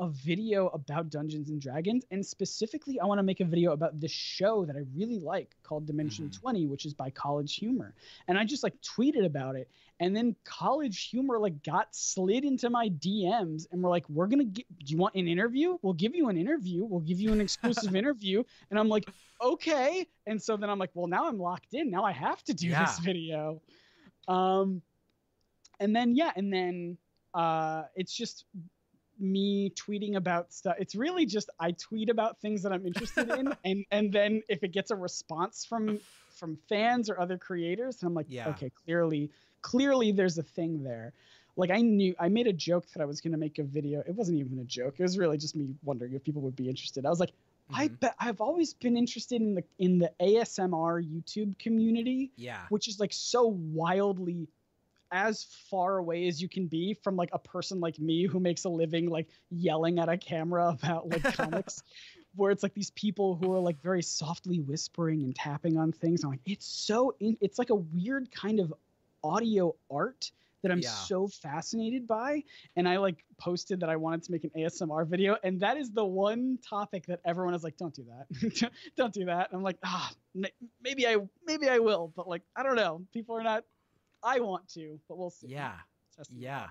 [0.00, 4.00] a video about Dungeons and Dragons, and specifically, I want to make a video about
[4.00, 6.40] this show that I really like called Dimension mm-hmm.
[6.40, 7.94] 20, which is by College Humor.
[8.26, 9.70] And I just like tweeted about it,
[10.00, 14.44] and then College Humor like got slid into my DMs, and we're like, "We're gonna
[14.44, 14.64] get.
[14.84, 15.76] Do you want an interview?
[15.82, 16.84] We'll give you an interview.
[16.86, 19.04] We'll give you an exclusive interview." And I'm like,
[19.42, 21.90] "Okay." And so then I'm like, "Well, now I'm locked in.
[21.90, 22.86] Now I have to do yeah.
[22.86, 23.60] this video."
[24.28, 24.80] Um,
[25.78, 26.96] and then yeah, and then
[27.34, 28.46] uh, it's just
[29.20, 30.76] me tweeting about stuff.
[30.78, 34.62] It's really just I tweet about things that I'm interested in, and and then if
[34.62, 38.48] it gets a response from from fans or other creators, I'm like, yeah.
[38.50, 39.30] okay, clearly
[39.62, 41.12] clearly there's a thing there.
[41.56, 44.00] Like I knew I made a joke that I was gonna make a video.
[44.00, 44.94] It wasn't even a joke.
[44.98, 47.04] It was really just me wondering if people would be interested.
[47.04, 47.80] I was like, mm-hmm.
[47.80, 52.30] I bet I've always been interested in the in the ASMR YouTube community.
[52.36, 52.60] Yeah.
[52.70, 54.48] Which is like so wildly
[55.12, 58.64] as far away as you can be from like a person like me who makes
[58.64, 61.82] a living like yelling at a camera about like comics
[62.36, 66.22] where it's like these people who are like very softly whispering and tapping on things.
[66.22, 68.72] I'm like it's so in- it's like a weird kind of
[69.22, 70.30] audio art
[70.62, 70.90] that i'm yeah.
[70.90, 72.42] so fascinated by.
[72.76, 75.90] And i like posted that i wanted to make an asmr video and that is
[75.90, 78.70] the one topic that everyone is like don't do that.
[78.96, 79.50] Don't do that.
[79.50, 80.10] And i'm like ah
[80.82, 81.16] maybe i
[81.46, 83.02] maybe i will but like i don't know.
[83.12, 83.64] People are not
[84.22, 85.48] I want to, but we'll see.
[85.48, 85.72] Yeah.
[86.30, 86.68] yeah.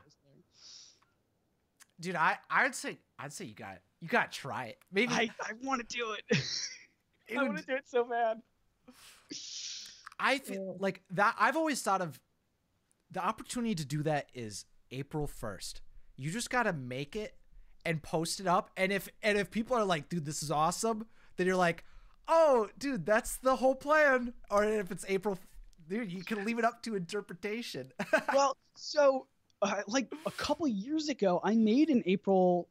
[1.99, 4.77] Dude, I I'd say I'd say you got you got to try it.
[4.91, 6.23] Maybe I, I want to do it.
[7.27, 8.41] it I want to do it so bad.
[10.19, 11.35] I feel like that.
[11.39, 12.19] I've always thought of
[13.11, 15.81] the opportunity to do that is April first.
[16.15, 17.35] You just gotta make it
[17.85, 21.05] and post it up, and if and if people are like, "Dude, this is awesome,"
[21.37, 21.83] then you're like,
[22.27, 25.37] "Oh, dude, that's the whole plan." Or if it's April
[25.89, 27.91] dude, you can leave it up to interpretation.
[28.33, 29.27] well, so
[29.61, 32.69] uh, like a couple years ago, I made an April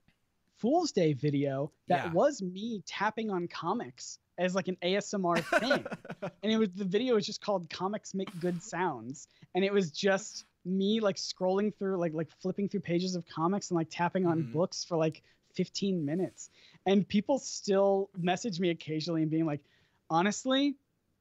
[0.59, 2.13] Fool's Day video that yeah.
[2.13, 5.85] was me tapping on comics as like an ASMR thing,
[6.43, 9.91] and it was the video was just called "Comics Make Good Sounds," and it was
[9.91, 14.27] just me like scrolling through like like flipping through pages of comics and like tapping
[14.27, 14.53] on mm.
[14.53, 15.23] books for like
[15.55, 16.51] 15 minutes
[16.85, 19.61] and people still message me occasionally and being like
[20.11, 20.77] honestly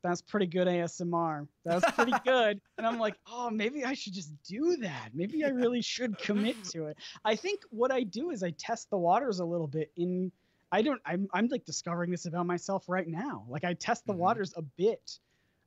[0.07, 1.47] that's pretty good ASMR.
[1.65, 2.61] That's pretty good.
[2.77, 5.09] and I'm like, oh, maybe I should just do that.
[5.13, 6.97] Maybe I really should commit to it.
[7.25, 10.31] I think what I do is I test the waters a little bit in
[10.71, 13.45] I don't I'm I'm like discovering this about myself right now.
[13.47, 14.21] Like I test the mm-hmm.
[14.21, 15.19] waters a bit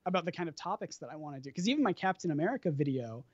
[0.07, 1.51] about the kind of topics that I want to do.
[1.51, 3.25] Because even my Captain America video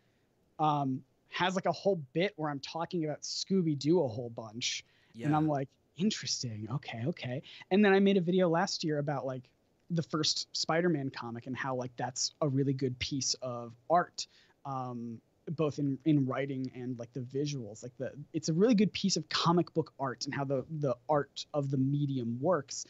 [0.58, 4.84] um has like a whole bit where I'm talking about Scooby Doo a whole bunch.
[5.12, 5.26] Yeah.
[5.26, 6.68] And I'm like, interesting.
[6.70, 7.42] Okay, okay.
[7.70, 9.42] And then I made a video last year about like
[9.90, 14.26] the first Spider-Man comic and how like that's a really good piece of art.
[14.64, 17.82] Um, both in in writing and like the visuals.
[17.82, 20.96] Like the it's a really good piece of comic book art and how the the
[21.08, 22.84] art of the medium works.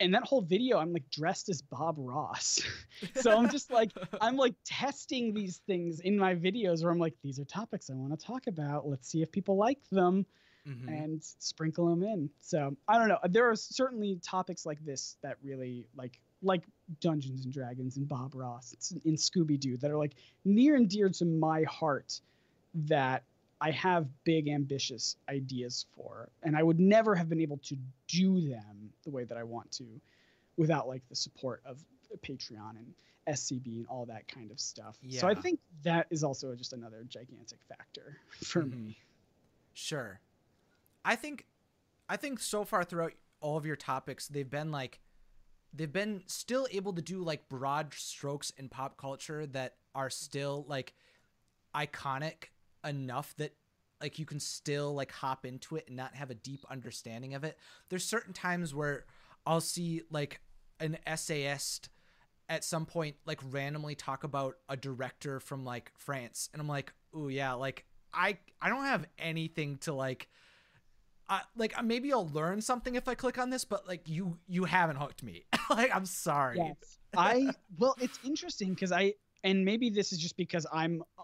[0.00, 2.60] And that whole video i'm like dressed as bob ross.
[3.14, 3.90] So i'm just like
[4.20, 7.94] i'm like testing these things in my videos where i'm like these are topics i
[7.94, 8.88] want to talk about.
[8.88, 10.26] Let's see if people like them
[10.68, 10.88] mm-hmm.
[10.88, 12.30] and sprinkle them in.
[12.40, 13.18] So i don't know.
[13.28, 16.62] There are certainly topics like this that really like like
[17.00, 18.74] Dungeons and Dragons and Bob Ross
[19.04, 20.14] and Scooby Doo that are like
[20.44, 22.20] near and dear to my heart
[22.74, 23.22] that
[23.60, 27.76] I have big ambitious ideas for and I would never have been able to
[28.08, 29.84] do them the way that I want to
[30.56, 31.84] without like the support of
[32.22, 32.94] Patreon and
[33.28, 34.98] SCB and all that kind of stuff.
[35.02, 35.20] Yeah.
[35.20, 38.88] So I think that is also just another gigantic factor for mm-hmm.
[38.88, 38.98] me.
[39.74, 40.20] Sure.
[41.04, 41.46] I think
[42.08, 45.00] I think so far throughout all of your topics they've been like
[45.72, 50.64] they've been still able to do like broad strokes in pop culture that are still
[50.68, 50.94] like
[51.74, 52.50] iconic
[52.84, 53.54] enough that
[54.00, 57.44] like you can still like hop into it and not have a deep understanding of
[57.44, 57.56] it.
[57.88, 59.04] There's certain times where
[59.46, 60.40] I'll see like
[60.80, 61.88] an essayist
[62.48, 66.92] at some point like randomly talk about a director from like France and I'm like,
[67.14, 70.28] "Oh yeah, like I I don't have anything to like
[71.28, 74.64] uh, like maybe I'll learn something if I click on this, but like you you
[74.64, 75.44] haven't hooked me.
[75.70, 76.58] like I'm sorry.
[76.58, 76.98] Yes.
[77.16, 79.14] I well, it's interesting because I
[79.44, 81.22] and maybe this is just because I'm uh,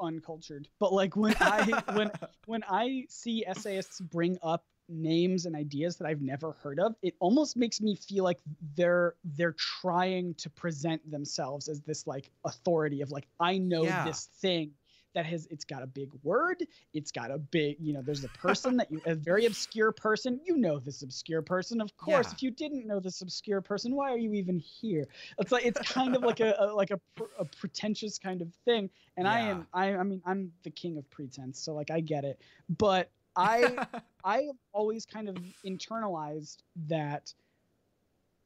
[0.00, 2.10] uncultured, but like when I when
[2.46, 7.14] when I see essayists bring up names and ideas that I've never heard of, it
[7.18, 8.38] almost makes me feel like
[8.76, 14.04] they're they're trying to present themselves as this like authority of like I know Yeah.
[14.04, 14.72] this thing
[15.14, 18.28] that has it's got a big word, it's got a big, you know, there's a
[18.28, 21.80] person that you a very obscure person, you know this obscure person.
[21.80, 22.32] Of course, Yeah.
[22.34, 25.06] if you didn't know this obscure person, why are you even here?
[25.38, 28.52] It's like it's kind of like a, a like a, pr- a pretentious kind of
[28.64, 28.90] thing.
[29.16, 32.24] And I am I I mean I'm the king of pretense, so like I get
[32.24, 32.40] it.
[32.78, 33.86] But I
[34.24, 35.36] I have always kind of
[35.66, 36.58] internalized
[36.88, 37.32] that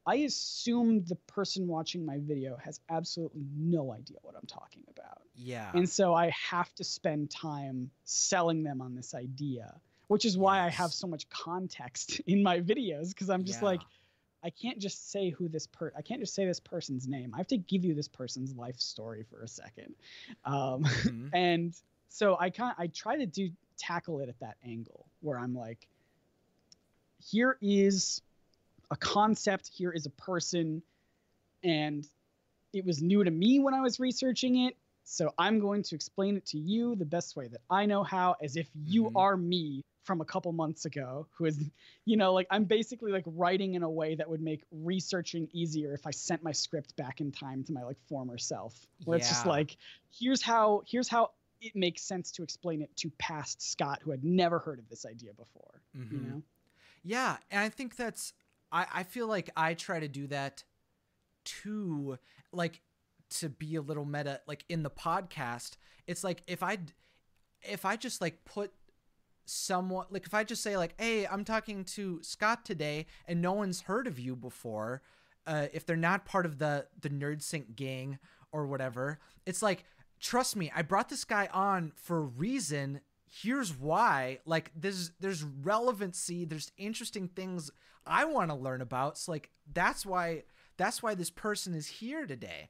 [0.05, 5.21] I assume the person watching my video has absolutely no idea what I'm talking about.
[5.35, 5.71] yeah.
[5.73, 10.61] And so I have to spend time selling them on this idea, which is why
[10.61, 13.67] I have so much context in my videos because I'm just Yeah.
[13.67, 13.81] like
[14.41, 17.33] I can't just say who this per I can't just say this person's name.
[17.33, 19.95] I have to give you this person's life story for a second.
[20.45, 21.29] Um, Mhm.
[21.33, 21.75] and
[22.07, 25.87] so I kind I try to do tackle it at that angle where I'm like,
[27.21, 28.21] here is
[28.91, 30.81] a concept, here is a person,
[31.63, 32.07] and
[32.73, 34.77] it was new to me when I was researching it.
[35.03, 38.35] So I'm going to explain it to you the best way that I know how,
[38.41, 39.15] as if you Mhm.
[39.15, 41.69] are me from a couple months ago, who is,
[42.05, 45.93] you know, like I'm basically like writing in a way that would make researching easier
[45.93, 49.27] if I sent my script back in time to my like former self, where it's
[49.27, 49.77] just like,
[50.11, 54.23] here's how, here's how it makes sense to explain it to past Scott who had
[54.23, 55.81] never heard of this idea before.
[56.09, 56.21] You Mhm.
[56.21, 56.43] know?
[57.03, 58.33] Yeah, and I think that's
[58.71, 60.63] I I feel like I try to do that
[61.45, 62.17] too
[62.51, 62.81] like
[63.29, 65.77] to be a little meta like in the podcast.
[66.07, 66.79] It's like if I
[67.61, 68.71] if I just like put
[69.45, 73.53] someone like if I just say like, "Hey, I'm talking to Scott today and no
[73.53, 75.01] one's heard of you before."
[75.47, 78.19] Uh, if they're not part of the the Nerd Sync gang
[78.51, 79.85] or whatever, it's like
[80.19, 83.01] trust me, I brought this guy on for a reason.
[83.29, 84.39] Here's why.
[84.45, 87.71] Like there's there's relevancy, there's interesting things
[88.05, 89.17] I want to learn about.
[89.17, 90.43] So like that's why
[90.77, 92.69] that's why this person is here today.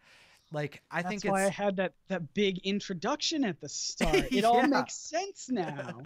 [0.52, 4.28] Like I That's think why I had that that big introduction at the start.
[4.32, 6.02] It all makes sense now.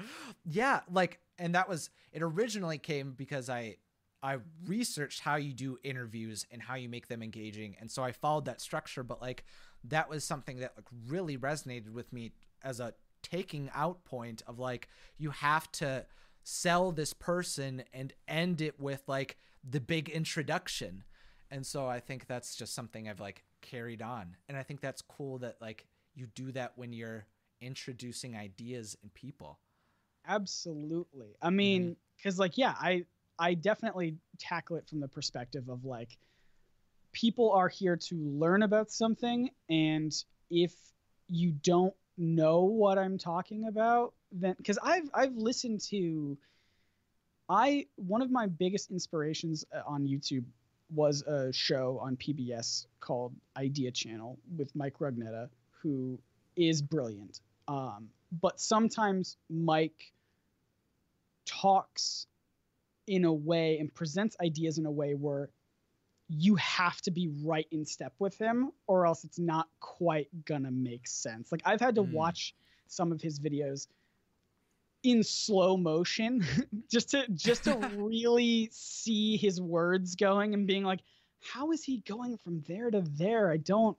[0.45, 3.77] yeah, like and that was it originally came because I
[4.21, 8.11] I researched how you do interviews and how you make them engaging and so I
[8.11, 9.43] followed that structure but like
[9.85, 12.31] that was something that like really resonated with me
[12.63, 12.93] as a
[13.23, 14.87] taking out point of like
[15.17, 16.05] you have to
[16.43, 19.37] sell this person and end it with like
[19.67, 21.03] the big introduction.
[21.49, 24.35] And so I think that's just something I've like carried on.
[24.47, 27.25] And I think that's cool that like you do that when you're
[27.61, 29.59] introducing ideas and people.
[30.27, 31.35] Absolutely.
[31.41, 31.93] I mean, mm-hmm.
[32.17, 33.05] because like, yeah, I
[33.39, 36.17] I definitely tackle it from the perspective of like,
[37.13, 40.13] people are here to learn about something, and
[40.49, 40.73] if
[41.27, 46.37] you don't know what I'm talking about, then because I've I've listened to,
[47.49, 50.45] I one of my biggest inspirations uh, on YouTube
[50.93, 55.49] was a show on PBS called Idea Channel with Mike Rugnetta,
[55.81, 56.19] who
[56.55, 57.39] is brilliant.
[57.67, 58.09] Um,
[58.41, 60.11] but sometimes Mike
[61.45, 62.27] talks
[63.07, 65.49] in a way and presents ideas in a way where
[66.33, 70.71] you have to be right in step with him or else it's not quite gonna
[70.71, 71.51] make sense.
[71.51, 72.11] Like I've had to Mm.
[72.11, 72.55] watch
[72.87, 73.87] some of his videos
[75.03, 76.45] in slow motion
[76.91, 81.01] just to just to really see his words going and being like
[81.41, 83.51] how is he going from there to there?
[83.51, 83.97] I don't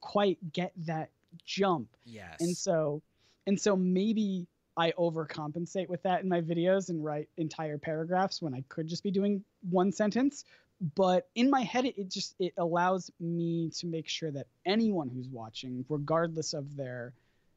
[0.00, 1.10] quite get that
[1.44, 1.88] jump.
[2.04, 2.36] Yes.
[2.40, 3.02] And so
[3.46, 4.46] and so maybe
[4.76, 9.02] I overcompensate with that in my videos and write entire paragraphs when I could just
[9.02, 10.44] be doing one sentence.
[10.94, 15.08] But in my head, it, it just it allows me to make sure that anyone
[15.08, 17.12] who's watching, regardless of their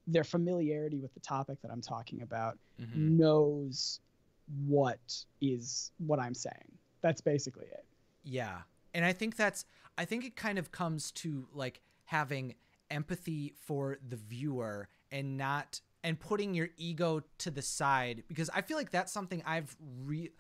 [0.08, 2.96] their familiarity with the topic that I'm talking about, Mhm.
[2.96, 4.00] knows
[4.66, 5.00] what
[5.40, 6.78] is what I'm saying.
[7.02, 7.86] That's basically it.
[8.24, 8.64] Yeah.
[8.94, 9.66] And I think that's
[9.98, 12.56] I think it kind of comes to like having
[12.90, 18.62] empathy for the viewer and not and putting your ego to the side because I
[18.62, 20.32] feel like that's something I've re-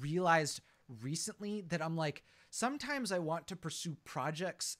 [0.00, 0.60] realized
[1.02, 4.78] recently that I'm like sometimes I want to pursue projects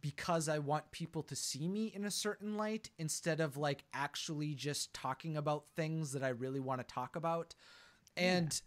[0.00, 4.54] because I want people to see me in a certain light instead of like actually
[4.54, 7.54] just talking about things that I really want to talk about.
[8.16, 8.60] And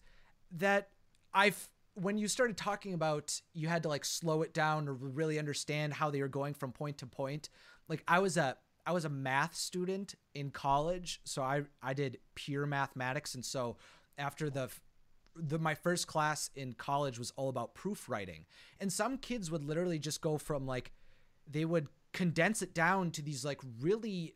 [0.51, 0.89] that
[1.33, 5.39] I've when you started talking about you had to like slow it down or really
[5.39, 7.49] understand how they were going from point to point,
[7.87, 12.19] like I was a I was a math student in college, so I I did
[12.35, 13.77] pure mathematics, and so
[14.17, 14.69] after the
[15.35, 18.45] the my first class in college was all about proofwriting,
[18.79, 20.91] and some kids would literally just go from like
[21.49, 24.35] they would condense it down to these like really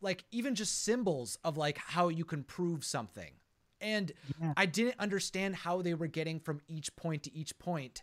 [0.00, 3.32] like even just symbols of like how you can prove something.
[3.80, 4.54] And yeah.
[4.56, 8.02] i didn't understand how they were getting from each point to each point.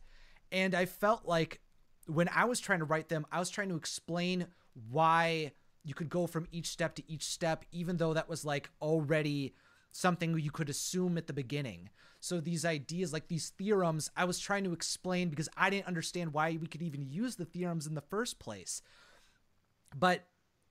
[0.51, 1.61] And i felt like
[2.07, 4.47] when i was trying to write them i was trying to explain
[4.89, 5.51] why
[5.84, 9.53] you could go from each step to each step even though that was like already
[9.91, 11.89] something you could assume at the beginning.
[12.19, 16.34] So these ideas like these theorems i was trying to explain because i didn't understand
[16.34, 18.81] why we could even use the theorems in the first place.
[19.95, 20.27] But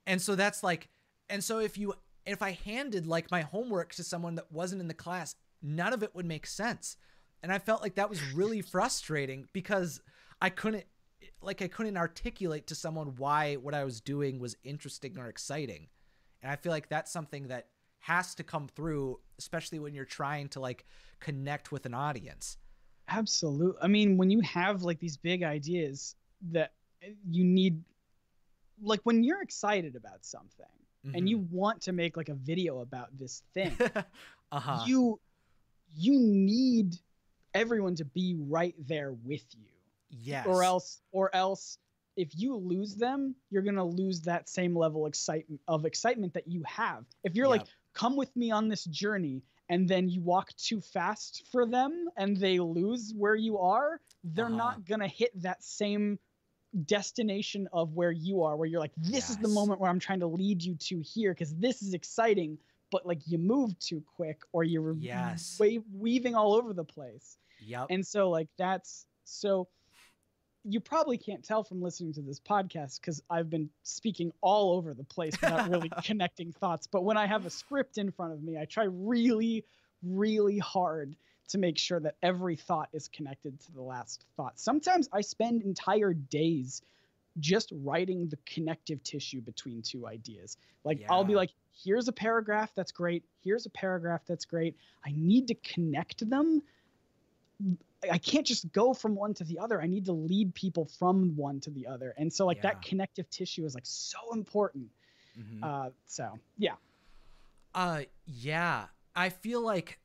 [0.07, 0.89] and so that's like
[1.29, 1.93] and so if you
[2.25, 6.01] if i handed like my homework to someone that wasn't in the class none of
[6.03, 6.97] it would make sense.
[7.43, 10.01] And i felt like that was really frustrating because
[10.41, 10.85] i couldn't
[11.41, 15.89] like i couldn't articulate to someone why what i was doing was interesting or exciting.
[16.41, 17.67] And i feel like that's something that
[18.01, 20.85] has to come through especially when you're trying to like
[21.19, 22.57] connect with an audience
[23.07, 26.15] absolutely i mean when you have like these big ideas
[26.51, 26.73] that
[27.29, 27.81] you need
[28.81, 30.65] like when you're excited about something
[31.05, 31.15] mm-hmm.
[31.15, 31.55] and you mm-hmm.
[31.55, 33.75] want to make like a video about this thing
[34.51, 34.83] uh-huh.
[34.85, 35.19] you
[35.95, 36.95] you need
[37.53, 39.67] everyone to be right there with you
[40.09, 41.77] yes or else or else
[42.17, 46.63] if you lose them you're gonna lose that same level excitement of excitement that you
[46.65, 47.59] have if you're yep.
[47.59, 52.07] like come with me on this journey and then you walk too fast for them
[52.17, 54.55] and they lose where you are they're uh-huh.
[54.55, 56.19] not gonna hit that same
[56.85, 59.29] destination of where you are where you're like this yes.
[59.31, 62.57] is the moment where i'm trying to lead you to here because this is exciting
[62.91, 67.37] but like you move too quick or you're yes wa- weaving all over the place
[67.59, 69.67] yep and so like that's so
[70.63, 74.93] you probably can't tell from listening to this podcast because I've been speaking all over
[74.93, 76.87] the place without really connecting thoughts.
[76.87, 79.65] But when I have a script in front of me, I try really,
[80.03, 81.15] really hard
[81.49, 84.59] to make sure that every thought is connected to the last thought.
[84.59, 86.81] Sometimes I spend entire days
[87.39, 90.57] just writing the connective tissue between two ideas.
[90.83, 91.07] Like yeah.
[91.09, 91.51] I'll be like,
[91.83, 94.75] here's a paragraph that's great, here's a paragraph that's great.
[95.05, 96.61] I need to connect them.
[98.09, 99.81] I can't just go from one to the other.
[99.81, 102.13] I need to lead people from one to the other.
[102.17, 102.71] And so like yeah.
[102.71, 104.87] that connective tissue is like so important.
[105.39, 105.63] Mm-hmm.
[105.63, 106.73] Uh, so yeah.
[107.75, 108.85] Uh yeah.
[109.15, 109.99] I feel like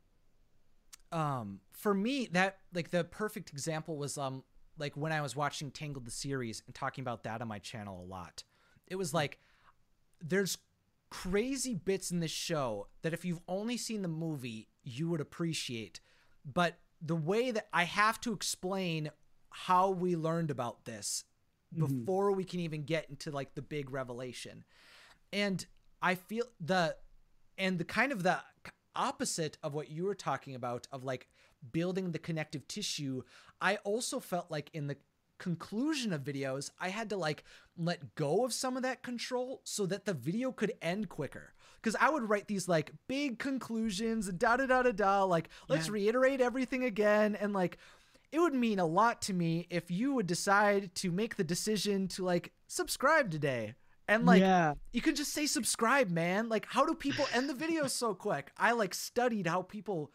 [1.12, 4.42] um for me that like the perfect example was um
[4.78, 8.02] like when I was watching Tangled the series and talking about that on my channel
[8.02, 8.44] a lot.
[8.86, 9.38] It was like
[10.20, 10.58] there's
[11.08, 16.00] crazy bits in this show that if you've only seen the movie you would appreciate.
[16.44, 19.10] But the way that I have to explain
[19.50, 21.24] how we learned about this
[21.74, 21.86] mm-hmm.
[21.86, 24.64] before we can even get into like the big revelation.
[25.32, 25.64] And
[26.02, 26.96] I feel the
[27.58, 28.38] and the kind of the
[28.94, 31.28] opposite of what you were talking about of like
[31.72, 33.22] building the connective tissue,
[33.60, 34.96] I also felt like in the
[35.38, 37.44] conclusion of videos, I had to like
[37.76, 41.52] let go of some of that control so that the video could end quicker.
[41.80, 45.86] Because I would write these like big conclusions, da da da da da, like let's
[45.86, 45.94] yeah.
[45.94, 47.36] reiterate everything again.
[47.36, 47.78] And like
[48.32, 52.08] it would mean a lot to me if you would decide to make the decision
[52.08, 53.74] to like subscribe today.
[54.08, 54.74] And like yeah.
[54.92, 56.48] you could just say subscribe, man.
[56.48, 58.52] Like how do people end the videos so quick?
[58.56, 60.12] I like studied how people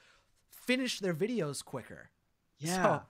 [0.50, 2.10] finish their videos quicker.
[2.60, 2.84] Yeah.
[2.84, 3.02] So,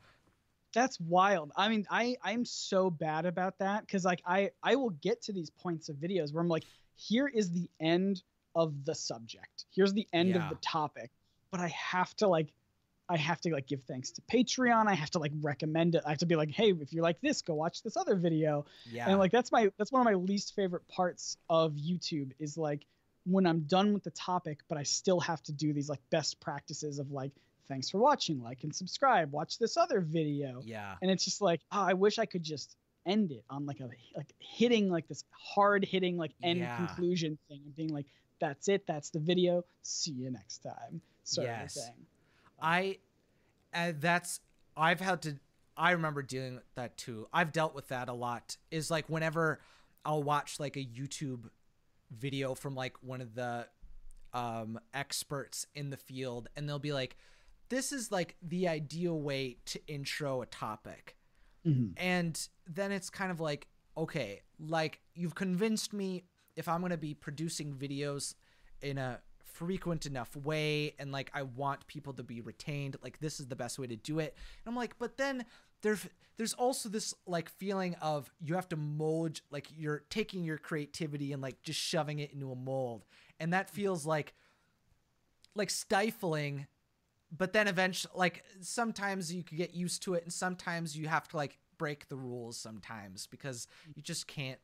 [0.74, 1.52] that's wild.
[1.56, 5.34] I mean, I I'm so bad about that cuz like I I will get to
[5.34, 6.64] these points of videos where I'm like
[6.96, 8.24] here is the end
[8.56, 9.66] of the subject.
[9.74, 10.44] Here's the end yeah.
[10.44, 11.12] of the topic,
[11.52, 12.54] but I have to like
[13.12, 14.88] I have to like give thanks to Patreon.
[14.88, 16.04] I have to like recommend it.
[16.06, 18.66] I have to be like, hey, if you like this, go watch this other video.
[18.90, 19.10] Yeah.
[19.10, 22.86] And like that's my that's one of my least favorite parts of YouTube is like
[23.26, 26.40] when I'm done with the topic, but I still have to do these like best
[26.40, 27.32] practices of like
[27.68, 30.62] thanks for watching, like and subscribe, watch this other video.
[30.64, 30.96] Yeah.
[31.02, 33.90] And it's just like, oh, I wish I could just end it on like a
[34.16, 36.78] like hitting like this hard hitting like end yeah.
[36.78, 38.06] conclusion thing and being like,
[38.42, 39.64] that's it, that's the video.
[39.84, 41.02] See you next time.
[41.24, 41.78] Sort yes.
[41.78, 42.06] of thing.
[42.62, 42.98] I
[43.74, 44.42] uh, that's
[44.76, 45.38] I've had to
[45.78, 47.28] I remember dealing with that too.
[47.32, 48.58] I've dealt with that a lot.
[48.70, 49.62] Is like whenever
[50.04, 51.50] I'll watch like a YouTube
[52.12, 53.68] video from like one of the
[54.34, 57.18] um experts in the field and they'll be like
[57.72, 61.16] this is like the ideal way to intro a topic.
[61.66, 61.94] Mm-hmm.
[61.96, 66.26] And then it's kind of like, okay, like you've convinced me
[66.56, 68.36] if I'm going to be producing videos
[68.82, 72.98] in a frequent enough way and like I want people to be retained.
[73.04, 74.36] Like this is the best way to do it.
[74.64, 75.46] And I'm like, but then
[75.82, 76.08] there's
[76.38, 81.34] there's also this like feeling of you have to mold like you're taking your creativity
[81.34, 83.06] and like just shoving it into a mold.
[83.40, 84.34] And that feels like
[85.56, 86.68] like stifling
[87.36, 91.28] but then eventually like sometimes you could get used to it and sometimes you have
[91.28, 94.60] to like break the rules sometimes because you just can't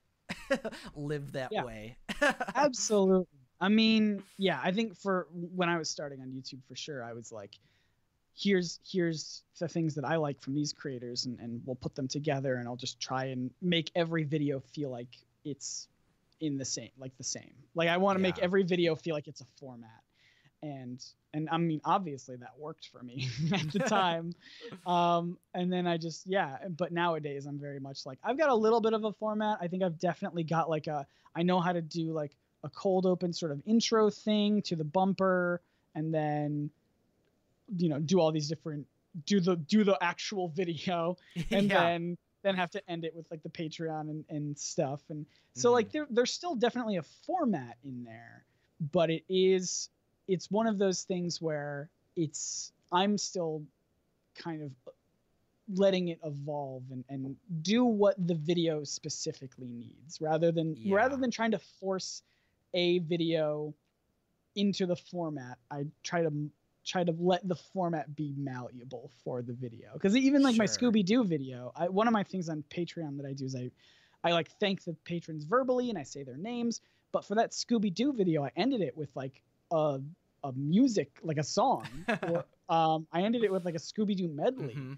[0.95, 1.63] live that Yeah.
[1.63, 1.97] way.
[2.55, 3.27] Absolutely.
[3.59, 7.13] I mean, yeah, I think for when I was starting on YouTube for sure, I
[7.13, 7.55] was like,
[8.35, 12.07] here's here's the things that I like from these creators and, and we'll put them
[12.07, 15.07] together and I'll just try and make every video feel like
[15.43, 15.87] it's
[16.39, 17.53] in the same like the same.
[17.73, 19.89] Like I want to make every video feel like it's a format.
[20.63, 21.03] And
[21.33, 24.33] and I mean obviously that worked for me at the time.
[24.85, 28.55] um and then I just yeah, but nowadays I'm very much like I've got a
[28.55, 29.59] little bit of a format.
[29.61, 31.05] I think I've definitely got like a
[31.35, 32.31] I know how to do like
[32.63, 35.61] a cold open sort of intro thing to the bumper
[35.93, 36.69] and then
[37.77, 38.85] you know do all these different
[39.25, 41.17] do the do the actual video
[41.51, 41.83] and yeah.
[41.83, 45.69] then then have to end it with like the patreon and, and stuff and so
[45.69, 45.73] Mhm.
[45.73, 48.45] like there, there's still definitely a format in there
[48.93, 49.89] but it is
[50.27, 53.63] it's one of those things where it's i'm still
[54.35, 54.71] kind of
[55.73, 61.29] letting it evolve and, and do what the video specifically needs rather than rather than
[61.29, 62.23] trying to force
[62.73, 63.73] a video
[64.55, 65.57] into the format.
[65.71, 66.31] I try to
[66.85, 69.89] try to let the format be malleable for the video.
[69.93, 73.33] Because even like my scooby-doo video I, one of my things on patreon that i
[73.33, 73.69] do is i
[74.23, 76.79] i like thank the patrons verbally and i say their names
[77.11, 79.41] but for that scooby-doo video i ended it with like
[79.71, 79.99] a,
[80.43, 84.75] a music like a song or um, i ended it with like a scooby-doo medley
[84.75, 84.97] Mhm.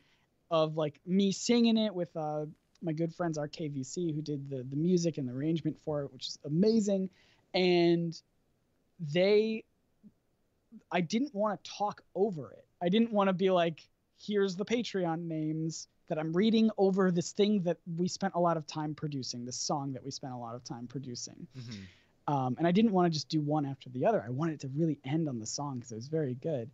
[0.52, 2.46] of like me singing it with uh,
[2.82, 6.28] my good friends RKVC who did the the music and the arrangement for it, which
[6.30, 7.10] is amazing.
[7.54, 8.20] And
[9.14, 9.64] they,
[10.91, 12.66] I didn't want to talk over it.
[12.82, 13.88] I didn't want to be like,
[14.20, 18.58] here's the Patreon names that I'm reading over this thing that we spent a lot
[18.58, 21.48] of time producing, this song that we spent a lot of time producing.
[21.58, 21.86] Mhm.
[22.30, 24.23] Um, and I didn't want to just do one after the other.
[24.23, 26.69] I wanted it to really end on the song because it was very good.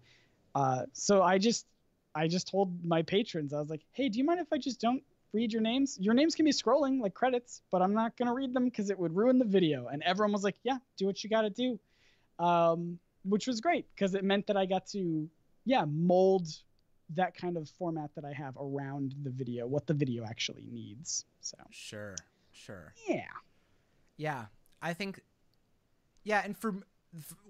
[0.54, 1.66] Uh, so I just,
[2.14, 4.82] I just told my patrons, I was like, "Hey, do you mind if I just
[4.82, 5.02] don't
[5.32, 5.98] read your names?
[5.98, 9.00] Your names can be scrolling like credits, but I'm not gonna read them because it
[9.00, 11.80] would ruin the video." And everyone was like, "Yeah, do what you got to do,"
[12.38, 15.30] um, which was great because it meant that I got to,
[15.64, 16.48] yeah, mold
[17.12, 21.24] that kind of format that I have around the video, what the video actually needs.
[21.40, 22.16] So Sure.
[22.52, 22.94] Sure.
[23.08, 23.24] yeah,
[24.18, 24.48] Yeah,
[24.82, 25.22] I think.
[26.26, 26.76] Yeah, and for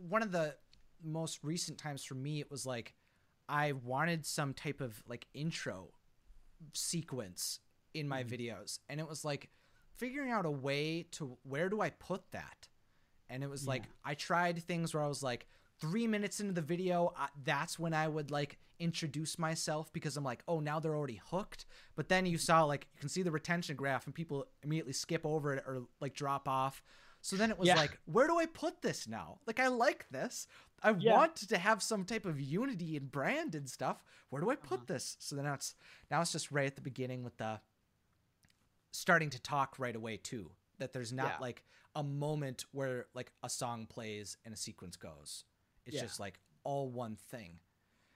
[0.07, 0.55] one of the
[1.03, 2.93] most recent times for me, it was like
[3.49, 5.89] I wanted some type of like intro
[6.73, 7.59] sequence
[7.93, 8.29] in my Mhm.
[8.29, 9.49] videos, and it was like
[9.95, 12.67] figuring out a way to where do I put that,
[13.29, 15.47] and it was like I tried things where I was like
[15.77, 20.23] three minutes into the video, I, that's when I would like introduce myself because I'm
[20.23, 21.65] like, oh, now they're already hooked.
[21.95, 25.25] But then you saw like you can see the retention graph, and people immediately skip
[25.25, 26.83] over it or like drop off.
[27.25, 27.75] So then it was Yeah.
[27.77, 29.39] like, where do I put this now?
[29.47, 30.45] Like I like this.
[30.83, 31.13] I Yeah.
[31.17, 34.03] want to have some type of unity and brand and stuff.
[34.29, 34.85] Where do I put Uh-huh.
[34.93, 35.17] this?
[35.19, 35.73] So then now it's
[36.11, 37.61] now it's just right at the beginning with the
[38.91, 40.51] starting to talk right away too.
[40.77, 41.37] That there's not Yeah.
[41.39, 41.63] like
[41.95, 45.45] a moment where like a song plays and a sequence goes.
[45.87, 46.03] It's Yeah.
[46.03, 47.59] just like all one thing.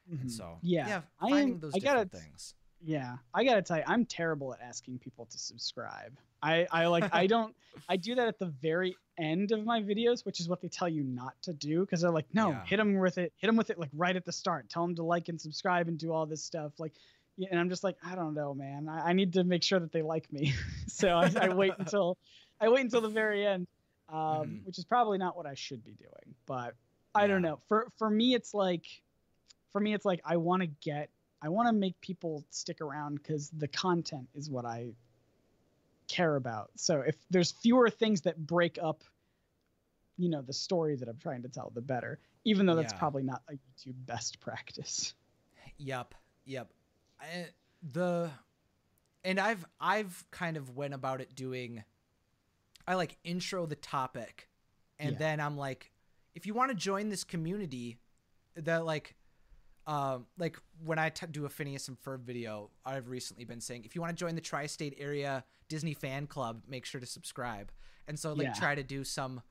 [0.08, 0.30] And Mhm.
[0.32, 2.54] so Yeah, I finding am- those I gotta different things.
[2.82, 6.18] Yeah, I gotta tell you, I'm terrible at asking people to subscribe.
[6.42, 7.54] I, I like, I don't,
[7.90, 10.88] I do that at the very end of my videos, which is what they tell
[10.88, 12.64] you not to do, because they're like, no, Yeah.
[12.66, 14.70] hit them with it, hit them with it like right at the start.
[14.70, 16.72] Tell them to like and subscribe and do all this stuff.
[16.80, 16.94] Like,
[17.36, 18.88] yeah, and I'm just like, I don't know, man.
[18.88, 20.54] I, I need to make sure that they like me,
[20.88, 22.18] so I, I wait until,
[22.62, 23.68] I wait until the very end,
[24.08, 24.66] um, Mhm.
[24.66, 26.76] which is probably not what I should be doing, but
[27.14, 27.60] I don't know.
[27.68, 28.86] For for me, it's like,
[29.74, 31.10] for me, it's like I want to get
[31.42, 34.92] I want to make people stick around because the content is what I
[36.08, 36.72] care about.
[36.76, 39.04] So if there's fewer things that break up,
[40.18, 42.20] you know, the story that I'm trying to tell, the better.
[42.46, 43.00] Even though that's Yeah.
[43.00, 45.14] probably not a YouTube best practice.
[45.78, 46.14] Yep,
[46.46, 46.70] yep.
[47.22, 47.48] I,
[47.94, 48.30] the
[49.24, 51.84] and I've I've kind of went about it doing
[52.88, 54.50] I like intro the topic
[55.00, 55.20] and Yeah.
[55.20, 55.92] then I'm like
[56.36, 57.98] if you want to join this community
[58.56, 59.16] that like
[59.90, 63.84] um like when I t- do a Phineas and Ferb video I've recently been saying
[63.86, 67.72] if you want to join the tri-state area Disney fan club make sure to subscribe
[68.08, 68.54] and so like Yeah.
[68.54, 69.42] try to do some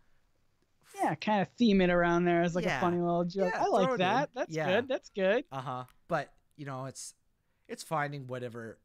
[0.94, 2.78] Yeah, kind of theme it around there as like Yeah.
[2.78, 3.52] a funny little joke.
[3.52, 4.30] Yeah, I like that.
[4.34, 4.88] That's good.
[4.88, 5.44] That's good.
[5.52, 5.84] Uh-huh.
[6.08, 7.14] But, you know, it's
[7.68, 8.78] it's finding whatever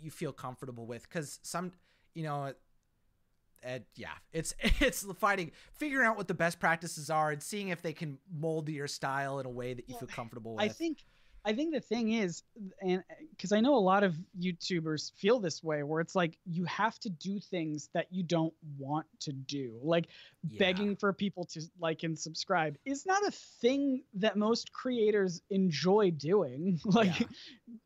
[0.00, 1.72] you feel comfortable with cuz some,
[2.14, 2.52] you know,
[3.62, 7.82] and yeah, it's it's fighting, figuring out what the best practices are, and seeing if
[7.82, 10.64] they can mold to your style in a way that you feel comfortable with.
[10.64, 11.04] I think
[11.48, 12.42] I think the thing is,
[12.82, 16.66] and because I know a lot of YouTubers feel this way, where it's like you
[16.66, 19.80] have to do things that you don't want to do.
[19.82, 20.08] Like
[20.42, 20.58] Yeah.
[20.58, 26.10] begging for people to like and subscribe is not a thing that most creators enjoy
[26.10, 26.80] doing.
[26.84, 27.26] like, Yeah.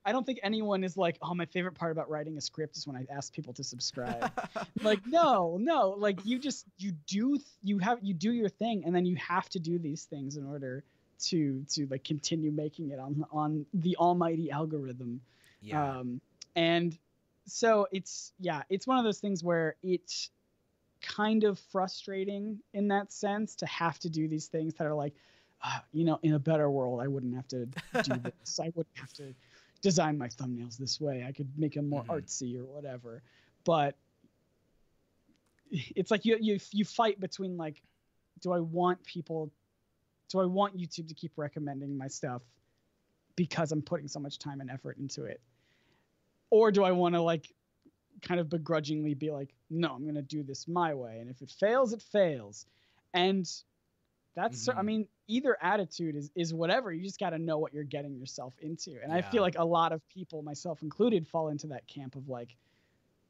[0.04, 2.84] I don't think anyone is like, oh, my favorite part about writing a script is
[2.84, 4.32] when I ask people to subscribe.
[4.82, 8.92] like, no, no, like you just you do you have you do your thing, and
[8.92, 10.82] then you have to do these things in order
[11.22, 15.20] to to like continue making it on on the almighty algorithm.
[15.60, 16.20] Yeah, um
[16.56, 16.96] and
[17.46, 20.30] so it's yeah it's one of those things where it's
[21.00, 25.14] kind of frustrating in that sense to have to do these things that are like
[25.64, 27.66] uh, you know in a better world i wouldn't have to
[28.02, 28.60] do this.
[28.60, 29.34] I wouldn't have to
[29.80, 31.24] design my thumbnails this way.
[31.26, 32.08] I could make them more Mhm.
[32.22, 33.22] artsy or whatever.
[33.64, 33.96] But
[35.70, 37.82] it's like you you you fight between like
[38.40, 39.50] do i want people
[40.32, 42.42] do i want youtube to keep recommending my stuff
[43.36, 45.40] because i'm putting so much time and effort into it.
[46.50, 47.52] Or do i want to like
[48.22, 51.40] kind of begrudgingly be like no i'm going to do this my way and if
[51.42, 52.66] it fails it fails.
[53.14, 53.48] And
[54.34, 54.84] that's i Mhm.
[54.84, 58.54] mean either attitude is is whatever you just got to know what you're getting yourself
[58.60, 59.02] into.
[59.02, 62.28] And i feel like a lot of people myself included fall into that camp of
[62.28, 62.56] like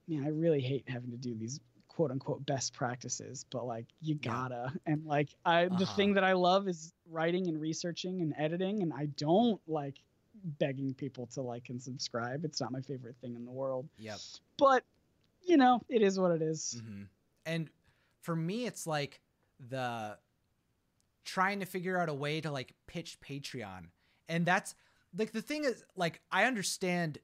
[0.09, 1.61] man i really hate having to do these
[1.94, 5.85] quote unquote best practices but like you gotta and like i the Uh-huh.
[5.94, 10.02] thing that i love is writing and researching and editing and i don't like
[10.59, 14.19] begging people to like and subscribe it's not my favorite thing in the world yep.
[14.56, 14.85] but
[15.43, 16.81] you know it is what it is.
[16.86, 17.02] hmm
[17.44, 17.69] And
[18.23, 19.20] for me, it's like
[19.69, 20.16] the
[21.24, 23.86] trying to figure out a way to like pitch Patreon.
[24.28, 24.74] And that's
[25.16, 27.19] like the thing is like I understand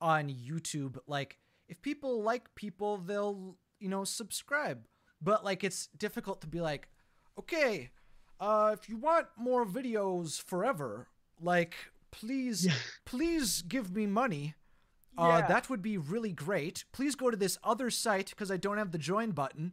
[0.00, 1.38] on YouTube like
[1.68, 4.86] if people like people they'll you know subscribe.
[5.20, 6.88] But like it's difficult to be like
[7.38, 7.90] okay,
[8.40, 11.08] uh if you want more videos forever,
[11.40, 11.74] like
[12.10, 12.72] please Yeah.
[13.04, 14.54] please give me money.
[15.18, 15.46] Uh, Yeah.
[15.48, 16.84] that would be really great.
[16.92, 19.72] Please go to this other site because I don't have the join button.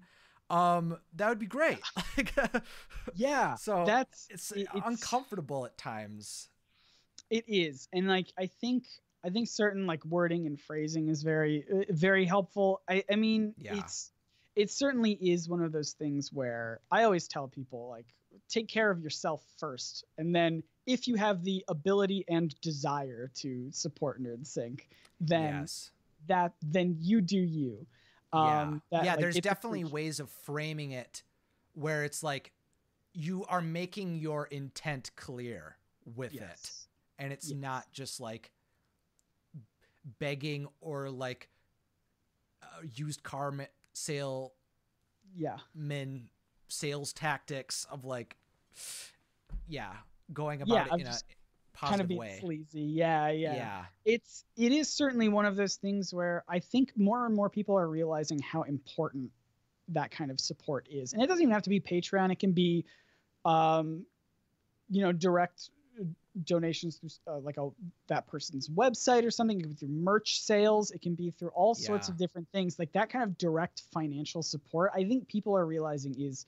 [0.50, 1.80] Um, that would be great.
[3.16, 6.50] Yeah, so that's it's, it- uncomfortable at times.
[7.30, 8.84] It is, and like I think
[9.26, 12.82] I think certain like wording and phrasing is very uh, very helpful.
[12.90, 13.78] I I mean Yeah.
[13.78, 14.12] it's
[14.56, 18.06] it certainly is one of those things where I always tell people like
[18.50, 23.72] take care of yourself first, and then if you have the ability and desire to
[23.72, 24.90] support Nerd Sync,
[25.22, 25.92] then yes.
[26.28, 27.86] that then you do you.
[28.34, 28.62] yeah.
[28.62, 29.12] Um, that, yeah.
[29.12, 31.24] like, There's definitely ways of framing it
[31.76, 32.52] where it's like
[33.14, 35.78] you are making your intent clear
[36.16, 36.72] with it,
[37.20, 37.58] and it's Yes.
[37.60, 38.52] not just like
[40.20, 41.50] begging or like
[42.62, 42.66] uh,
[42.96, 43.64] used car ma-
[43.94, 44.54] sale
[45.36, 45.58] Yeah.
[45.74, 46.30] men
[46.68, 48.36] sales tactics of like
[49.68, 49.94] yeah
[50.34, 51.12] going about Yeah, it in a
[51.74, 52.82] positive kind of being way sleazy.
[52.82, 53.56] Yeah, yeah.
[53.56, 57.50] yeah it's it is certainly one of those things where I think more and more
[57.50, 59.32] people are realizing how important
[59.90, 62.32] that kind of support is, and it doesn't even have to be Patreon.
[62.32, 62.86] It can be,
[63.46, 64.06] um,
[64.90, 65.70] you know, direct
[66.44, 67.70] donations through uh, like a
[68.08, 69.60] that person's website or something.
[69.60, 70.92] It can be through merch sales.
[70.92, 72.80] It can be through all sorts of different things.
[72.80, 74.92] Like that kind of direct financial support.
[74.96, 76.46] I think people are realizing is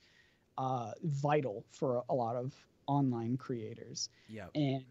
[0.58, 2.54] uh, vital for a lot of
[2.88, 4.86] online creators yeah and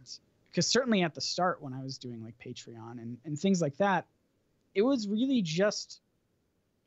[0.51, 3.77] because certainly at the start when i was doing like patreon and, and things like
[3.77, 4.05] that
[4.75, 6.01] it was really just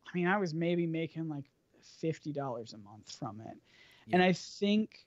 [0.06, 1.46] i mean i was maybe making like
[2.04, 3.58] $50 a month from it
[4.12, 5.07] and i think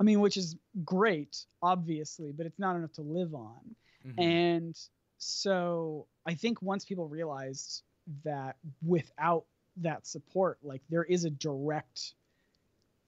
[0.00, 3.76] i mean which is great obviously but it's not enough to live on
[4.06, 4.18] Mhm.
[4.18, 4.78] and
[5.18, 7.82] so I think once people realized
[8.24, 9.46] that without
[9.78, 12.14] that support, like there is a direct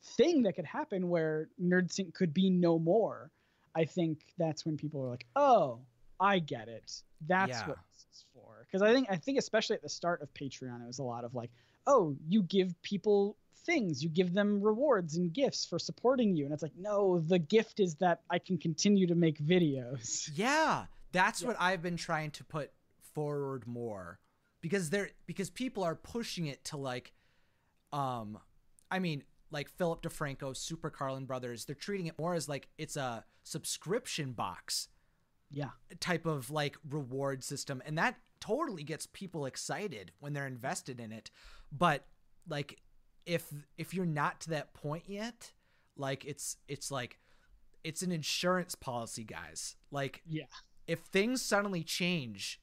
[0.03, 3.31] thing that could happen where NerdSync could be no more.
[3.75, 5.81] I think that's when people are like, "Oh,
[6.19, 7.03] I get it.
[7.27, 7.67] That's Yeah.
[7.69, 10.83] what this is for." Because I think I think especially at the start of Patreon,
[10.83, 11.51] it was a lot of like,
[11.87, 16.53] "Oh, you give people things, you give them rewards and gifts for supporting you," and
[16.55, 21.41] it's like, "No, the gift is that I can continue to make videos." yeah that's
[21.41, 21.49] Yeah.
[21.49, 22.73] what i've been trying to put
[23.15, 24.19] forward more
[24.61, 27.13] because they're because people are pushing it to like
[27.93, 28.39] um
[28.91, 32.97] i mean like philip defranco super carlin brothers they're treating it more as like it's
[32.97, 34.89] a subscription box
[35.51, 35.71] Yeah.
[36.01, 41.13] type of like reward system and that totally gets people excited when they're invested in
[41.13, 41.31] it
[41.73, 42.05] but
[42.49, 42.79] like
[43.25, 45.53] if if you're not to that point yet
[45.97, 47.19] like it's it's like
[47.85, 50.45] it's an insurance policy guys like Yeah.
[50.87, 52.61] if things suddenly change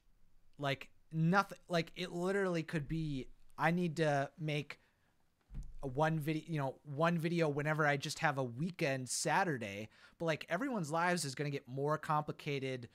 [0.58, 3.28] like nothing like it literally could be
[3.58, 4.80] I need to make
[5.84, 9.90] a one video, you know, one video whenever I just have a weekend Saturday.
[10.18, 12.90] But like everyone's lives is going to get more complicated.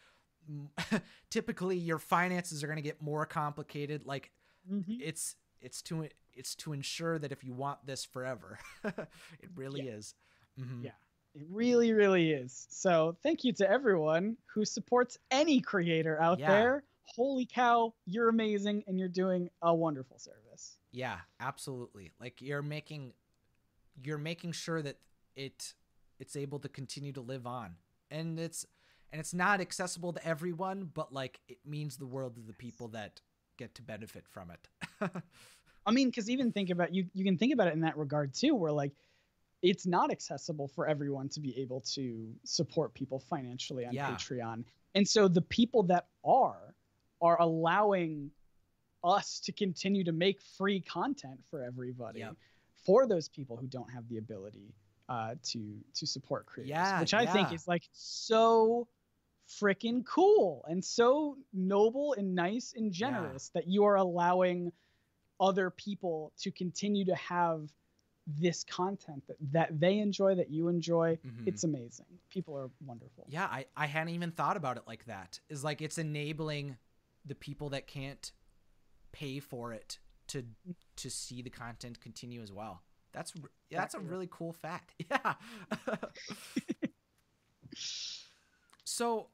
[1.30, 4.06] Typically, your finances are going to get more complicated.
[4.06, 4.30] Like
[4.70, 4.94] mm-hmm.
[5.00, 9.92] it's it's to it's to ensure that if you want this forever, it really yeah.
[9.92, 10.14] is.
[10.58, 10.84] Mm-hmm.
[10.86, 10.90] Yeah.
[11.34, 12.66] It really, really is.
[12.70, 16.48] So, thank you to everyone who supports any creator out yeah.
[16.48, 16.84] there.
[17.04, 20.78] Holy cow, you're amazing and you're doing a wonderful service.
[20.90, 22.12] Yeah, absolutely.
[22.20, 23.12] Like you're making
[24.02, 24.96] you're making sure that
[25.36, 25.74] it
[26.18, 27.76] it's able to continue to live on.
[28.10, 28.66] And it's
[29.12, 32.88] and it's not accessible to everyone, but like it means the world to the people
[32.88, 33.20] that
[33.56, 35.12] get to benefit from it.
[35.86, 38.34] I mean, because even think about you you can think about it in that regard
[38.34, 38.92] too, where like
[39.62, 44.10] it's not accessible for everyone to be able to support people financially on yeah.
[44.10, 44.64] Patreon.
[44.94, 46.74] And so the people that are
[47.20, 48.30] are allowing
[49.02, 52.36] us to continue to make free content for everybody yep.
[52.84, 54.74] for those people who don't have the ability
[55.08, 57.32] uh, to to support creators, yeah, which I yeah.
[57.32, 58.86] think is like so
[59.48, 63.60] freaking cool and so noble and nice and generous yeah.
[63.60, 64.70] that you are allowing
[65.40, 67.68] other people to continue to have
[68.26, 71.48] this content that, that they enjoy that you enjoy mm-hmm.
[71.48, 75.40] it's amazing people are wonderful yeah I, I hadn't even thought about it like that
[75.48, 76.76] is like it's enabling
[77.24, 78.30] the people that can't
[79.12, 79.98] pay for it
[80.28, 80.44] to
[80.96, 82.82] to see the content continue as well.
[83.12, 83.32] That's
[83.70, 84.94] that's a really cool fact.
[85.10, 85.34] Yeah.
[88.84, 89.28] so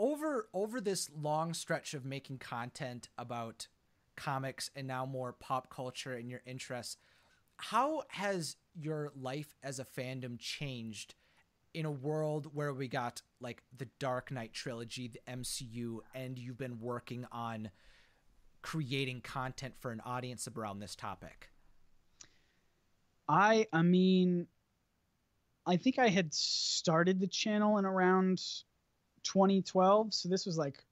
[0.00, 3.68] over over this long stretch of making content about
[4.16, 6.96] comics and now more pop culture and your interests,
[7.58, 11.14] how has your life as a fandom changed
[11.74, 16.58] in a world where we got like the Dark Knight trilogy, the MCU, and you've
[16.58, 17.70] been working on
[18.62, 21.50] creating content for an audience around this topic?
[23.28, 24.46] I I mean
[25.66, 28.40] I think I had started the channel in around
[29.24, 30.82] 2012, so this was like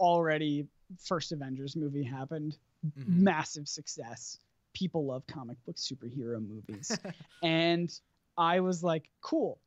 [0.00, 0.66] already
[0.98, 2.56] first Avengers movie happened,
[2.86, 3.24] mm-hmm.
[3.24, 4.38] massive success.
[4.74, 6.96] People love comic book superhero movies.
[7.42, 7.92] and
[8.36, 9.58] I was like, cool,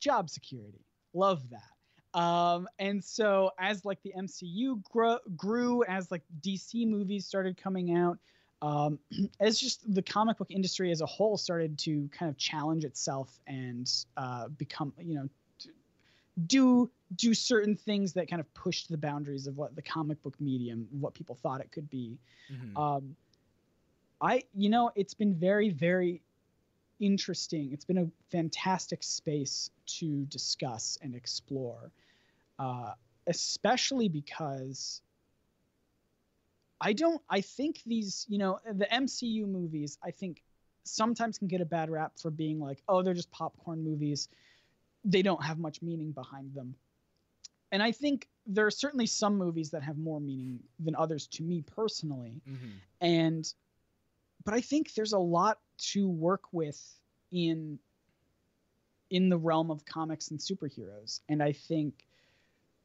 [0.00, 0.84] job security.
[1.12, 2.18] Love that.
[2.18, 7.96] Um, and so as like the MCU grew, grew as like DC movies started coming
[7.96, 8.18] out,
[8.62, 8.98] um,
[9.40, 13.38] as just the comic book industry as a whole started to kind of challenge itself
[13.46, 15.28] and uh, become, you know,
[16.46, 20.34] do do certain things that kind of pushed the boundaries of what the comic book
[20.40, 22.18] medium, what people thought it could be.
[22.52, 22.76] Mm-hmm.
[22.76, 23.16] Um,
[24.20, 26.22] I, you know, it's been very, very
[27.00, 27.70] interesting.
[27.72, 31.90] It's been a fantastic space to discuss and explore,
[32.58, 32.92] uh,
[33.26, 35.02] especially because
[36.80, 37.20] I don't.
[37.28, 39.98] I think these, you know, the MCU movies.
[40.02, 40.42] I think
[40.84, 44.28] sometimes can get a bad rap for being like, oh, they're just popcorn movies.
[45.04, 46.74] They don't have much meaning behind them.
[47.74, 51.42] And I think there are certainly some movies that have more meaning than others to
[51.42, 52.40] me personally.
[52.48, 52.68] Mm-hmm.
[53.00, 53.52] And
[54.44, 55.58] but I think there's a lot
[55.90, 56.80] to work with
[57.32, 57.80] in
[59.10, 61.18] in the realm of comics and superheroes.
[61.28, 62.06] And I think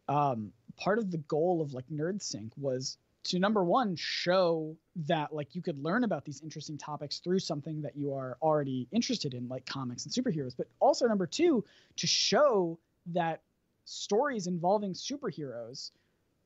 [0.08, 4.76] um, part of the goal of like NerdSync was to number one show
[5.06, 8.88] that like you could learn about these interesting topics through something that you are already
[8.92, 11.64] interested in like comics and superheroes but also number two
[11.98, 13.42] to show that
[13.90, 15.92] stories involving superheroes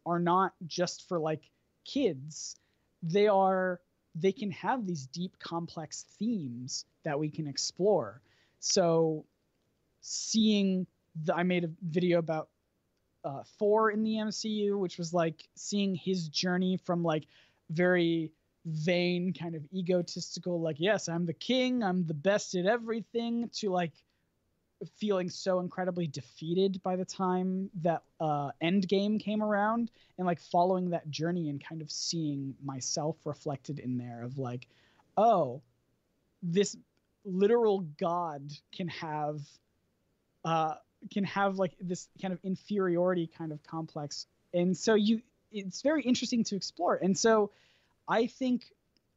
[0.06, 1.49] are not just for like
[1.86, 2.56] kids.
[3.02, 3.80] They are
[4.15, 8.22] they can have these deep complex themes that we can explore.
[8.60, 9.26] So
[10.03, 10.86] seeing
[11.24, 12.49] the, i made a video about
[13.24, 17.26] uh, thor in the mcu which was like seeing his journey from like
[17.70, 18.30] very
[18.65, 23.70] vain kind of egotistical like yes i'm the king i'm the best at everything to
[23.70, 23.94] like
[24.97, 30.89] feeling so incredibly defeated by the time that uh, Endgame came around, and like following
[30.91, 34.68] that journey and kind of seeing myself reflected in there of like,
[35.18, 35.61] oh,
[36.41, 36.76] this
[37.26, 39.41] literal god can have,
[40.45, 40.76] uh,
[41.11, 46.03] can have like this kind of inferiority kind of complex, and so you, it's very
[46.03, 47.51] interesting to explore, and so,
[48.07, 48.65] I think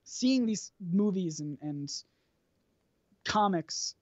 [0.05, 1.93] seeing these movies and and
[3.25, 3.97] comics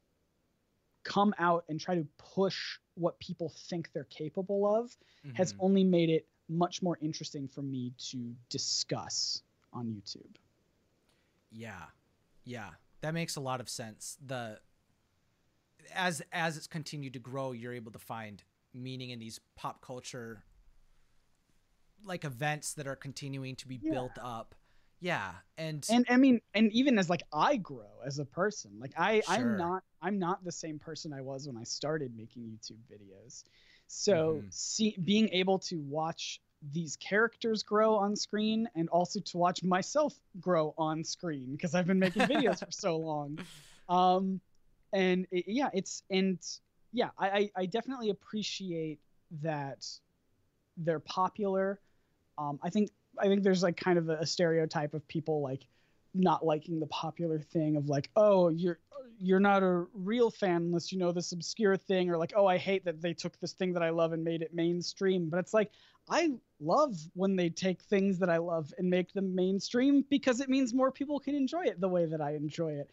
[1.05, 4.87] come out and try to push what people think they're capable of
[5.27, 5.35] mm-hmm.
[5.37, 10.37] has only made it much more interesting for me to discuss on YouTube.
[11.51, 11.85] Yeah.
[12.45, 12.71] Yeah.
[13.01, 14.17] That makes a lot of sense.
[14.25, 14.59] The
[15.95, 20.45] as as it's continued to grow, you're able to find meaning in these pop culture
[22.05, 23.93] like events that are continuing to be yeah.
[23.93, 24.55] built up
[25.01, 28.93] Yeah, and and I mean, and even as like I grow as a person, like
[28.97, 29.27] I Sure.
[29.29, 33.45] I'm not I'm not the same person I was when I started making YouTube videos.
[33.87, 34.49] So Mhm.
[34.51, 36.41] see being able to watch
[36.73, 41.87] these characters grow on screen and also to watch myself grow on screen because I've
[41.87, 43.39] been making videos for so long.
[43.89, 44.41] Um
[44.95, 46.39] and it, yeah, it's and
[46.93, 49.01] yeah, I, I I definitely appreciate
[49.43, 49.85] that
[50.77, 51.81] they're popular.
[52.39, 55.67] Um, I think I think there's like kind of a, a stereotype of people like
[56.15, 58.79] not liking the popular thing of like, oh, you're
[59.21, 62.59] you're not a real fan unless you know this obscure thing, or like, oh, I
[62.59, 65.29] hate that they took this thing that I love and made it mainstream.
[65.29, 65.71] But it's like
[66.09, 70.49] I love when they take things that I love and make them mainstream because it
[70.49, 72.91] means more people can enjoy it the way that I enjoy it.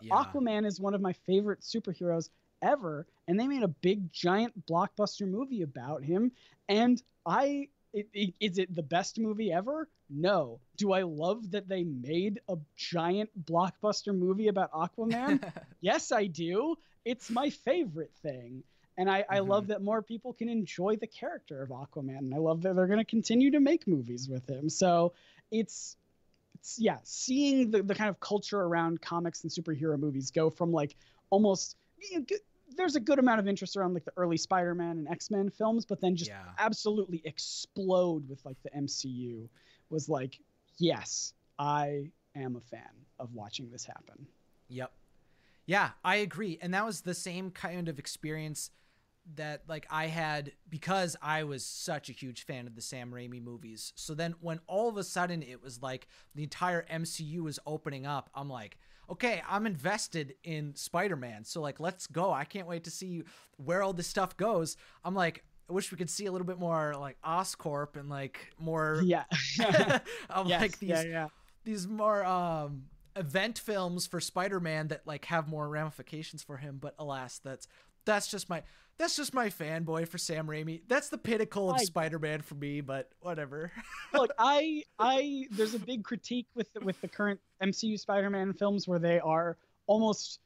[0.00, 0.14] Yeah.
[0.14, 2.30] Aquaman is one of my favorite superheroes
[2.62, 6.32] ever, and they made a big giant blockbuster movie about him.
[6.68, 9.88] And I, it, it, is it the best movie ever?
[10.08, 10.60] No.
[10.76, 15.42] Do I love that they made a giant blockbuster movie about Aquaman?
[15.80, 16.76] yes, I do.
[17.04, 18.62] It's my favorite thing.
[18.98, 19.72] And I, I love mm-hmm.
[19.72, 22.18] that more people can enjoy the character of Aquaman.
[22.18, 24.68] And I love that they're going to continue to make movies with him.
[24.68, 25.12] So
[25.50, 25.96] it's,
[26.54, 30.72] it's yeah, seeing the, the kind of culture around comics and superhero movies go from
[30.72, 30.96] like
[31.30, 32.26] almost, you know,
[32.76, 35.50] there's a good amount of interest around like the early Spider Man and X Men
[35.50, 36.44] films, but then just Yeah.
[36.58, 39.48] absolutely explode with like the MCU
[39.90, 40.38] was like,
[40.78, 44.26] yes, I am a fan of watching this happen.
[44.68, 44.92] Yep.
[45.66, 46.58] Yeah, I agree.
[46.60, 48.70] And that was the same kind of experience
[49.36, 53.40] that like I had because I was such a huge fan of the Sam Raimi
[53.40, 53.92] movies.
[53.94, 58.04] So then when all of a sudden it was like the entire MCU was opening
[58.06, 58.78] up, I'm like,
[59.10, 61.44] okay, I'm invested in Spider-Man.
[61.44, 62.32] So like let's go.
[62.32, 63.24] I can't wait to see
[63.56, 64.76] where all this stuff goes.
[65.04, 68.52] I'm like I wish we could see a little bit more like Oscorp and like
[68.58, 69.24] more Yeah.
[70.30, 71.28] of yes, like these yeah, yeah.
[71.64, 72.84] these more um
[73.16, 77.68] event films for Spider-Man that like have more ramifications for him, but alas, that's
[78.04, 78.62] that's just my
[78.98, 80.82] that's just my fanboy for Sam Raimi.
[80.86, 83.72] That's the pinnacle of I- Spider-Man for me, but whatever.
[84.14, 88.86] Look, I I there's a big critique with the, with the current MCU Spider-Man films
[88.86, 89.56] where they are
[89.86, 90.40] almost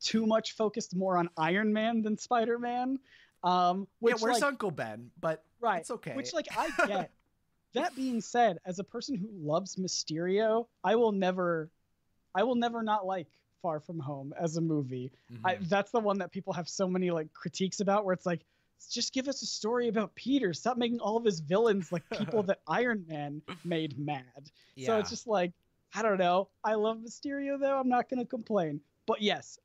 [0.00, 2.98] too much focused more on Iron Man than Spider-Man.
[3.42, 5.10] Um, which yeah, where's like, Uncle Ben?
[5.20, 6.14] But right, it's okay.
[6.14, 7.10] Which like I get.
[7.74, 11.70] that being said, as a person who loves Mysterio, I will never,
[12.34, 13.28] I will never not like
[13.62, 15.12] Far From Home as a movie.
[15.44, 15.68] I, Mhm.
[15.68, 18.44] that's the one that people have so many like critiques about, where it's like,
[18.90, 20.54] just give us a story about Peter.
[20.54, 24.50] Stop making all of his villains like people that Iron Man made mad.
[24.74, 24.86] yeah.
[24.86, 25.52] So it's just like,
[25.94, 26.48] I don't know.
[26.64, 27.78] I love Mysterio though.
[27.78, 28.80] I'm not gonna complain.
[29.06, 29.58] But yes,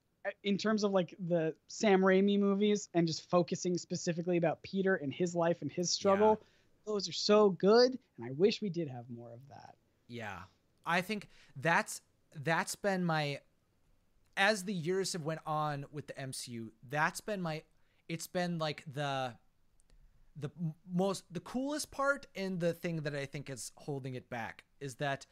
[0.44, 5.14] in terms of like the Sam Raimi movies and just focusing specifically about Peter and
[5.14, 6.42] his life and his struggle,
[6.86, 7.98] those are so good.
[8.18, 9.76] And I wish we did have more of that.
[10.08, 10.40] Yeah.
[10.86, 12.02] I think that's
[12.44, 13.40] that's been my
[14.38, 17.64] as the years have went on with the MCU, that's been my
[18.08, 19.34] it's been like the
[20.38, 20.50] the
[20.94, 24.96] most the coolest part and the thing that I think is holding it back is
[24.96, 25.26] that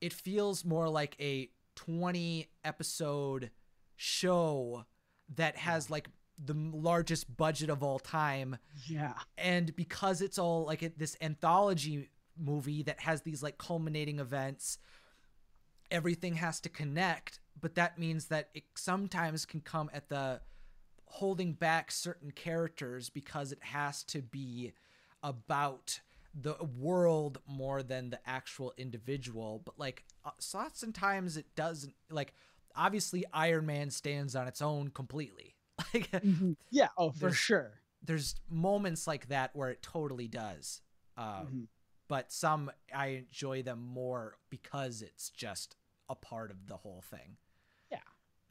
[0.00, 3.50] it feels more like a 20 episode
[3.96, 4.84] show
[5.34, 6.08] that has like
[6.42, 8.58] the largest budget of all time.
[8.86, 9.14] Yeah.
[9.36, 12.08] and because it's all like this anthology
[12.40, 14.78] movie that has these like culminating events
[15.90, 20.40] everything has to connect but that means that it sometimes can come at the
[21.06, 24.72] holding back certain characters because it has to be
[25.22, 26.00] about
[26.34, 31.94] the world more than the actual individual but like uh, lots and times it doesn't
[32.10, 32.34] like
[32.76, 35.54] obviously iron man stands on its own completely
[35.94, 36.10] like
[36.70, 36.88] Yeah.
[36.98, 37.72] Oh, for There's- sure.
[38.02, 40.82] there's moments like that where it totally does.
[41.16, 41.66] Um, Mhm.
[42.08, 45.76] But some I enjoy them more because it's just
[46.08, 47.36] a part of the whole thing.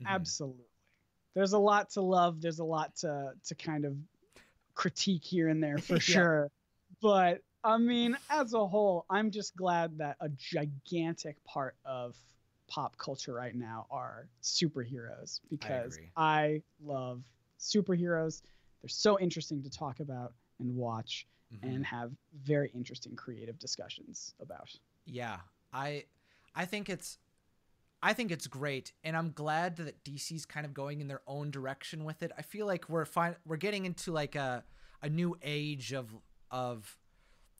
[0.02, 0.06] Mhm.
[0.08, 0.66] Absolutely.
[1.34, 2.42] There's a lot to love.
[2.42, 3.96] There's a lot to to kind of
[4.76, 6.00] critique here and there for Yeah.
[6.00, 6.52] sure.
[7.02, 12.16] But I mean, as a whole, I'm just glad that a gigantic part of
[12.68, 16.12] pop culture right now are superheroes because agree.
[16.16, 17.24] I love
[17.60, 18.42] superheroes.
[18.82, 21.64] They're so interesting to talk about and watch Mhm.
[21.64, 22.12] and have
[22.44, 24.70] very interesting creative discussions about.
[25.06, 25.40] Yeah,
[25.74, 26.06] I
[26.56, 27.18] I think it's
[28.02, 31.50] I think it's great, and I'm glad that DC's kind of going in their own
[31.50, 32.32] direction with it.
[32.38, 33.36] I feel like we're fine.
[33.46, 34.64] We're getting into like a
[35.02, 36.16] a new age of
[36.52, 36.98] of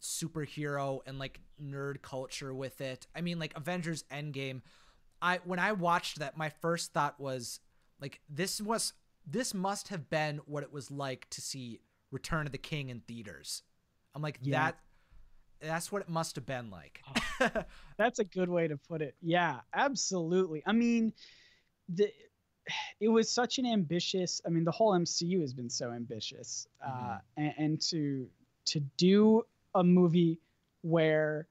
[0.02, 3.08] superhero and like nerd culture with it.
[3.16, 4.62] I mean, like Avengers Endgame.
[5.22, 7.60] I when I watched that, my first thought was
[8.00, 8.94] like this was
[9.26, 11.80] this must have been what it was like to see
[12.12, 13.64] Return of the King in theaters.
[14.14, 14.60] I'm like Yeah.
[14.60, 14.80] that
[15.60, 17.02] that's what it must have been like.
[17.98, 19.16] That's a good way to put it.
[19.22, 20.62] Yeah, absolutely.
[20.66, 21.14] I mean,
[21.90, 22.12] the
[23.00, 24.42] it was such an ambitious.
[24.46, 27.22] I mean, the whole MCU has been so ambitious, uh, Mhm.
[27.38, 28.30] and, and to
[28.66, 29.44] to do
[29.76, 30.38] a movie
[30.82, 31.48] where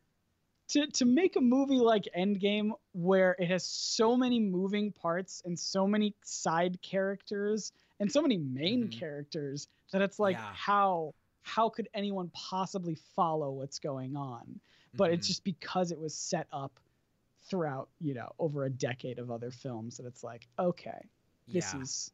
[0.68, 5.58] to to make a movie like Endgame where it has so many moving parts and
[5.58, 8.92] so many side characters and so many main Mhm.
[8.98, 10.52] characters that it's like Yeah.
[10.52, 11.14] how
[11.46, 14.58] how could anyone possibly follow what's going on?
[14.94, 15.30] But it's Mhm.
[15.30, 16.80] just because it was set up
[17.42, 21.08] throughout, you know, over a decade of other films that it's like, okay,
[21.46, 21.80] this yeah.
[21.82, 22.10] is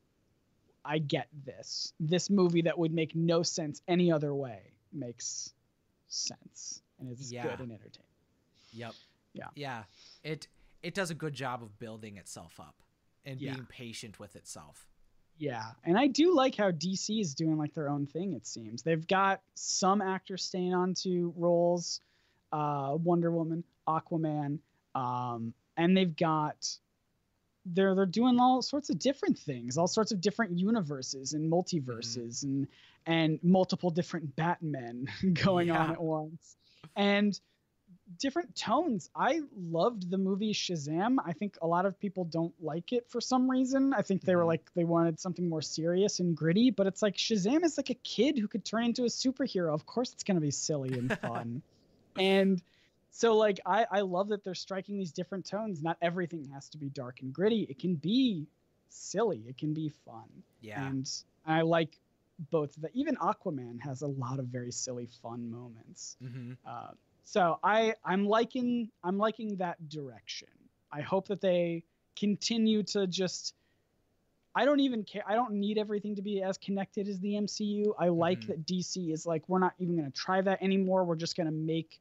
[0.84, 1.92] I get this.
[2.00, 5.54] This movie that would make no sense any other way makes
[6.08, 7.44] sense and is Yeah.
[7.48, 8.10] good and entertaining.
[8.72, 8.94] Yep.
[9.32, 9.48] Yeah.
[9.54, 9.84] Yeah.
[10.24, 10.48] It
[10.82, 12.82] it does a good job of building itself up
[13.24, 13.54] and Yeah.
[13.54, 14.88] being patient with itself.
[15.42, 18.32] Yeah, and I do like how DC is doing like their own thing.
[18.34, 18.84] It seems.
[18.84, 22.00] They've got some actors staying on to roles,
[22.52, 24.60] uh, Wonder Woman, Aquaman,
[24.94, 26.78] um, and they've got
[27.66, 32.44] they're they're doing all sorts of different things, all sorts of different universes and multiverses
[32.44, 32.68] and
[33.04, 36.56] and multiple different Batmen going on at once,
[36.94, 37.40] and
[38.18, 39.10] different tones.
[39.14, 41.16] I loved the movie Shazam.
[41.24, 43.92] I think a lot of people don't like it for some reason.
[43.94, 44.46] I think they were Mhm.
[44.48, 47.94] like they wanted something more serious and gritty, but it's like Shazam is like a
[47.94, 49.72] kid who could turn into a superhero.
[49.74, 51.62] Of course it's going to be silly and fun.
[52.16, 52.62] and
[53.10, 55.82] so like I I love that they're striking these different tones.
[55.82, 57.62] Not everything has to be dark and gritty.
[57.68, 58.46] It can be
[58.88, 59.44] silly.
[59.46, 60.28] It can be fun.
[60.60, 60.86] Yeah.
[60.86, 61.10] And
[61.46, 61.98] I like
[62.50, 62.90] both that.
[62.94, 66.16] Even Aquaman has a lot of very silly fun moments.
[66.22, 66.52] mm-hmm.
[66.66, 66.92] Uh,
[67.24, 70.48] so I I'm liking I'm liking that direction.
[70.92, 71.84] I hope that they
[72.16, 73.54] continue to just.
[74.54, 75.22] I don't even care.
[75.26, 77.94] I don't need everything to be as connected as the MCU.
[77.98, 78.46] I like Mhm.
[78.48, 81.04] that DC is like we're not even going to try that anymore.
[81.04, 82.00] We're just going to make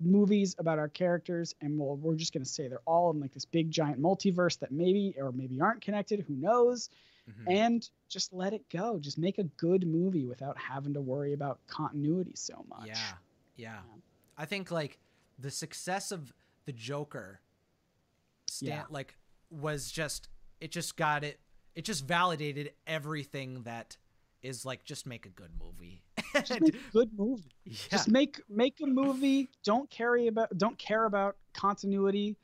[0.00, 3.32] movies about our characters and we'll, we're just going to say they're all in like
[3.32, 6.90] this big giant multiverse that maybe or maybe aren't connected who knows
[7.28, 7.50] Mm-hmm.
[7.50, 11.58] and just let it go just make a good movie without having to worry about
[11.66, 13.12] continuity so much Yeah,
[13.56, 13.72] yeah.
[13.74, 13.80] Yeah.
[14.36, 14.98] I think like
[15.38, 16.32] the success of
[16.66, 17.40] the Joker,
[18.48, 18.84] stand Yeah.
[18.90, 19.16] like
[19.50, 20.28] was just
[20.60, 21.38] it just got it.
[21.74, 23.96] It just validated everything that
[24.42, 26.02] is like just make a good movie.
[26.44, 27.76] just make a good movie yeah.
[27.90, 32.36] just make make a movie don't carry about don't care about continuity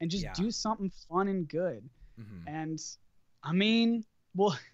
[0.00, 0.32] and just Yeah.
[0.34, 1.88] do something fun and good
[2.18, 2.44] Mhm.
[2.46, 2.80] and
[3.42, 4.04] i mean
[4.34, 4.56] well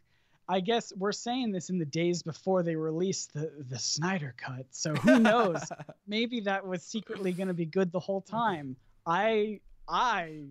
[0.50, 4.66] i guess we're saying this in the days before they released the the snyder cut
[4.70, 5.62] so who knows
[6.06, 8.74] maybe that was secretly going to be good the whole time
[9.06, 9.58] i
[9.88, 10.44] i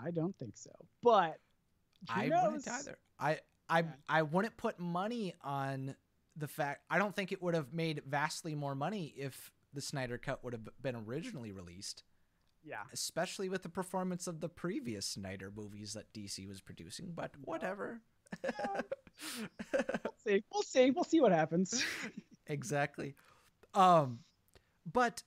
[0.00, 0.70] i don't think so
[1.02, 1.38] but
[2.08, 2.42] I knows?
[2.44, 2.98] wouldn't either.
[3.18, 3.38] I
[3.68, 3.86] I Yeah.
[4.08, 5.96] I wouldn't put money on
[6.36, 6.84] the fact.
[6.88, 10.52] I don't think it would have made vastly more money if the Snyder Cut would
[10.52, 12.04] have been originally released,
[12.64, 17.12] yeah especially with the performance of the previous Snyder movies that DC was producing.
[17.14, 18.00] But whatever.
[19.72, 21.84] we'll see we'll see we'll see what happens
[22.46, 23.14] exactly.
[23.74, 24.20] Um,
[24.90, 25.22] but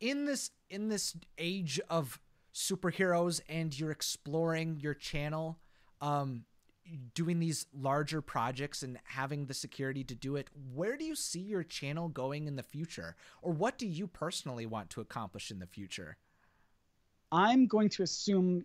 [0.00, 2.20] in this in this age of
[2.54, 5.58] superheroes, and you're exploring your channel,
[6.00, 6.44] um,
[7.14, 10.48] doing these larger projects and having the security to do it.
[10.74, 14.66] Where do you see your channel going in the future, or what do you personally
[14.66, 16.16] want to accomplish in the future?
[17.32, 18.64] I'm going to assume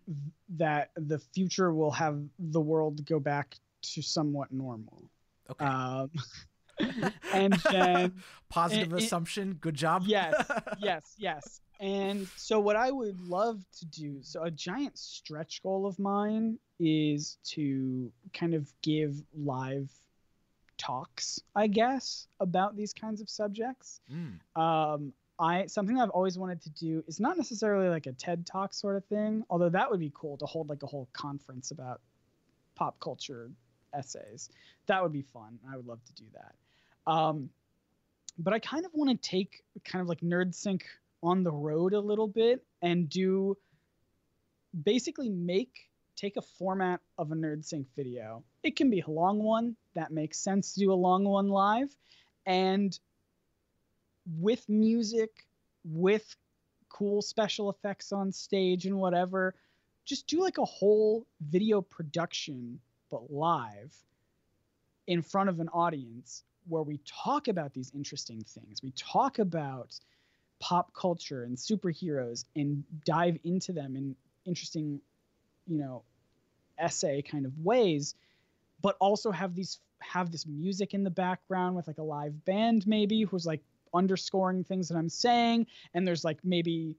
[0.58, 3.56] that the future will have the world go back
[3.94, 5.10] to somewhat normal.
[5.50, 5.66] Okay.
[5.66, 6.12] Um,
[7.34, 8.14] and then,
[8.50, 9.54] Positive it- it- assumption.
[9.62, 10.04] Good job.
[10.06, 10.34] yes,
[10.80, 11.62] yes, yes.
[11.80, 16.58] And so, what I would love to do so, a giant stretch goal of mine
[16.80, 19.90] is to kind of give live
[20.78, 24.00] talks, I guess, about these kinds of subjects.
[24.12, 28.46] Mm, um i something i've always wanted to do is not necessarily like a ted
[28.46, 31.72] talk sort of thing although that would be cool to hold like a whole conference
[31.72, 32.00] about
[32.76, 33.52] pop culture
[33.96, 34.50] essays.
[34.88, 35.60] That would be fun.
[35.72, 37.12] I would love to do that.
[37.12, 37.50] Um
[38.38, 40.82] but i kind of want to take kind of like NerdSync
[41.24, 43.58] on the road a little bit and do
[44.84, 48.44] basically make take a format of a NerdSync video.
[48.64, 49.76] It can be a long one.
[49.96, 51.94] That makes sense to do a long one live.
[52.46, 52.98] And
[54.40, 55.46] with music,
[55.84, 56.36] with
[56.90, 59.56] cool special effects on stage and whatever,
[60.06, 62.80] just do like a whole video production,
[63.10, 63.94] but live
[65.08, 68.82] in front of an audience where we talk about these interesting things.
[68.82, 70.00] We talk about
[70.60, 74.16] pop culture and superheroes and dive into them in
[74.46, 75.00] interesting,
[75.68, 76.04] you know,
[76.78, 78.16] essay kind of ways,
[78.82, 82.86] but also have these have this music in the background with like a live band
[82.86, 83.62] maybe who's like
[83.94, 86.96] underscoring things that I'm saying, and there's like maybe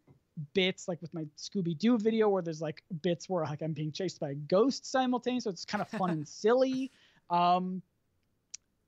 [0.53, 3.93] bits like with my Scooby Doo video where there's like bits where like I'm being
[3.93, 6.91] chased by a ghost simultaneously, so it's kind of fun and silly.
[7.29, 7.83] Um,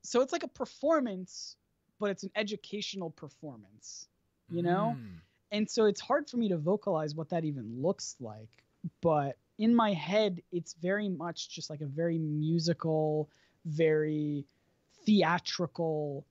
[0.04, 1.56] so it's like a performance,
[1.98, 4.06] but it's an educational performance,
[4.48, 4.96] you know.
[4.96, 5.08] Mm.
[5.50, 8.62] And so it's hard for me to vocalize what that even looks like,
[9.00, 13.28] but in my head, it's very much just like a very musical,
[13.64, 14.44] very
[15.04, 16.24] theatrical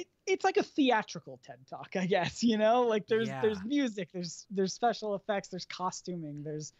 [0.00, 2.82] it, it's like a theatrical TED talk, I guess, you know?
[2.82, 3.40] Like there's Yeah.
[3.42, 6.72] there's music, there's there's special effects, there's costuming, there's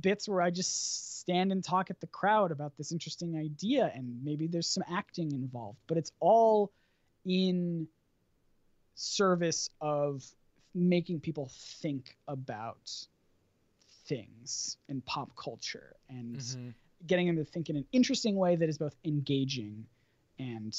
[0.00, 4.22] bits where I just stand and talk at the crowd about this interesting idea and
[4.22, 6.70] maybe there's some acting involved, but it's all
[7.24, 7.88] in
[8.94, 10.24] service of
[10.74, 11.50] making people
[11.80, 12.90] think about
[14.06, 16.74] things and pop culture and Mhm.
[17.06, 19.86] getting them to think in an interesting way that is both engaging
[20.38, 20.76] and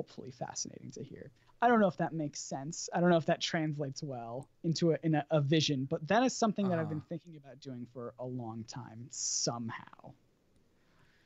[0.00, 1.30] hopefully fascinating to hear.
[1.60, 2.88] I don't know if that makes sense.
[2.94, 6.22] I don't know if that translates well into a, in a, a vision, but that
[6.22, 7.06] is something that I've been Uh-huh.
[7.10, 10.14] thinking about doing for a long time somehow.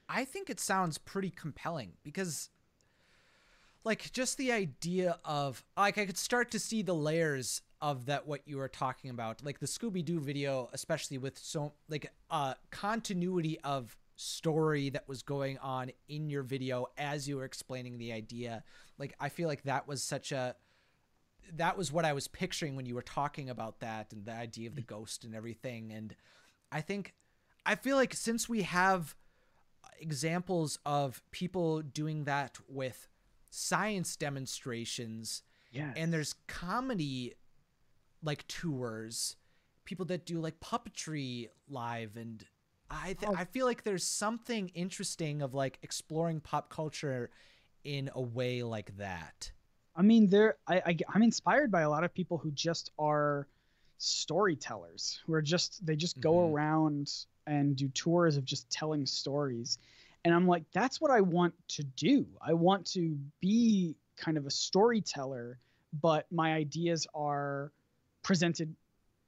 [0.08, 2.50] I think it sounds pretty compelling because
[3.84, 8.26] like just the idea of like I could start to see the layers of that
[8.26, 9.44] what you were talking about.
[9.44, 15.22] Like the Scooby Doo video, especially with so like uh continuity of story that was
[15.22, 18.62] going on in your video as you were explaining the idea.
[18.98, 20.54] Like I feel like that was such a
[21.54, 24.68] that was what I was picturing when you were talking about that and the idea
[24.68, 25.92] of the ghost and everything.
[25.92, 26.14] And
[26.72, 27.14] I think
[27.66, 29.14] I feel like since we have
[30.00, 33.08] examples of people doing that with
[33.50, 35.92] science demonstrations Yeah.
[35.96, 37.34] and there's comedy
[38.22, 39.36] like tours
[39.84, 42.44] people that do like puppetry live and
[43.02, 43.34] i th- Oh.
[43.36, 47.30] i feel like there's something interesting of like exploring pop culture
[47.84, 49.50] in a way like that
[49.96, 50.56] I mean, there.
[50.66, 53.46] I, I I'm inspired by a lot of people who just are
[53.98, 56.52] storytellers, who are just they just go Mhm.
[56.52, 57.12] around
[57.46, 59.78] and do tours of just telling stories,
[60.24, 62.26] and I'm like, that's what I want to do.
[62.40, 65.58] I want to be kind of a storyteller,
[66.00, 67.70] but my ideas are
[68.22, 68.74] presented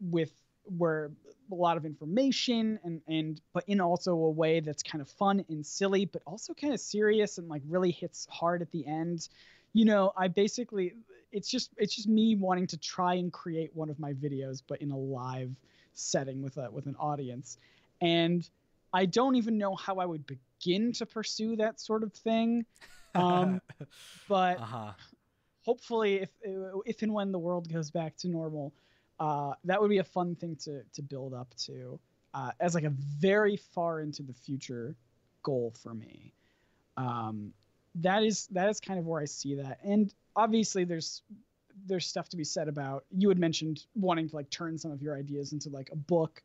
[0.01, 0.33] with
[0.77, 1.11] where
[1.51, 5.45] a lot of information and and but in also a way that's kind of fun
[5.49, 9.29] and silly but also kind of serious and like really hits hard at the end.
[9.73, 10.95] You know i basically
[11.33, 14.81] it's just it's just me wanting to try and create one of my videos but
[14.81, 15.51] in a live
[15.93, 17.59] setting with a with an audience.
[18.01, 18.49] And
[18.93, 22.65] i don't even know how i would begin to pursue that sort of thing.
[23.15, 23.61] Um
[24.29, 24.93] but uh-huh.
[25.65, 26.31] hopefully if
[26.87, 28.73] if and when the world goes back to normal
[29.19, 31.99] uh, that would be a fun thing to to build up to
[32.35, 34.95] uh, as like a very far into the future
[35.43, 36.33] goal for me.
[36.97, 37.53] Um,
[37.97, 39.79] that is that is kind of where i see that.
[39.83, 41.23] And obviously there's
[41.87, 45.03] there's stuff to be said about you had mentioned wanting to like turn some of
[45.03, 46.43] your ideas into like a book.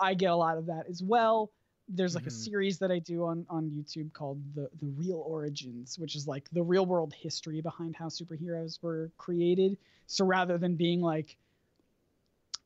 [0.00, 1.50] I get a lot of that as well.
[1.88, 2.32] There's like a Mhm.
[2.32, 6.48] series that i do on on youtube called the the real origins which is like
[6.50, 9.78] the real world history behind how superheroes were created.
[10.08, 11.36] So rather than being like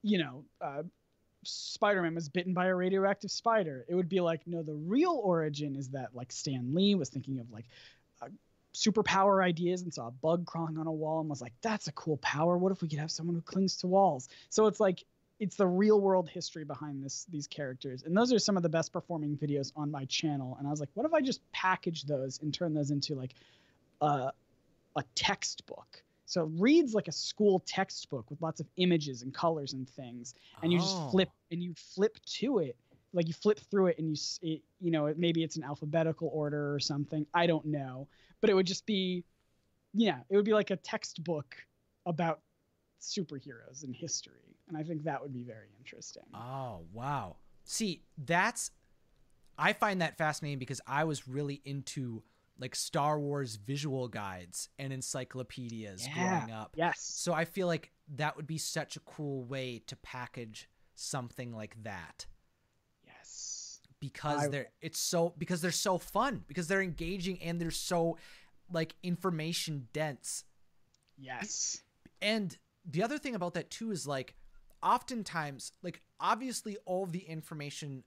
[0.02, 0.82] you know uh,
[1.44, 3.84] spider-man was bitten by a radioactive spider.
[3.88, 7.38] It would be like no the real origin is that like stan lee was thinking
[7.38, 7.66] of like
[8.22, 8.28] uh,
[8.74, 11.92] superpower ideas and saw a bug crawling on a wall and was like that's a
[11.92, 12.56] cool power.
[12.58, 14.28] What if we could have someone who clings to walls?
[14.48, 15.04] So it's like
[15.38, 18.02] it's the real world history behind this these characters.
[18.02, 20.56] And those are some of the best performing videos on my channel.
[20.58, 23.34] And i was like what if i just package those and turn those into like
[24.00, 24.32] a,
[24.96, 29.72] a textbook so it reads like a school textbook with lots of images and colors
[29.72, 31.10] and things and you just Oh.
[31.10, 32.76] flip and you flip to it
[33.12, 36.72] like you flip through it and you it, you know maybe it's an alphabetical order
[36.72, 38.06] or something i don't know
[38.40, 39.24] but it would just be
[39.92, 41.56] yeah it would be like a textbook
[42.06, 42.40] about
[43.00, 47.36] superheroes in history and i think that would be very interesting Oh, wow.
[47.64, 48.70] See, that's
[49.58, 52.22] I find that fascinating because I was really into
[52.60, 56.14] like Star Wars visual guides and encyclopedias Yeah.
[56.44, 56.74] growing up.
[56.76, 57.00] yes.
[57.00, 61.82] So I feel like that would be such a cool way to package something like
[61.84, 62.26] that.
[63.04, 63.80] Yes.
[63.98, 68.18] Because I- they're it's so because they're so fun because they're engaging and they're so
[68.72, 70.44] like information dense.
[71.16, 71.82] Yes.
[72.22, 74.34] And the other thing about that too is like
[74.82, 78.04] oftentimes like obviously all of the information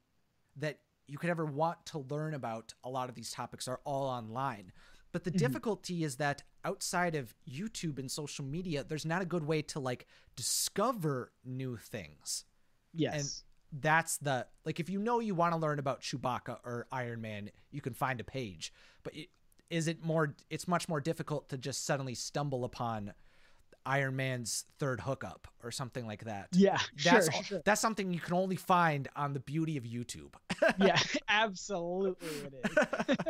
[0.57, 4.05] that you could ever want to learn about a lot of these topics are all
[4.07, 4.71] online
[5.11, 5.37] but the Mhm.
[5.37, 9.79] difficulty is that outside of youtube and social media there's not a good way to
[9.79, 12.45] like discover new things
[12.93, 16.85] yes And that's the like if you know you want to learn about Chewbacca or
[16.91, 18.71] Iron Man, you can find a page.
[19.01, 19.29] But it,
[19.71, 23.13] is it more it's much more difficult to just suddenly stumble upon
[23.85, 26.47] Iron Man's third hookup or something like that.
[26.53, 27.61] Yeah, that's sure, sure.
[27.65, 30.33] that's something you can only find on the beauty of YouTube.
[30.77, 30.97] yeah,
[31.29, 33.27] absolutely it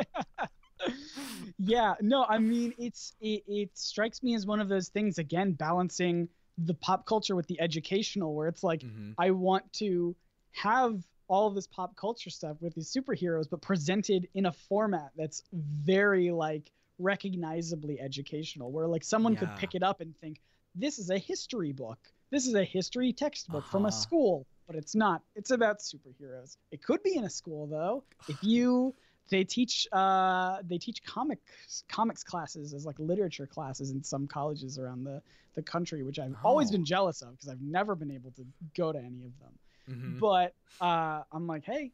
[0.88, 0.94] is.
[1.58, 5.54] yeah, no, I mean it's it, it strikes me as one of those things again
[5.54, 6.28] balancing
[6.58, 9.12] the pop culture with the educational where it's like Mm-hmm.
[9.18, 10.16] I want to
[10.52, 15.10] have all of this pop culture stuff with these superheroes but presented in a format
[15.18, 16.70] that's very like
[17.00, 20.40] recognizably educational where like someone could pick it up and think
[20.76, 21.98] this is a history book
[22.32, 23.92] this is a history textbook from a Uh-huh.
[23.92, 28.38] school but it's not it's about superheroes it could be in a school though if
[28.44, 28.94] you
[29.30, 34.78] they teach uh they teach comics comics classes as like literature classes in some colleges
[34.78, 35.22] around the
[35.56, 36.74] the country which i've always Oh.
[36.74, 38.46] been jealous of because i've never been able to
[38.76, 39.54] go to any of them
[39.90, 40.20] Mhm.
[40.20, 41.92] but uh, I'm like, hey,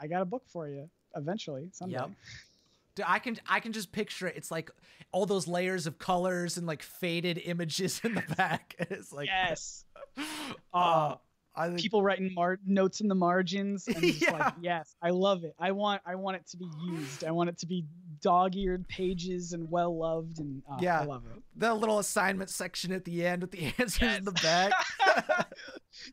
[0.00, 1.96] i got a book for you eventually someday.
[1.96, 2.10] Yep.
[3.04, 4.36] I can I can just picture it.
[4.36, 4.70] It's like
[5.12, 8.74] all those layers of colors and like faded images in the back.
[8.90, 9.84] It's like Yes.
[10.74, 11.16] uh,
[11.56, 13.86] I think People writing mar- notes in the margins.
[13.86, 14.32] And just Yeah.
[14.32, 15.54] like, yes, I love it.
[15.58, 17.24] I want I want it to be used.
[17.24, 17.84] I want it to be
[18.20, 21.00] dog-eared pages and well loved and uh, Yeah.
[21.00, 21.42] I love it.
[21.56, 24.72] the little assignment section at the end with the answers in the back.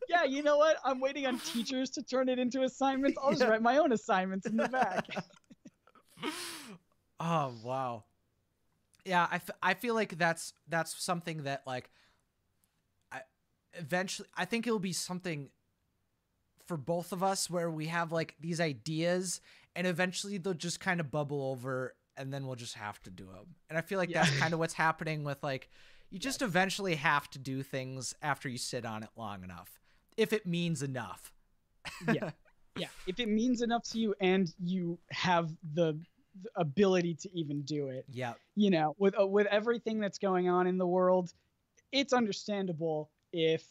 [0.08, 0.76] yeah, you know what?
[0.84, 3.18] I'm waiting on teachers to turn it into assignments.
[3.22, 3.48] I'll just Yeah.
[3.48, 5.06] write my own assignments in the back.
[7.22, 8.04] Oh wow.
[9.04, 11.90] Yeah I, f- I feel like that's that's something that like
[13.10, 13.20] i
[13.74, 15.50] eventually i think it'll be something
[16.66, 19.40] for both of us where we have like these ideas
[19.74, 23.24] and eventually they'll just kind of bubble over and then we'll just have to do
[23.26, 24.22] them and i feel like Yeah.
[24.24, 25.68] that's kind of what's happening with like
[26.10, 29.80] you just eventually have to do things after you sit on it long enough
[30.16, 31.32] if it means enough.
[32.12, 32.30] Yeah.
[32.74, 32.88] Yeah.
[33.06, 36.00] If it means enough to you and you have the, the
[36.56, 38.04] ability to even do it.
[38.10, 41.32] Yeah you know with uh, with everything that's going on in the world
[41.90, 43.64] it's understandable if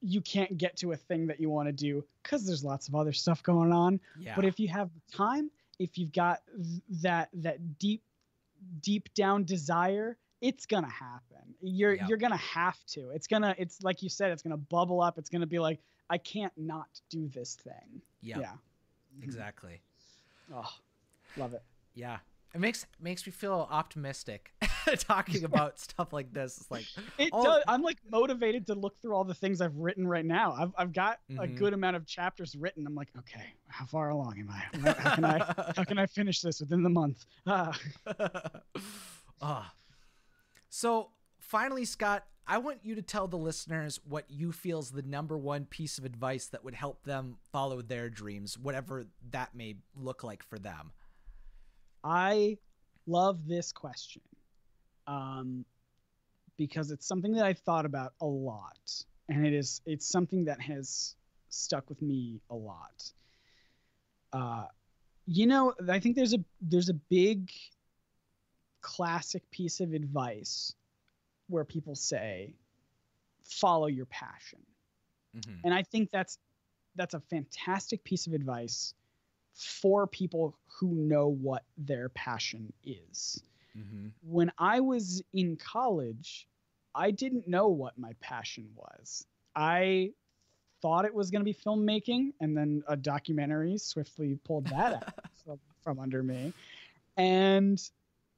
[0.00, 2.96] you can't get to a thing that you want to do because there's lots of
[2.96, 4.00] other stuff going on.
[4.18, 4.34] Yeah.
[4.34, 8.02] But if you have the time if you've got th- that that deep
[8.80, 11.54] deep down desire it's gonna happen.
[11.60, 12.08] You're Yep.
[12.08, 13.10] you're gonna have to.
[13.10, 15.18] It's gonna it's like you said it's gonna bubble up.
[15.18, 18.02] It's gonna be like i can't not do this thing.
[18.22, 18.52] Yeah, yeah.
[19.22, 19.80] Exactly.
[20.52, 20.68] Oh
[21.36, 21.62] love it
[21.94, 22.18] Yeah.
[22.54, 24.52] It makes makes me feel optimistic
[24.98, 26.58] talking about stuff like this.
[26.58, 26.84] It's like
[27.16, 27.42] It Oh.
[27.44, 27.62] does.
[27.66, 30.52] I'm like motivated to look through all the things I've written right now.
[30.52, 31.56] I've I've got a Mhm.
[31.56, 32.86] good amount of chapters written.
[32.86, 34.92] I'm like, okay, how far along am I?
[34.92, 35.38] How can I
[35.76, 37.24] how can I finish this within the month?
[37.46, 37.78] Ah,
[39.40, 39.72] Ah.
[40.68, 41.10] So
[41.40, 45.36] finally, Scott, I want you to tell the listeners what you feel is the number
[45.38, 50.22] one piece of advice that would help them follow their dreams, whatever that may look
[50.24, 50.92] like for them.
[52.04, 52.58] I
[53.06, 54.22] love this question,
[55.06, 55.64] um,
[56.56, 60.60] because it's something that I've thought about a lot, and it is it's something that
[60.60, 61.14] has
[61.48, 63.12] stuck with me a lot.
[64.32, 64.66] Uh,
[65.26, 67.50] you know, I think there's a there's a big
[68.80, 70.74] classic piece of advice
[71.48, 72.54] where people say,
[73.44, 74.58] "Follow your passion."
[75.34, 75.60] Mhm.
[75.64, 76.38] and i think that's
[76.94, 78.92] that's a fantastic piece of advice
[79.54, 83.42] for people who know what their passion is.
[83.76, 84.12] Mhm.
[84.24, 86.46] when i was in college
[86.94, 89.26] i didn't know what my passion was.
[89.56, 90.12] I
[90.82, 95.14] thought it was going to be filmmaking and then a documentary swiftly pulled that out
[95.44, 96.52] from, from under me.
[97.16, 97.80] And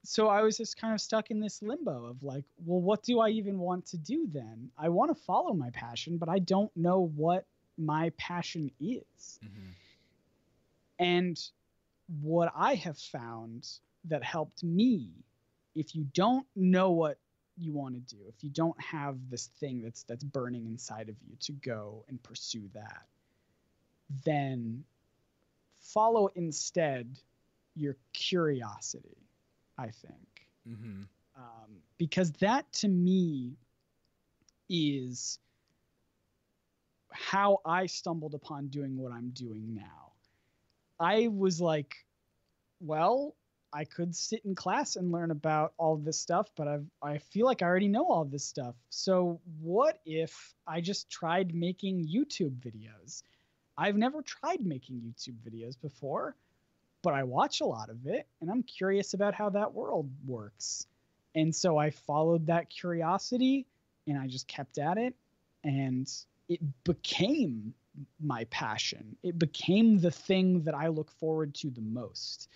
[0.04, 3.20] so i was just kind of stuck in this limbo of like well what do
[3.20, 4.70] i even want to do then?
[4.78, 7.46] I want to follow my passion but i don't know what
[7.78, 9.40] my passion is.
[9.42, 9.72] Mhm.
[10.98, 11.50] And
[12.22, 13.66] what i have found
[14.04, 15.10] that helped me
[15.74, 17.18] if you don't know what
[17.56, 21.16] you want to do if you don't have this thing that's that's burning inside of
[21.28, 23.06] you to go and pursue that
[24.24, 24.84] then
[25.80, 27.06] follow instead
[27.74, 29.16] your curiosity
[29.78, 31.06] i think Mhm.
[31.36, 33.56] um, because that to me
[34.68, 35.38] is
[37.10, 40.03] how I stumbled upon doing what I'm doing now.
[41.04, 42.06] I was like,
[42.80, 43.34] well,
[43.74, 47.44] I could sit in class and learn about all this stuff, but I've, I feel
[47.44, 48.74] like I already know all this stuff.
[48.88, 53.22] So, what if I just tried making YouTube videos?
[53.76, 56.36] I've never tried making YouTube videos before,
[57.02, 60.86] but I watch a lot of it and I'm curious about how that world works.
[61.34, 63.66] And so I followed that curiosity
[64.06, 65.14] and I just kept at it
[65.64, 66.10] and
[66.48, 67.74] it became
[68.20, 69.16] my passion.
[69.22, 72.48] It became the thing that I look forward to the most.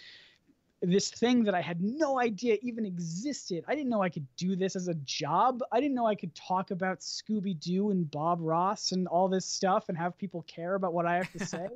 [0.80, 3.64] this thing that I had no idea even existed.
[3.66, 5.60] I didn't know I could do this as a job.
[5.72, 9.44] I didn't know I could talk about Scooby Doo and Bob Ross and all this
[9.44, 11.66] stuff and have people care about what I have to say.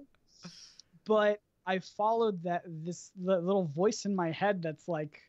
[1.05, 5.21] but I followed that this little voice in my head that's like,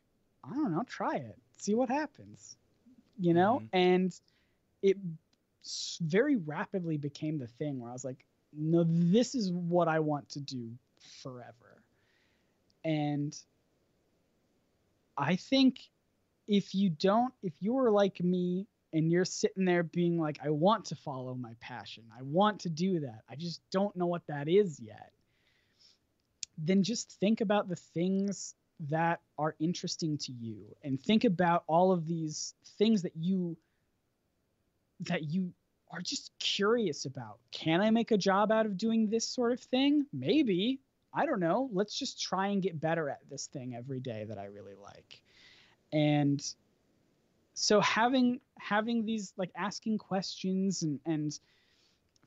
[0.44, 2.58] I don't know, try it, see what happens,
[3.20, 3.76] you know, mm-hmm.
[3.76, 4.20] and
[4.82, 4.98] it
[6.02, 8.26] very rapidly became the thing where I was like,
[8.56, 10.70] no, this is what I want to do
[11.22, 11.82] forever.
[12.86, 13.36] And
[15.18, 15.80] I think
[16.48, 20.86] if you don't, if you're like me and you're sitting there being like, I want
[20.86, 24.48] to follow my passion, I want to do that, I just don't know what that
[24.48, 25.12] is yet,
[26.58, 28.56] then just think about the things
[28.90, 33.56] that are interesting to you and think about all of these things that you
[35.02, 35.54] that you
[35.92, 37.38] are just curious about.
[37.52, 40.06] Can I make a job out of doing this sort of thing?
[40.12, 40.80] Maybe.
[41.14, 41.70] I don't know.
[41.72, 45.22] Let's just try and get better at this thing every day that I really like.
[45.92, 46.44] And
[47.54, 51.38] so having having these like asking questions and and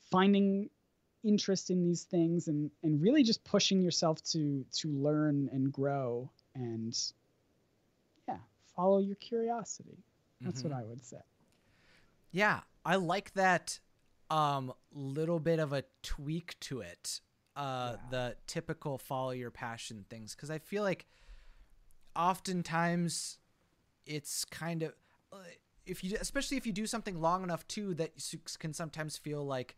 [0.09, 0.69] finding
[1.23, 6.29] interest in these things and and really just pushing yourself to to learn and grow
[6.55, 6.97] and
[8.27, 8.37] yeah,
[8.75, 9.97] follow your curiosity.
[10.39, 10.69] That's mm-hmm.
[10.69, 11.17] what I would say.
[12.31, 13.79] Yeah, I like that
[14.29, 17.21] um little bit of a tweak to it
[17.57, 18.09] uh, yeah.
[18.11, 21.07] the typical follow your passion things because I feel like
[22.15, 23.39] oftentimes
[24.05, 24.93] it's kind of
[25.33, 25.37] uh,
[25.85, 28.11] if you especially if you do something long enough too that
[28.59, 29.75] can sometimes feel like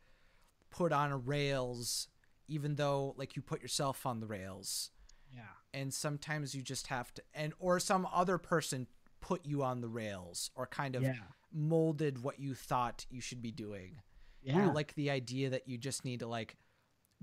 [0.72, 2.10] put on rails
[2.50, 4.92] even though like you put yourself on the rails
[5.34, 5.42] yeah
[5.74, 8.88] and sometimes you just have to and or some other person
[9.22, 11.14] put you on the rails or kind of yeah.
[11.54, 14.02] molded what you thought you should be doing
[14.42, 16.56] yeah I like the idea that you just need to like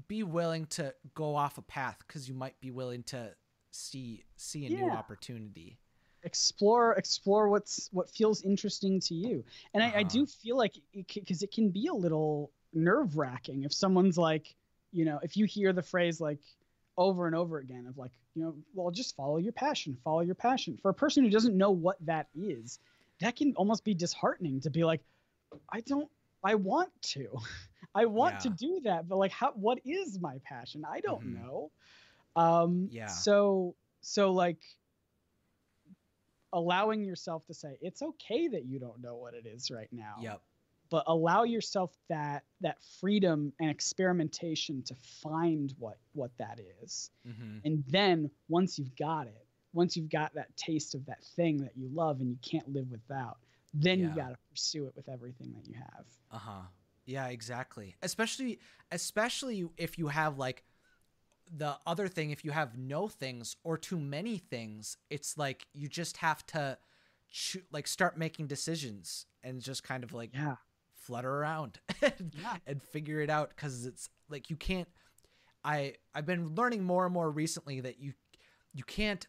[0.09, 3.33] be willing to go off a path because you might be willing to
[3.71, 4.81] see see a yeah.
[4.81, 5.79] new opportunity
[6.23, 9.45] explore explore what's what feels interesting to you
[9.75, 9.93] and uh-huh.
[9.97, 10.33] I, I, do uh-huh.
[10.43, 14.55] feel like because it, it, can be a little nerve wracking if someone's like
[14.93, 16.41] you know if you hear the phrase like
[16.99, 20.35] over and over again of like you know well just follow your passion follow your
[20.35, 22.79] passion for a person who doesn't know what that is
[23.21, 25.03] that can almost be disheartening to be like
[25.71, 26.09] i don't
[26.43, 27.29] i want to
[27.97, 28.39] I want yeah.
[28.41, 29.53] to do that, but like, how?
[29.55, 30.85] What is my passion?
[30.85, 31.43] I don't mm-hmm.
[31.43, 31.71] know.
[32.37, 33.07] Um, yeah.
[33.07, 34.59] So so like
[36.53, 40.17] allowing yourself to say it's okay that you don't know what it is right now.
[40.21, 40.43] Yep.
[40.91, 47.11] But allow yourself that that freedom and experimentation to find what what that is.
[47.27, 47.59] Mm-hmm.
[47.65, 51.73] And then once you've got it, once you've got that taste of that thing that
[51.77, 53.39] you love and you can't live without,
[53.75, 54.09] then yeah.
[54.09, 56.07] you got to pursue it with everything that you have.
[56.33, 56.63] Uh-huh.
[57.05, 57.97] Yeah, exactly.
[58.03, 58.59] Especially
[58.91, 60.65] especially if you have like
[61.55, 65.89] the other thing if you have no things or too many things, it's like you
[65.89, 66.79] just have to
[67.31, 70.57] cho- like start making decisions and just kind of like yeah.
[71.07, 72.57] Flutter around and, yeah.
[72.67, 74.89] and figure it out cuz it's like you can't
[75.65, 78.15] I I've been learning more and more recently that you
[78.73, 79.27] you can't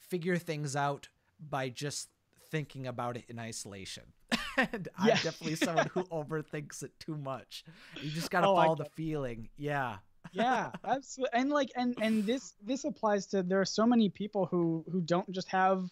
[0.00, 1.08] figure things out
[1.38, 2.08] by just
[2.50, 4.04] thinking about it in isolation.
[4.56, 5.14] and yeah.
[5.14, 7.64] I'm definitely someone who overthinks it too much.
[8.00, 9.48] You just gotta oh, follow the feeling.
[9.56, 9.96] Yeah.
[10.32, 11.38] yeah, absolutely.
[11.38, 15.00] And like, and and this this applies to there are so many people who who
[15.00, 15.88] don't just have.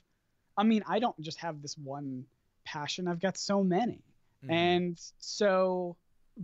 [0.56, 2.24] I mean, I don't just have this one
[2.64, 3.06] passion.
[3.06, 4.02] I've got so many,
[4.44, 4.50] mm.
[4.52, 5.96] and so,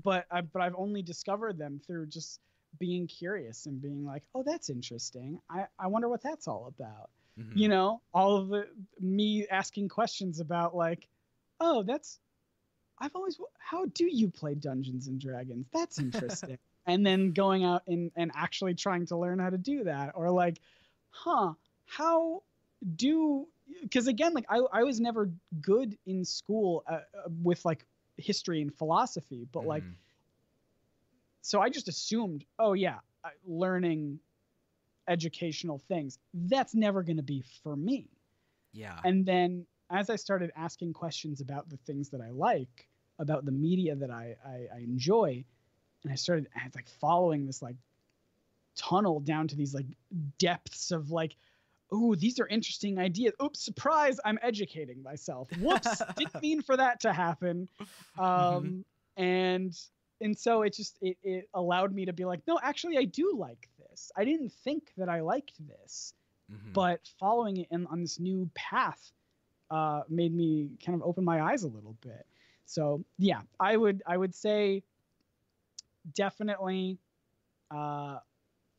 [0.05, 2.41] but I but I've only discovered them through just
[2.79, 5.41] being curious and being like, oh, that's interesting.
[5.51, 7.11] I I wonder what that's all about.
[7.39, 7.59] Mm-hmm.
[7.59, 8.67] You know, all of the
[9.01, 11.09] me asking questions about like,
[11.61, 12.19] oh, that's
[12.99, 15.67] I've always how do you play Dungeons and Dragons?
[15.73, 16.59] That's interesting.
[16.87, 20.31] and then going out and and actually trying to learn how to do that or
[20.31, 20.61] like,
[21.11, 21.55] huh,
[21.87, 22.43] how
[22.97, 23.47] do
[23.83, 27.87] because again like I, I was never good in school uh, uh, with like
[28.21, 29.69] history and philosophy but mm-hmm.
[29.71, 29.85] like
[31.43, 32.99] so i just assumed oh yeah
[33.47, 34.19] learning
[35.11, 36.19] educational things.
[36.33, 38.09] That's never going to be for me.
[38.73, 38.99] Yeah.
[39.05, 42.89] And then as I started asking questions about the things that I like,
[43.19, 45.45] about the media that I, I, I enjoy,
[46.05, 47.77] and I started like following this like
[48.77, 49.87] tunnel down to these like
[50.39, 51.37] depths of like,
[51.93, 53.33] oh, these are interesting ideas.
[53.43, 54.19] Oops, surprise!
[54.25, 55.49] I'm educating myself.
[55.59, 57.69] Whoops, didn't mean for that to happen.
[58.19, 59.23] Um, mm-hmm.
[59.23, 59.79] and
[60.21, 63.35] and so it just it, it allowed me to be like, no, actually, I do
[63.37, 64.13] like this.
[64.17, 66.15] I didn't think that I liked this,
[66.53, 66.73] mm-hmm.
[66.73, 69.13] but following it in, on this new path
[69.71, 72.27] uh, made me kind of open my eyes a little bit.
[72.67, 74.83] So yeah, I would I would say
[76.15, 76.99] definitely
[77.71, 78.19] uh,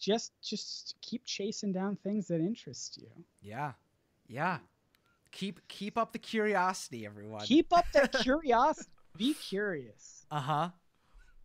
[0.02, 3.08] just just keep chasing down things that interest you.
[3.42, 3.74] Yeah.
[4.28, 4.58] Yeah.
[5.32, 7.46] Keep keep up the curiosity, everyone.
[7.46, 8.90] Keep up that curiosity.
[9.16, 10.26] Be curious.
[10.32, 10.70] Uh-huh.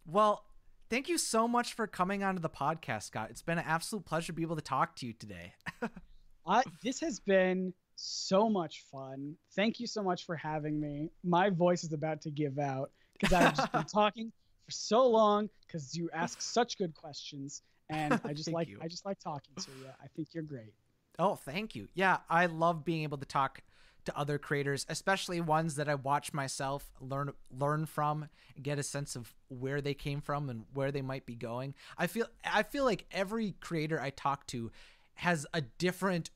[0.07, 0.43] Well,
[0.89, 3.29] thank you so much for coming onto the podcast, Scott.
[3.31, 5.53] It's been an absolute pleasure to be able to talk to you today.
[6.47, 9.35] I, this has been so much fun.
[9.55, 11.11] Thank you so much for having me.
[11.25, 14.33] My voice is about to give out because I've just been talking
[14.65, 18.79] for so long because you ask such good questions and I just like you.
[18.83, 19.87] I just like talking to you.
[20.03, 20.73] I think you're great.
[21.19, 21.89] Oh, thank you.
[21.95, 23.63] Yeah, I love being able to talk
[24.05, 28.83] to other creators, especially ones that I watch myself, learn learn from, and get a
[28.83, 31.75] sense of where they came from and where they might be going.
[31.99, 34.71] I feel I feel like every creator I talk to
[35.15, 36.31] has a different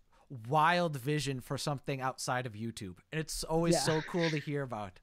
[0.48, 2.96] wild vision for something outside of YouTube.
[3.12, 3.80] And it's always Yeah.
[3.80, 4.98] so cool to hear about.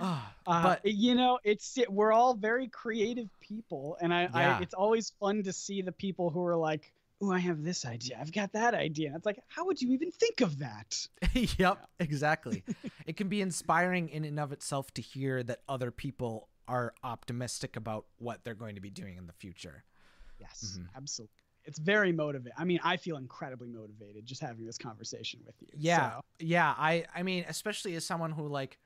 [0.00, 4.58] Ah, Uh, but you know, it's it, we're all very creative people, and I, Yeah.
[4.58, 7.84] I it's always fun to see the people who are like, "Oh, I have this
[7.84, 8.16] idea.
[8.20, 11.06] I've got that idea." And it's like, how would you even think of that?
[11.58, 12.64] yep, exactly.
[13.06, 17.76] it can be inspiring in and of itself to hear that other people are optimistic
[17.76, 19.84] about what they're going to be doing in the future.
[20.38, 20.86] Yes, Mhm.
[20.96, 21.34] absolutely.
[21.64, 22.52] It's very motivating.
[22.56, 25.68] I mean, I feel incredibly motivated just having this conversation with you.
[25.76, 26.12] Yeah.
[26.12, 28.78] So, Yeah, I I mean, especially as someone who like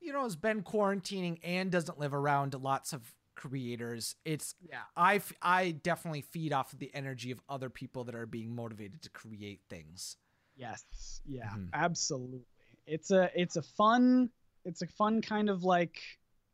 [0.00, 3.02] you know has been quarantining and doesn't live around lots of
[3.34, 4.78] creators, it's yeah.
[4.96, 8.54] I f- I definitely feed off of the energy of other people that are being
[8.54, 10.16] motivated to create things.
[10.56, 11.20] Yes.
[11.24, 11.48] Yeah.
[11.50, 11.68] Mhm.
[11.72, 12.40] Absolutely.
[12.86, 14.30] It's a it's a fun
[14.64, 16.00] it's a fun kind of like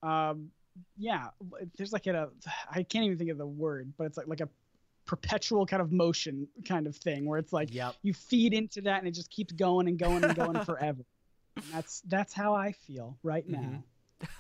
[0.02, 0.50] um
[0.96, 1.28] yeah,
[1.78, 2.28] there's like a
[2.70, 4.48] I can't even think of the word, but it's like like a
[5.06, 7.94] perpetual kind of motion kind of thing where it's like Yep.
[8.02, 11.04] you feed into that and it just keeps going and going and going forever.
[11.56, 13.82] And that's that's how I feel right now.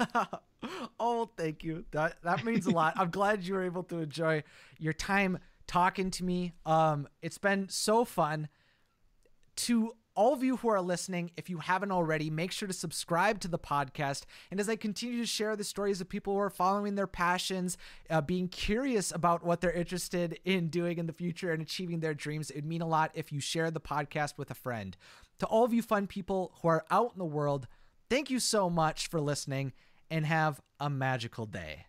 [0.00, 0.40] Mhm.
[1.00, 1.84] oh, thank you.
[1.90, 2.94] That that means a lot.
[2.96, 4.42] I'm glad you were able to enjoy
[4.78, 6.52] your time talking to me.
[6.66, 8.48] Um, it's been so fun.
[9.56, 13.40] To all of you who are listening, if you haven't already, make sure to subscribe
[13.40, 14.24] to the podcast.
[14.50, 17.76] And as I continue to share the stories of people who are following their passions,
[18.10, 22.14] uh, being curious about what they're interested in doing in the future and achieving their
[22.14, 24.96] dreams, it would mean a lot if you share the podcast with a friend.
[25.40, 27.66] To all of you fun people who are out in the world,
[28.08, 29.72] thank you so much for listening
[30.10, 31.86] and have a magical day.